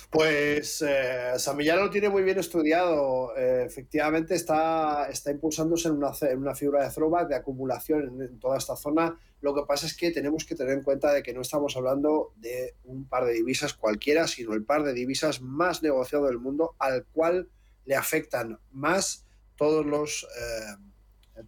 Pues 0.08 0.84
eh, 0.86 1.32
lo 1.56 1.90
tiene 1.90 2.08
muy 2.10 2.22
bien 2.22 2.38
estudiado. 2.38 3.36
Eh, 3.36 3.64
efectivamente 3.66 4.34
está, 4.34 5.08
impulsándose 5.30 5.88
en 5.88 5.94
una, 5.94 6.12
en 6.20 6.38
una 6.38 6.54
figura 6.54 6.84
de 6.84 6.94
throwback, 6.94 7.28
de 7.28 7.34
acumulación 7.34 8.22
en, 8.22 8.38
toda 8.38 8.56
esta 8.58 8.76
zona. 8.76 9.18
Lo 9.40 9.54
que 9.54 9.62
pasa 9.66 9.86
es 9.86 9.96
que 9.96 10.12
tenemos 10.12 10.44
que 10.44 10.54
tener 10.54 10.74
en 10.74 10.84
cuenta 10.84 11.12
de 11.12 11.22
que 11.22 11.34
no 11.34 11.40
estamos 11.40 11.76
hablando 11.76 12.34
de 12.36 12.76
un 12.84 13.08
par 13.08 13.24
de 13.24 13.32
divisas 13.32 13.74
cualquiera, 13.74 14.28
sino 14.28 14.52
el 14.52 14.64
par 14.64 14.84
de 14.84 14.92
divisas 14.92 15.40
más 15.40 15.82
negociado 15.82 16.26
del 16.26 16.38
mundo, 16.38 16.76
al 16.78 17.04
cual 17.06 17.48
le 17.84 17.96
afectan 17.96 18.60
más 18.70 19.26
todos 19.56 19.84
los, 19.84 20.24
eh, 20.24 20.91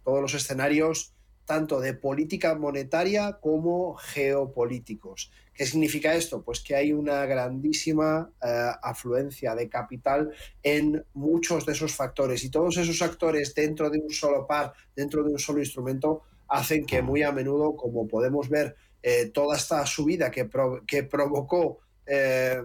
todos 0.03 0.21
los 0.21 0.33
escenarios 0.33 1.15
tanto 1.45 1.79
de 1.79 1.93
política 1.93 2.55
monetaria 2.55 3.33
como 3.39 3.95
geopolíticos. 3.95 5.31
¿Qué 5.53 5.65
significa 5.65 6.15
esto? 6.15 6.43
Pues 6.43 6.59
que 6.59 6.75
hay 6.75 6.91
una 6.91 7.25
grandísima 7.25 8.29
eh, 8.43 8.71
afluencia 8.81 9.55
de 9.55 9.69
capital 9.69 10.31
en 10.63 11.05
muchos 11.13 11.65
de 11.65 11.71
esos 11.73 11.95
factores 11.95 12.43
y 12.43 12.49
todos 12.49 12.75
esos 12.77 13.01
actores 13.01 13.55
dentro 13.55 13.89
de 13.89 13.99
un 13.99 14.09
solo 14.09 14.45
par, 14.45 14.73
dentro 14.95 15.23
de 15.23 15.31
un 15.31 15.39
solo 15.39 15.59
instrumento, 15.59 16.23
hacen 16.49 16.85
que 16.85 17.01
muy 17.01 17.23
a 17.23 17.31
menudo, 17.31 17.75
como 17.75 18.07
podemos 18.07 18.49
ver, 18.49 18.75
eh, 19.01 19.27
toda 19.27 19.55
esta 19.55 19.85
subida 19.85 20.29
que, 20.31 20.49
que 20.85 21.03
provocó 21.03 21.79
eh, 22.05 22.61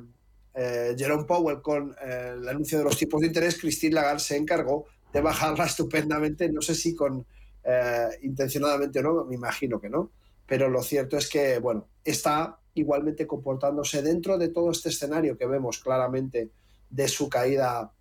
Jerome 0.99 1.25
Powell 1.25 1.63
con 1.63 1.95
el 2.03 2.47
anuncio 2.49 2.79
de 2.79 2.85
los 2.85 2.97
tipos 2.97 3.21
de 3.21 3.29
interés, 3.29 3.59
Christine 3.59 3.95
Lagarde 3.95 4.19
se 4.19 4.37
encargó 4.37 4.87
de 5.13 5.21
bajarla 5.21 5.65
estupendamente, 5.67 6.51
no 6.51 6.63
sé 6.63 6.75
si 6.75 6.95
con 6.95 7.25
eh, 7.65 8.09
intencionadamente 8.23 9.01
o 9.01 9.03
no, 9.03 9.25
me 9.25 9.35
imagino 9.35 9.81
que 9.81 9.89
no, 9.89 10.11
pero 10.47 10.69
lo 10.69 10.83
cierto 10.83 11.17
es 11.17 11.29
que, 11.29 11.59
bueno, 11.59 11.87
está 12.05 12.59
igualmente 12.75 13.27
comportándose 13.27 14.03
dentro 14.03 14.39
de 14.39 14.49
todo 14.49 14.71
este 14.71 14.89
escenario 14.89 15.37
que 15.37 15.47
vemos 15.47 15.79
claramente 15.79 16.51
de 16.89 17.09
su 17.09 17.29
caída 17.29 17.93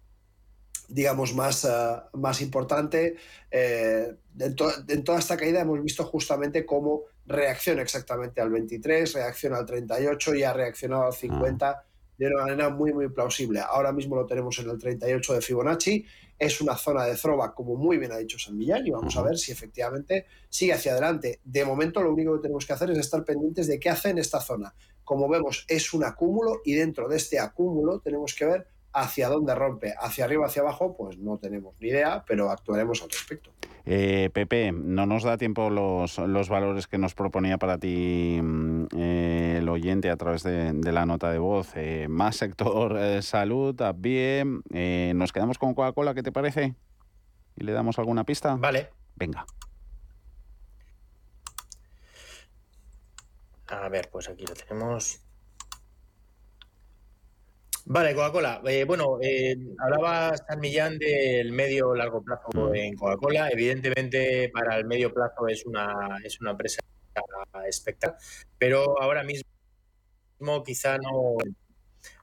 digamos, 0.89 1.35
más, 1.35 1.65
eh, 1.65 1.69
más 2.13 2.41
importante. 2.41 3.15
Eh, 3.51 4.15
en, 4.39 4.55
toda 4.55 5.19
esta 5.19 5.37
caída 5.37 5.61
hemos 5.61 5.81
visto 5.81 6.03
justamente 6.05 6.65
cómo 6.65 7.03
reacciona 7.25 7.81
exactamente 7.81 8.41
al 8.41 8.49
23, 8.49 9.13
reacciona 9.13 9.57
al 9.57 9.65
38 9.65 10.35
y 10.35 10.43
ha 10.43 10.53
reaccionado 10.53 11.05
al 11.05 11.13
50 11.13 11.83
de 12.19 12.27
una 12.27 12.43
manera 12.43 12.69
muy, 12.69 12.93
muy 12.93 13.09
plausible. 13.09 13.61
Ahora 13.61 13.91
mismo 13.91 14.15
lo 14.15 14.27
tenemos 14.27 14.59
en 14.59 14.69
el 14.69 14.77
38 14.77 15.33
de 15.33 15.41
Fibonacci 15.41 16.05
es 16.39 16.61
una 16.61 16.75
zona 16.77 17.03
de 17.03 17.15
throwback, 17.15 17.53
como 17.53 17.75
muy 17.75 17.97
bien 17.97 18.13
ha 18.13 18.17
dicho 18.17 18.39
San 18.39 18.57
Millán, 18.57 18.87
y 18.87 18.91
vamos 18.91 19.15
a 19.17 19.21
ver 19.21 19.37
si 19.37 19.51
efectivamente 19.51 20.25
sigue 20.49 20.71
hacia 20.71 20.93
adelante. 20.93 21.41
De 21.43 21.65
momento, 21.65 22.01
lo 22.01 22.13
único 22.13 22.33
que 22.35 22.43
tenemos 22.43 22.65
que 22.65 22.71
hacer 22.71 22.89
es 22.91 22.97
estar 22.97 23.25
pendientes 23.25 23.67
de 23.67 23.77
qué 23.77 23.89
hace 23.89 24.11
en 24.11 24.19
esta 24.19 24.39
zona. 24.39 24.73
Como 25.03 25.27
vemos, 25.27 25.65
es 25.67 25.93
un 25.93 26.05
acúmulo 26.05 26.61
y 26.63 26.75
dentro 26.75 27.09
de 27.09 27.17
este 27.17 27.39
acúmulo 27.39 27.99
tenemos 27.99 28.33
que 28.33 28.45
ver 28.45 28.67
hacia 28.93 29.29
dónde 29.29 29.55
rompe, 29.55 29.93
hacia 29.99 30.25
arriba, 30.25 30.45
hacia 30.45 30.61
abajo, 30.61 30.95
pues 30.97 31.17
no 31.17 31.37
tenemos 31.37 31.75
ni 31.79 31.89
idea, 31.89 32.23
pero 32.27 32.49
actuaremos 32.49 33.01
al 33.03 33.09
respecto. 33.09 33.51
Eh, 33.85 34.29
Pepe, 34.33 34.71
no 34.71 35.05
nos 35.05 35.23
da 35.23 35.37
tiempo 35.37 35.69
los, 35.69 36.17
los, 36.17 36.49
valores 36.49 36.87
que 36.87 36.97
nos 36.97 37.15
proponía 37.15 37.57
para 37.57 37.77
ti 37.77 38.39
mm, 38.41 38.85
eh, 38.95 39.55
el 39.59 39.69
oyente 39.69 40.09
a 40.09 40.17
través 40.17 40.43
de, 40.43 40.73
la 40.91 41.05
nota 41.05 41.31
de 41.31 41.39
voz. 41.39 41.71
Eh, 41.75 42.07
más 42.09 42.35
sector 42.35 43.21
salud, 43.23 43.75
bien. 43.95 44.61
nos 45.17 45.31
quedamos 45.31 45.57
con 45.57 45.73
Coca-Cola, 45.73 46.13
¿qué 46.13 46.23
te 46.23 46.31
parece? 46.31 46.75
¿Y 47.55 47.63
le 47.63 47.71
damos 47.71 47.99
alguna 47.99 48.23
pista? 48.23 48.55
Vale. 48.55 48.89
Venga. 49.15 49.45
A 53.67 53.87
ver, 53.89 54.09
pues 54.11 54.29
aquí 54.29 54.45
lo 54.45 54.53
tenemos. 54.53 55.21
Vale, 57.85 58.13
Coca-Cola. 58.13 58.61
Eh, 58.65 58.83
bueno, 58.83 59.17
eh, 59.21 59.55
hablaba 59.79 60.35
San 60.37 60.59
Millán 60.59 60.97
del 60.97 61.51
medio 61.51 61.93
largo 61.95 62.23
plazo 62.23 62.49
mm. 62.53 62.75
en 62.75 62.95
Coca-Cola. 62.95 63.49
Evidentemente, 63.49 64.49
para 64.53 64.77
el 64.77 64.85
medio 64.85 65.13
plazo 65.13 65.47
es 65.47 65.65
una, 65.65 66.17
es 66.23 66.39
una 66.41 66.51
empresa 66.51 66.81
espectacular, 67.67 68.19
pero 68.57 69.01
ahora 69.01 69.23
mismo 69.23 69.43
quizá 70.63 70.97
no, 70.97 71.37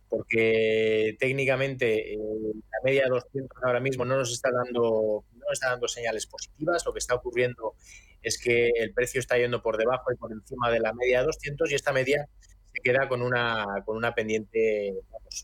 porque 0.08 1.16
técnicamente 1.18 2.14
eh, 2.14 2.18
la 2.18 2.78
media 2.84 3.04
de 3.04 3.10
200 3.10 3.62
ahora 3.64 3.80
mismo 3.80 4.04
no 4.04 4.16
nos 4.16 4.32
está 4.32 4.50
dando 4.50 5.24
no 5.46 5.52
está 5.52 5.70
dando 5.70 5.88
señales 5.88 6.26
positivas. 6.26 6.84
Lo 6.84 6.92
que 6.92 6.98
está 6.98 7.14
ocurriendo 7.14 7.74
es 8.22 8.38
que 8.38 8.70
el 8.74 8.92
precio 8.92 9.20
está 9.20 9.38
yendo 9.38 9.62
por 9.62 9.76
debajo 9.76 10.12
y 10.12 10.16
por 10.16 10.32
encima 10.32 10.70
de 10.70 10.80
la 10.80 10.92
media 10.92 11.20
de 11.20 11.26
200 11.26 11.70
y 11.70 11.74
esta 11.74 11.92
media 11.92 12.28
se 12.72 12.82
queda 12.82 13.08
con 13.08 13.22
una, 13.22 13.64
con 13.84 13.96
una 13.96 14.14
pendiente, 14.14 14.94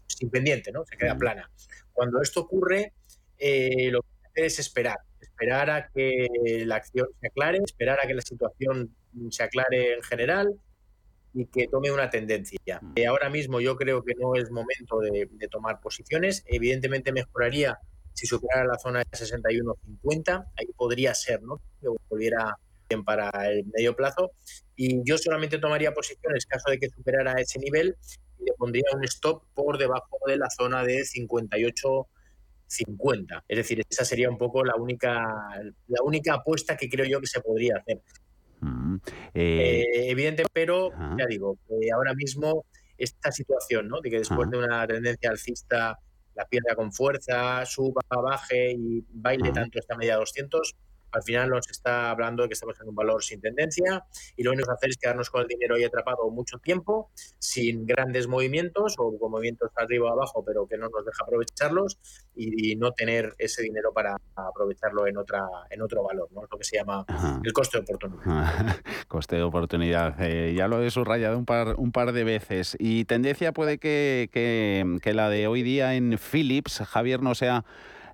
sin 0.06 0.30
pendiente, 0.30 0.72
¿no? 0.72 0.84
Se 0.84 0.96
queda 0.96 1.16
plana. 1.16 1.50
Cuando 1.92 2.20
esto 2.20 2.40
ocurre, 2.40 2.92
eh, 3.38 3.90
lo 3.90 4.02
que 4.02 4.08
hace 4.26 4.46
es 4.46 4.58
esperar, 4.58 4.98
esperar 5.20 5.70
a 5.70 5.88
que 5.88 6.28
la 6.66 6.76
acción 6.76 7.08
se 7.20 7.26
aclare, 7.26 7.58
esperar 7.64 7.98
a 8.02 8.06
que 8.06 8.14
la 8.14 8.22
situación 8.22 8.94
se 9.30 9.42
aclare 9.42 9.94
en 9.94 10.02
general 10.02 10.54
y 11.34 11.46
que 11.46 11.66
tome 11.68 11.90
una 11.90 12.10
tendencia. 12.10 12.80
Eh, 12.94 13.06
ahora 13.06 13.30
mismo 13.30 13.60
yo 13.60 13.76
creo 13.76 14.02
que 14.02 14.14
no 14.14 14.34
es 14.34 14.50
momento 14.50 14.98
de, 15.00 15.28
tomar 15.50 15.80
posiciones. 15.80 16.44
Evidentemente 16.46 17.12
mejoraría 17.12 17.78
si 18.12 18.26
superara 18.26 18.66
la 18.66 18.78
zona 18.78 18.98
de 18.98 19.06
61.50, 19.06 20.46
ahí 20.56 20.66
podría 20.76 21.14
ser, 21.14 21.42
¿no? 21.42 21.60
Que 21.80 21.88
volviera 22.08 22.56
para 23.00 23.30
el 23.48 23.64
medio 23.74 23.96
plazo. 23.96 24.32
Y 24.76 25.00
yo 25.04 25.16
solamente 25.16 25.58
tomaría 25.58 25.94
posiciones 25.94 26.44
en 26.44 26.48
caso 26.48 26.70
de 26.70 26.78
que 26.78 26.90
superara 26.90 27.32
ese 27.40 27.58
nivel 27.58 27.96
le 28.44 28.52
pondría 28.54 28.84
un 28.94 29.04
stop 29.04 29.44
por 29.54 29.78
debajo 29.78 30.18
de 30.26 30.36
la 30.36 30.50
zona 30.50 30.84
de 30.84 31.04
58 31.04 32.08
50. 32.72 33.44
Es 33.48 33.56
decir, 33.56 33.82
esa 33.88 34.04
sería 34.04 34.30
un 34.30 34.38
poco 34.38 34.64
la 34.64 34.74
única, 34.76 35.12
la 35.88 36.02
única 36.02 36.34
apuesta 36.34 36.76
que 36.76 36.88
creo 36.88 37.06
yo 37.06 37.20
que 37.20 37.26
se 37.26 37.40
podría 37.40 37.76
hacer. 37.76 38.00
Mm, 38.60 38.96
eh, 39.34 39.82
eh, 39.82 40.10
evidente, 40.10 40.44
pero 40.52 40.90
ya 41.18 41.26
digo, 41.26 41.58
ahora 41.94 42.14
mismo 42.14 42.64
esta 42.96 43.32
situación, 43.32 43.88
¿no? 43.88 44.00
De 44.00 44.10
que 44.10 44.18
después 44.18 44.48
de 44.50 44.58
una 44.58 44.86
tendencia 44.86 45.30
alcista 45.30 45.98
la 46.34 46.46
pierda 46.46 46.74
con 46.74 46.92
fuerza, 46.92 47.64
suba, 47.66 48.00
baje 48.08 48.72
y 48.72 49.04
baile 49.10 49.52
tanto 49.52 49.78
esta 49.78 49.96
media 49.96 50.16
200, 50.16 50.76
al 51.12 51.22
final 51.22 51.50
nos 51.50 51.68
está 51.70 52.10
hablando 52.10 52.42
de 52.42 52.48
que 52.48 52.54
estamos 52.54 52.80
en 52.80 52.88
un 52.88 52.94
valor 52.94 53.22
sin 53.22 53.40
tendencia 53.40 54.04
y 54.36 54.42
lo 54.42 54.52
único 54.52 54.68
que 54.68 54.74
hacer 54.74 54.90
es 54.90 54.96
quedarnos 54.96 55.30
con 55.30 55.42
el 55.42 55.48
dinero 55.48 55.76
ahí 55.76 55.84
atrapado 55.84 56.28
mucho 56.30 56.58
tiempo, 56.58 57.10
sin 57.38 57.86
grandes 57.86 58.26
movimientos 58.26 58.94
o 58.98 59.18
con 59.18 59.30
movimientos 59.30 59.70
arriba 59.76 60.10
o 60.10 60.12
abajo, 60.12 60.44
pero 60.44 60.66
que 60.66 60.76
no 60.76 60.88
nos 60.88 61.04
deja 61.04 61.24
aprovecharlos 61.24 61.98
y, 62.34 62.72
no 62.76 62.92
tener 62.92 63.34
ese 63.38 63.62
dinero 63.62 63.92
para 63.92 64.16
aprovecharlo 64.34 65.06
en 65.06 65.18
otra 65.18 65.42
en 65.70 65.82
otro 65.82 66.02
valor, 66.02 66.28
¿no? 66.32 66.42
Es 66.42 66.48
lo 66.50 66.58
que 66.58 66.64
se 66.64 66.76
llama 66.78 67.04
el 67.44 67.52
coste 67.52 67.78
de 67.78 67.82
oportunidad. 67.82 68.76
coste 69.08 69.36
de 69.36 69.42
oportunidad. 69.42 70.16
Eh, 70.20 70.54
ya 70.56 70.68
lo 70.68 70.82
he 70.82 70.90
subrayado 70.90 71.36
un 71.38 71.44
par, 71.44 71.74
un 71.76 71.92
par 71.92 72.12
de 72.12 72.24
veces. 72.24 72.76
Y 72.78 73.04
tendencia 73.04 73.52
puede 73.52 73.78
que, 73.78 74.30
que, 74.32 74.98
que 75.02 75.12
la 75.12 75.28
de 75.28 75.46
hoy 75.46 75.62
día 75.62 75.94
en 75.94 76.18
Philips, 76.18 76.82
Javier, 76.86 77.20
no 77.22 77.34
sea 77.34 77.64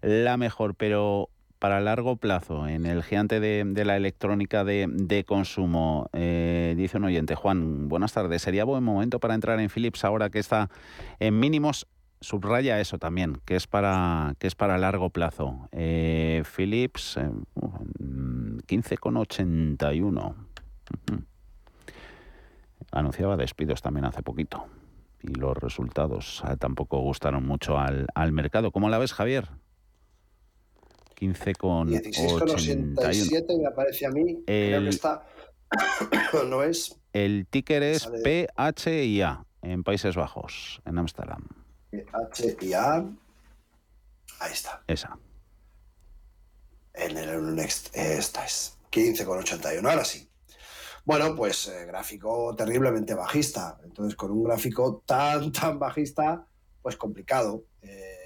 la 0.03 0.37
mejor, 0.37 0.75
pero 0.75 1.31
para 1.59 1.81
largo 1.81 2.17
plazo 2.17 2.69
en 2.69 2.87
el 2.87 3.03
gigante 3.03 3.41
de, 3.41 3.85
la 3.85 3.97
electrónica 3.97 4.65
de, 4.65 5.25
consumo. 5.27 6.09
Eh, 6.13 6.75
dice 6.77 6.99
un 6.99 7.05
oyente, 7.05 7.35
Juan, 7.35 7.89
buenas 7.89 8.13
tardes. 8.13 8.43
¿Sería 8.43 8.65
buen 8.65 8.85
momento 8.85 9.19
para 9.21 9.35
entrar 9.35 9.59
en 9.61 9.71
Philips 9.71 10.05
ahora 10.05 10.31
que 10.31 10.39
está 10.39 10.71
en 11.19 11.39
mínimos? 11.39 11.87
Subraya 12.21 12.81
eso 12.81 12.99
también, 12.99 13.41
que 13.45 13.55
es 13.55 13.69
para, 13.69 14.35
que 14.39 14.49
es 14.49 14.55
para 14.55 14.77
largo 14.79 15.11
plazo. 15.11 15.69
Eh, 15.73 16.43
Philips, 16.57 17.17
eh, 17.17 17.31
15,81. 18.67 20.35
Anunciaba 22.91 23.37
despidos 23.37 23.83
también 23.83 24.05
hace 24.05 24.23
poquito. 24.23 24.67
Y 25.23 25.35
los 25.35 25.57
resultados 25.57 26.43
eh, 26.49 26.57
tampoco 26.57 26.99
gustaron 26.99 27.47
mucho 27.47 27.79
al, 27.79 28.07
al 28.15 28.33
mercado. 28.33 28.73
¿Cómo 28.73 28.89
la 28.89 28.99
ves, 28.99 29.13
Javier? 29.13 29.49
15 31.19 31.55
con 31.55 31.89
16,87 31.89 33.59
me 33.59 33.67
aparece 33.67 34.07
a 34.07 34.11
mí. 34.11 34.41
Creo 34.47 34.83
que 34.83 34.89
está. 34.89 35.27
no 36.47 36.63
es. 36.63 36.97
El 37.13 37.47
ticker 37.49 37.83
es 37.83 38.09
PHIA 38.23 39.45
en 39.63 39.83
Países 39.83 40.15
Bajos, 40.15 40.81
en 40.85 40.99
Ámsterdam. 40.99 41.45
PHIA. 41.91 43.05
Ahí 44.39 44.53
está. 44.53 44.85
Esa. 44.87 45.19
En 46.95 47.17
el 47.17 47.55
Next. 47.57 47.97
Esta 47.97 48.45
es 48.45 48.79
15,81. 48.93 49.91
Ahora 49.91 50.05
sí. 50.05 50.29
Bueno, 51.05 51.35
pues 51.35 51.67
eh, 51.67 51.85
gráfico 51.87 52.55
terriblemente 52.55 53.15
bajista. 53.15 53.81
Entonces, 53.83 54.15
con 54.15 54.31
un 54.31 54.45
gráfico 54.45 55.03
tan, 55.05 55.51
tan 55.51 55.81
bajista, 55.81 56.47
pues 56.81 56.97
complicado. 56.97 57.65
Eh, 57.83 58.18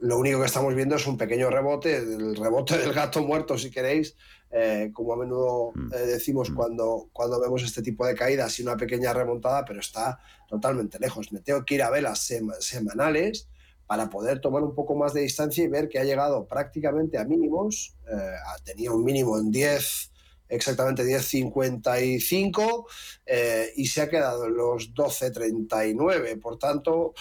lo 0.00 0.18
único 0.18 0.40
que 0.40 0.46
estamos 0.46 0.74
viendo 0.74 0.96
es 0.96 1.06
un 1.06 1.16
pequeño 1.16 1.50
rebote, 1.50 1.96
el 1.96 2.36
rebote 2.36 2.76
del 2.78 2.92
gato 2.92 3.22
muerto, 3.22 3.56
si 3.56 3.70
queréis, 3.70 4.16
eh, 4.50 4.90
como 4.92 5.12
a 5.12 5.16
menudo 5.16 5.72
mm. 5.74 5.92
eh, 5.92 5.98
decimos 6.06 6.50
mm. 6.50 6.54
cuando, 6.54 7.08
cuando 7.12 7.40
vemos 7.40 7.64
este 7.64 7.82
tipo 7.82 8.06
de 8.06 8.14
caídas 8.14 8.56
y 8.58 8.62
una 8.62 8.76
pequeña 8.76 9.12
remontada, 9.12 9.64
pero 9.64 9.80
está 9.80 10.20
totalmente 10.48 10.98
lejos. 11.00 11.32
Me 11.32 11.40
tengo 11.40 11.64
que 11.64 11.74
ir 11.74 11.82
a 11.82 11.90
velas 11.90 12.30
semanales 12.60 13.48
para 13.86 14.08
poder 14.08 14.40
tomar 14.40 14.62
un 14.62 14.74
poco 14.74 14.94
más 14.94 15.12
de 15.12 15.22
distancia 15.22 15.64
y 15.64 15.68
ver 15.68 15.88
que 15.88 15.98
ha 15.98 16.04
llegado 16.04 16.46
prácticamente 16.46 17.18
a 17.18 17.24
mínimos, 17.24 17.96
eh, 18.08 18.36
tenía 18.64 18.92
un 18.92 19.04
mínimo 19.04 19.38
en 19.38 19.50
10, 19.50 20.12
exactamente 20.48 21.02
10.55 21.04 22.86
y 23.74 23.86
se 23.86 24.02
ha 24.02 24.08
quedado 24.08 24.46
en 24.46 24.54
los 24.54 24.94
12.39, 24.94 26.40
por 26.40 26.58
tanto 26.58 27.12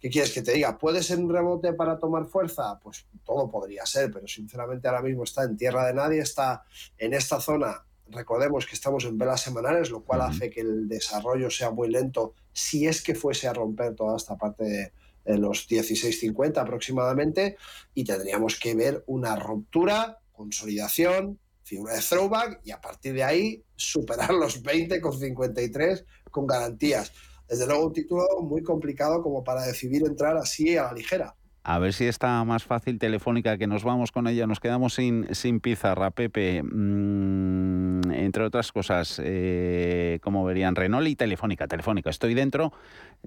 ¿Qué 0.00 0.08
quieres 0.08 0.32
que 0.32 0.40
te 0.40 0.54
diga? 0.54 0.78
¿Puede 0.78 1.02
ser 1.02 1.18
un 1.18 1.30
rebote 1.30 1.74
para 1.74 1.98
tomar 1.98 2.24
fuerza? 2.24 2.80
Pues 2.82 3.06
todo 3.22 3.50
podría 3.50 3.84
ser, 3.84 4.10
pero 4.10 4.26
sinceramente 4.26 4.88
ahora 4.88 5.02
mismo 5.02 5.24
está 5.24 5.44
en 5.44 5.58
tierra 5.58 5.86
de 5.86 5.92
nadie, 5.92 6.20
está 6.20 6.64
en 6.96 7.12
esta 7.12 7.38
zona. 7.38 7.84
Recordemos 8.08 8.66
que 8.66 8.74
estamos 8.74 9.04
en 9.04 9.18
velas 9.18 9.42
semanales, 9.42 9.90
lo 9.90 10.02
cual 10.02 10.22
hace 10.22 10.48
que 10.48 10.62
el 10.62 10.88
desarrollo 10.88 11.50
sea 11.50 11.70
muy 11.70 11.90
lento 11.90 12.34
si 12.52 12.86
es 12.86 13.02
que 13.02 13.14
fuese 13.14 13.46
a 13.46 13.52
romper 13.52 13.94
toda 13.94 14.16
esta 14.16 14.36
parte 14.36 14.64
de, 14.64 14.92
los 15.36 15.68
16.50 15.68 16.56
aproximadamente 16.56 17.56
y 17.94 18.02
tendríamos 18.02 18.58
que 18.58 18.74
ver 18.74 19.04
una 19.06 19.36
ruptura, 19.36 20.18
consolidación, 20.32 21.38
figura 21.62 21.94
de 21.94 22.00
throwback 22.00 22.60
y 22.64 22.72
a 22.72 22.80
partir 22.80 23.12
de 23.12 23.22
ahí 23.22 23.62
superar 23.76 24.32
los 24.32 24.62
20 24.62 25.00
con 25.00 25.16
53 25.16 26.04
con 26.32 26.46
garantías 26.48 27.12
desde 27.50 27.66
luego 27.66 27.88
un 27.88 27.92
título 27.92 28.24
muy 28.42 28.62
complicado 28.62 29.20
como 29.22 29.42
para 29.42 29.64
decidir 29.64 30.04
entrar 30.06 30.36
así 30.36 30.76
a 30.76 30.84
la 30.84 30.92
ligera. 30.92 31.34
A 31.62 31.78
ver 31.78 31.92
si 31.92 32.06
está 32.06 32.42
más 32.44 32.64
fácil 32.64 32.98
Telefónica, 32.98 33.58
que 33.58 33.66
nos 33.66 33.84
vamos 33.84 34.12
con 34.12 34.26
ella. 34.28 34.46
Nos 34.46 34.60
quedamos 34.60 34.94
sin, 34.94 35.26
sin 35.34 35.60
pizarra, 35.60 36.10
Pepe. 36.10 36.62
Mm, 36.62 38.12
entre 38.12 38.44
otras 38.44 38.72
cosas, 38.72 39.20
eh, 39.22 40.20
como 40.22 40.42
verían, 40.44 40.74
Renault 40.74 41.06
y 41.08 41.16
Telefónica. 41.16 41.68
Telefónica, 41.68 42.08
estoy 42.08 42.32
dentro 42.34 42.72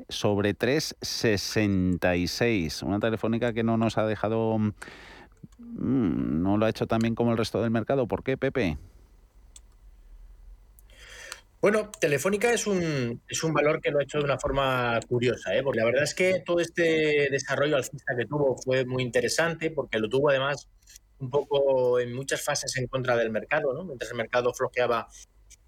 sobre 0.10 0.56
366. 0.56 2.82
Una 2.82 3.00
Telefónica 3.00 3.54
que 3.54 3.62
no 3.64 3.78
nos 3.78 4.00
ha 4.00 4.08
dejado... 4.08 4.58
Mm, 4.58 4.72
no 6.42 6.58
lo 6.58 6.66
ha 6.66 6.70
hecho 6.70 6.88
tan 6.88 6.98
bien 7.00 7.14
como 7.14 7.34
el 7.34 7.38
resto 7.38 7.62
del 7.62 7.72
mercado. 7.72 8.08
¿Por 8.08 8.24
qué, 8.24 8.38
Pepe? 8.38 8.78
Bueno, 11.64 11.90
Telefónica 11.98 12.52
es 12.52 12.68
un, 12.68 13.22
es 13.26 13.42
un 13.42 13.54
valor 13.54 13.80
que 13.80 13.90
lo 13.90 14.00
ha 14.00 14.04
hecho 14.04 14.18
de 14.18 14.26
una 14.26 14.38
forma 14.38 15.00
curiosa, 15.08 15.56
¿eh? 15.56 15.64
porque 15.64 15.80
la 15.80 15.86
verdad 15.86 16.04
es 16.04 16.14
que 16.14 16.44
todo 16.46 16.60
este 16.60 17.30
desarrollo 17.32 17.78
alcista 17.78 18.14
que 18.18 18.26
tuvo 18.26 18.58
fue 18.58 18.84
muy 18.84 19.02
interesante, 19.02 19.72
porque 19.72 19.98
lo 19.98 20.10
tuvo 20.10 20.30
además 20.30 20.68
un 21.20 21.30
poco 21.30 22.02
en 22.02 22.14
muchas 22.14 22.44
fases 22.44 22.76
en 22.76 22.88
contra 22.88 23.16
del 23.16 23.32
mercado, 23.32 23.74
¿no? 23.74 23.86
mientras 23.86 24.12
el 24.12 24.18
mercado 24.18 24.54
flojeaba, 24.54 25.08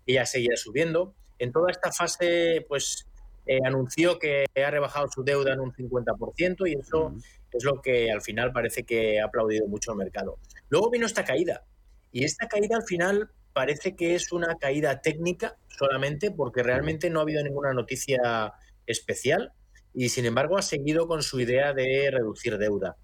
ella 0.05 0.25
seguía 0.25 0.57
subiendo. 0.57 1.15
En 1.39 1.53
toda 1.53 1.71
esta 1.71 1.93
fase, 1.93 2.65
pues 2.67 3.07
eh, 3.45 3.59
anunció 3.63 4.19
que 4.19 4.47
ha 4.53 4.69
rebajado 4.69 5.07
su 5.07 5.23
deuda 5.23 5.53
en 5.53 5.61
un 5.61 5.71
50% 5.71 6.69
y 6.69 6.73
eso 6.73 7.15
es 7.53 7.63
lo 7.63 7.81
que 7.81 8.11
al 8.11 8.21
final 8.21 8.51
parece 8.51 8.83
que 8.83 9.21
ha 9.21 9.27
aplaudido 9.27 9.65
mucho 9.67 9.93
el 9.93 9.97
mercado. 9.99 10.39
Luego 10.67 10.89
vino 10.91 11.05
esta 11.05 11.23
caída 11.23 11.63
y 12.11 12.25
esta 12.25 12.49
caída 12.49 12.75
al 12.75 12.83
final 12.83 13.31
parece 13.55 13.95
que 13.95 14.15
es 14.15 14.33
una 14.33 14.57
caída 14.57 14.99
técnica 14.99 15.55
solamente 15.69 16.29
porque 16.29 16.61
realmente 16.61 17.09
no 17.09 17.19
ha 17.19 17.21
habido 17.23 17.41
ninguna 17.41 17.71
noticia 17.71 18.53
especial 18.85 19.53
y 19.93 20.09
sin 20.09 20.25
embargo 20.25 20.57
ha 20.57 20.61
seguido 20.61 21.07
con 21.07 21.23
su 21.23 21.39
idea 21.39 21.71
de 21.73 22.09
reducir 22.11 22.57
deuda. 22.57 22.97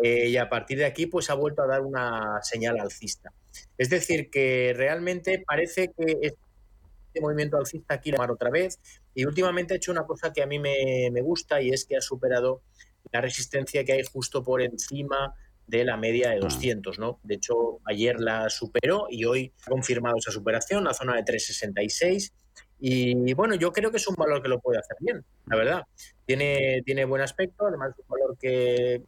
Eh, 0.00 0.28
y 0.28 0.36
a 0.36 0.48
partir 0.48 0.78
de 0.78 0.84
aquí 0.84 1.06
pues 1.06 1.28
ha 1.28 1.34
vuelto 1.34 1.62
a 1.62 1.66
dar 1.66 1.80
una 1.80 2.40
señal 2.42 2.78
alcista. 2.78 3.32
Es 3.76 3.90
decir, 3.90 4.30
que 4.30 4.72
realmente 4.76 5.42
parece 5.44 5.88
que 5.88 6.18
este 6.20 7.20
movimiento 7.20 7.56
alcista 7.56 7.94
aquí 7.94 8.12
lo 8.12 8.32
otra 8.32 8.50
vez 8.50 8.78
y 9.12 9.24
últimamente 9.24 9.74
ha 9.74 9.76
hecho 9.78 9.90
una 9.90 10.04
cosa 10.04 10.32
que 10.32 10.42
a 10.44 10.46
mí 10.46 10.60
me, 10.60 11.10
me 11.10 11.20
gusta 11.20 11.60
y 11.60 11.70
es 11.70 11.84
que 11.84 11.96
ha 11.96 12.00
superado 12.00 12.62
la 13.10 13.20
resistencia 13.20 13.84
que 13.84 13.94
hay 13.94 14.04
justo 14.04 14.44
por 14.44 14.62
encima 14.62 15.34
de 15.66 15.84
la 15.84 15.96
media 15.96 16.30
de 16.30 16.38
200, 16.38 16.96
ah. 16.96 17.00
¿no? 17.00 17.20
De 17.22 17.34
hecho, 17.34 17.80
ayer 17.84 18.20
la 18.20 18.48
superó 18.48 19.06
y 19.10 19.24
hoy 19.24 19.52
ha 19.66 19.70
confirmado 19.70 20.16
esa 20.18 20.30
superación, 20.30 20.84
la 20.84 20.94
zona 20.94 21.16
de 21.16 21.24
366. 21.24 22.32
Y 22.78 23.32
bueno, 23.34 23.54
yo 23.54 23.72
creo 23.72 23.90
que 23.90 23.96
es 23.96 24.06
un 24.06 24.16
valor 24.16 24.42
que 24.42 24.48
lo 24.48 24.60
puede 24.60 24.78
hacer 24.78 24.96
bien, 25.00 25.24
la 25.46 25.56
verdad. 25.56 25.82
Tiene, 26.26 26.82
tiene 26.84 27.04
buen 27.04 27.22
aspecto, 27.22 27.66
además 27.66 27.92
es 27.92 28.00
un 28.00 28.08
valor 28.08 28.36
que 28.38 29.02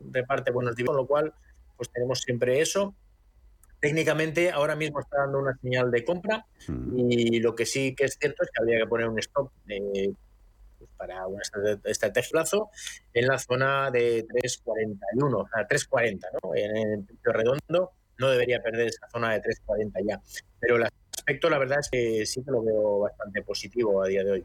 reparte 0.00 0.50
buenos 0.50 0.74
dividendos, 0.74 0.96
con 0.96 1.02
lo 1.02 1.06
cual 1.06 1.34
pues 1.76 1.90
tenemos 1.90 2.20
siempre 2.20 2.60
eso. 2.60 2.94
Técnicamente 3.80 4.50
ahora 4.50 4.76
mismo 4.76 5.00
está 5.00 5.18
dando 5.18 5.38
una 5.38 5.56
señal 5.60 5.90
de 5.90 6.04
compra 6.04 6.46
mm. 6.68 6.98
y 7.10 7.40
lo 7.40 7.54
que 7.54 7.66
sí 7.66 7.94
que 7.94 8.04
es 8.04 8.16
cierto 8.20 8.42
es 8.42 8.50
que 8.50 8.62
habría 8.62 8.78
que 8.78 8.86
poner 8.86 9.08
un 9.08 9.18
stop 9.18 9.50
de 9.66 10.14
para 11.02 11.26
una 11.26 11.42
estrategia 11.84 12.30
plazo 12.30 12.70
en 13.12 13.26
la 13.26 13.36
zona 13.36 13.90
de 13.90 14.24
3.41, 14.24 15.34
o 15.34 15.48
sea, 15.52 15.66
3.40, 15.66 16.20
¿no? 16.40 16.54
En 16.54 16.76
el 16.76 17.04
punto 17.04 17.32
redondo 17.32 17.90
no 18.18 18.30
debería 18.30 18.62
perder 18.62 18.86
esa 18.86 19.08
zona 19.10 19.32
de 19.32 19.42
3.40 19.42 20.08
ya. 20.08 20.20
Pero 20.60 20.76
el 20.76 20.84
aspecto, 20.84 21.50
la 21.50 21.58
verdad 21.58 21.80
es 21.80 21.88
que 21.90 22.24
sí 22.24 22.44
que 22.44 22.52
lo 22.52 22.62
veo 22.62 23.00
bastante 23.00 23.42
positivo 23.42 24.00
a 24.00 24.06
día 24.06 24.22
de 24.22 24.30
hoy. 24.30 24.44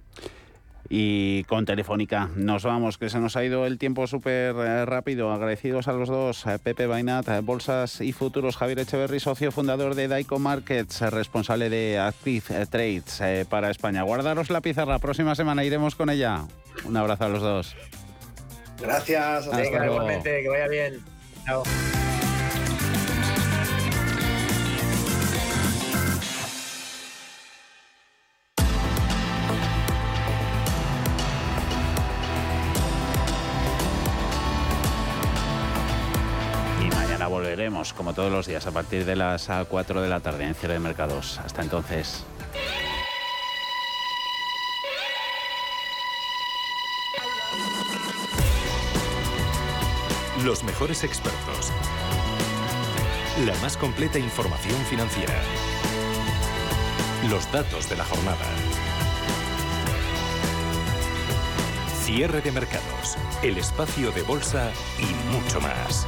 Y 0.90 1.44
con 1.46 1.66
Telefónica 1.66 2.30
nos 2.36 2.64
vamos, 2.64 2.98
que 2.98 3.10
se 3.10 3.20
nos 3.20 3.36
ha 3.36 3.44
ido 3.44 3.66
el 3.66 3.78
tiempo 3.78 4.08
súper 4.08 4.56
eh, 4.56 4.86
rápido. 4.86 5.32
Agradecidos 5.32 5.88
a 5.88 5.94
los 5.94 6.08
dos, 6.08 6.46
eh, 6.46 6.60
Pepe 6.64 6.88
Bainat, 6.88 7.28
eh, 7.28 7.42
Bolsas 7.42 8.02
y 8.02 8.14
Futuros, 8.14 8.56
Javier 8.58 8.80
Echeverry, 8.80 9.20
socio 9.20 9.52
fundador 9.52 9.96
de 9.96 10.08
Daico 10.08 10.40
Markets, 10.40 11.02
responsable 11.02 11.70
de 11.70 12.00
Active 12.00 12.66
Trades 12.68 13.48
para 13.50 13.70
España. 13.70 14.04
Guardaros 14.04 14.50
la 14.50 14.62
pizarra, 14.62 15.00
próxima 15.00 15.36
semana 15.36 15.64
iremos 15.66 15.96
con 15.96 16.10
ella. 16.10 16.46
Un 16.86 16.96
abrazo 16.96 17.26
a 17.26 17.30
los 17.30 17.42
dos. 17.42 17.76
Gracias, 18.80 19.50
Venga, 19.52 19.86
igualmente, 19.86 20.42
que 20.42 20.50
vaya 20.50 20.68
bien. 20.68 21.04
Chao. 21.46 21.64
Como 37.98 38.14
todos 38.14 38.32
los 38.32 38.48
días, 38.48 38.66
a 38.66 38.72
partir 38.72 39.04
de 39.04 39.18
las 39.18 39.50
4 39.70 40.02
de 40.02 40.08
la 40.08 40.22
tarde 40.22 40.46
en 40.46 40.56
Cierre 40.56 40.76
de 40.76 40.80
Mercados. 40.80 41.38
Hasta 41.44 41.62
entonces. 41.62 42.24
Los 50.46 50.64
mejores 50.64 51.04
expertos. 51.04 51.74
La 53.46 53.54
más 53.56 53.76
completa 53.76 54.18
información 54.18 54.80
financiera. 54.86 55.34
Los 57.30 57.52
datos 57.52 57.90
de 57.90 57.98
la 57.98 58.06
jornada. 58.06 58.46
Cierre 62.06 62.40
de 62.40 62.52
mercados. 62.54 63.18
El 63.44 63.58
espacio 63.58 64.12
de 64.12 64.22
bolsa 64.22 64.72
y 65.00 65.34
mucho 65.34 65.60
más. 65.60 66.08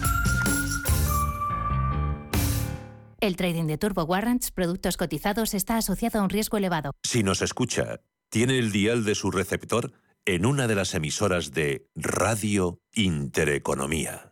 El 3.21 3.35
trading 3.35 3.67
de 3.67 3.77
Turbo 3.77 4.03
Warrants, 4.03 4.49
productos 4.49 4.97
cotizados, 4.97 5.53
está 5.53 5.77
asociado 5.77 6.19
a 6.19 6.23
un 6.23 6.31
riesgo 6.31 6.57
elevado. 6.57 6.93
Si 7.03 7.21
nos 7.21 7.43
escucha, 7.43 8.01
tiene 8.31 8.57
el 8.57 8.71
dial 8.71 9.05
de 9.05 9.13
su 9.13 9.29
receptor 9.29 9.93
en 10.25 10.43
una 10.43 10.67
de 10.67 10.73
las 10.73 10.95
emisoras 10.95 11.51
de 11.51 11.87
Radio 11.95 12.79
Intereconomía. 12.93 14.30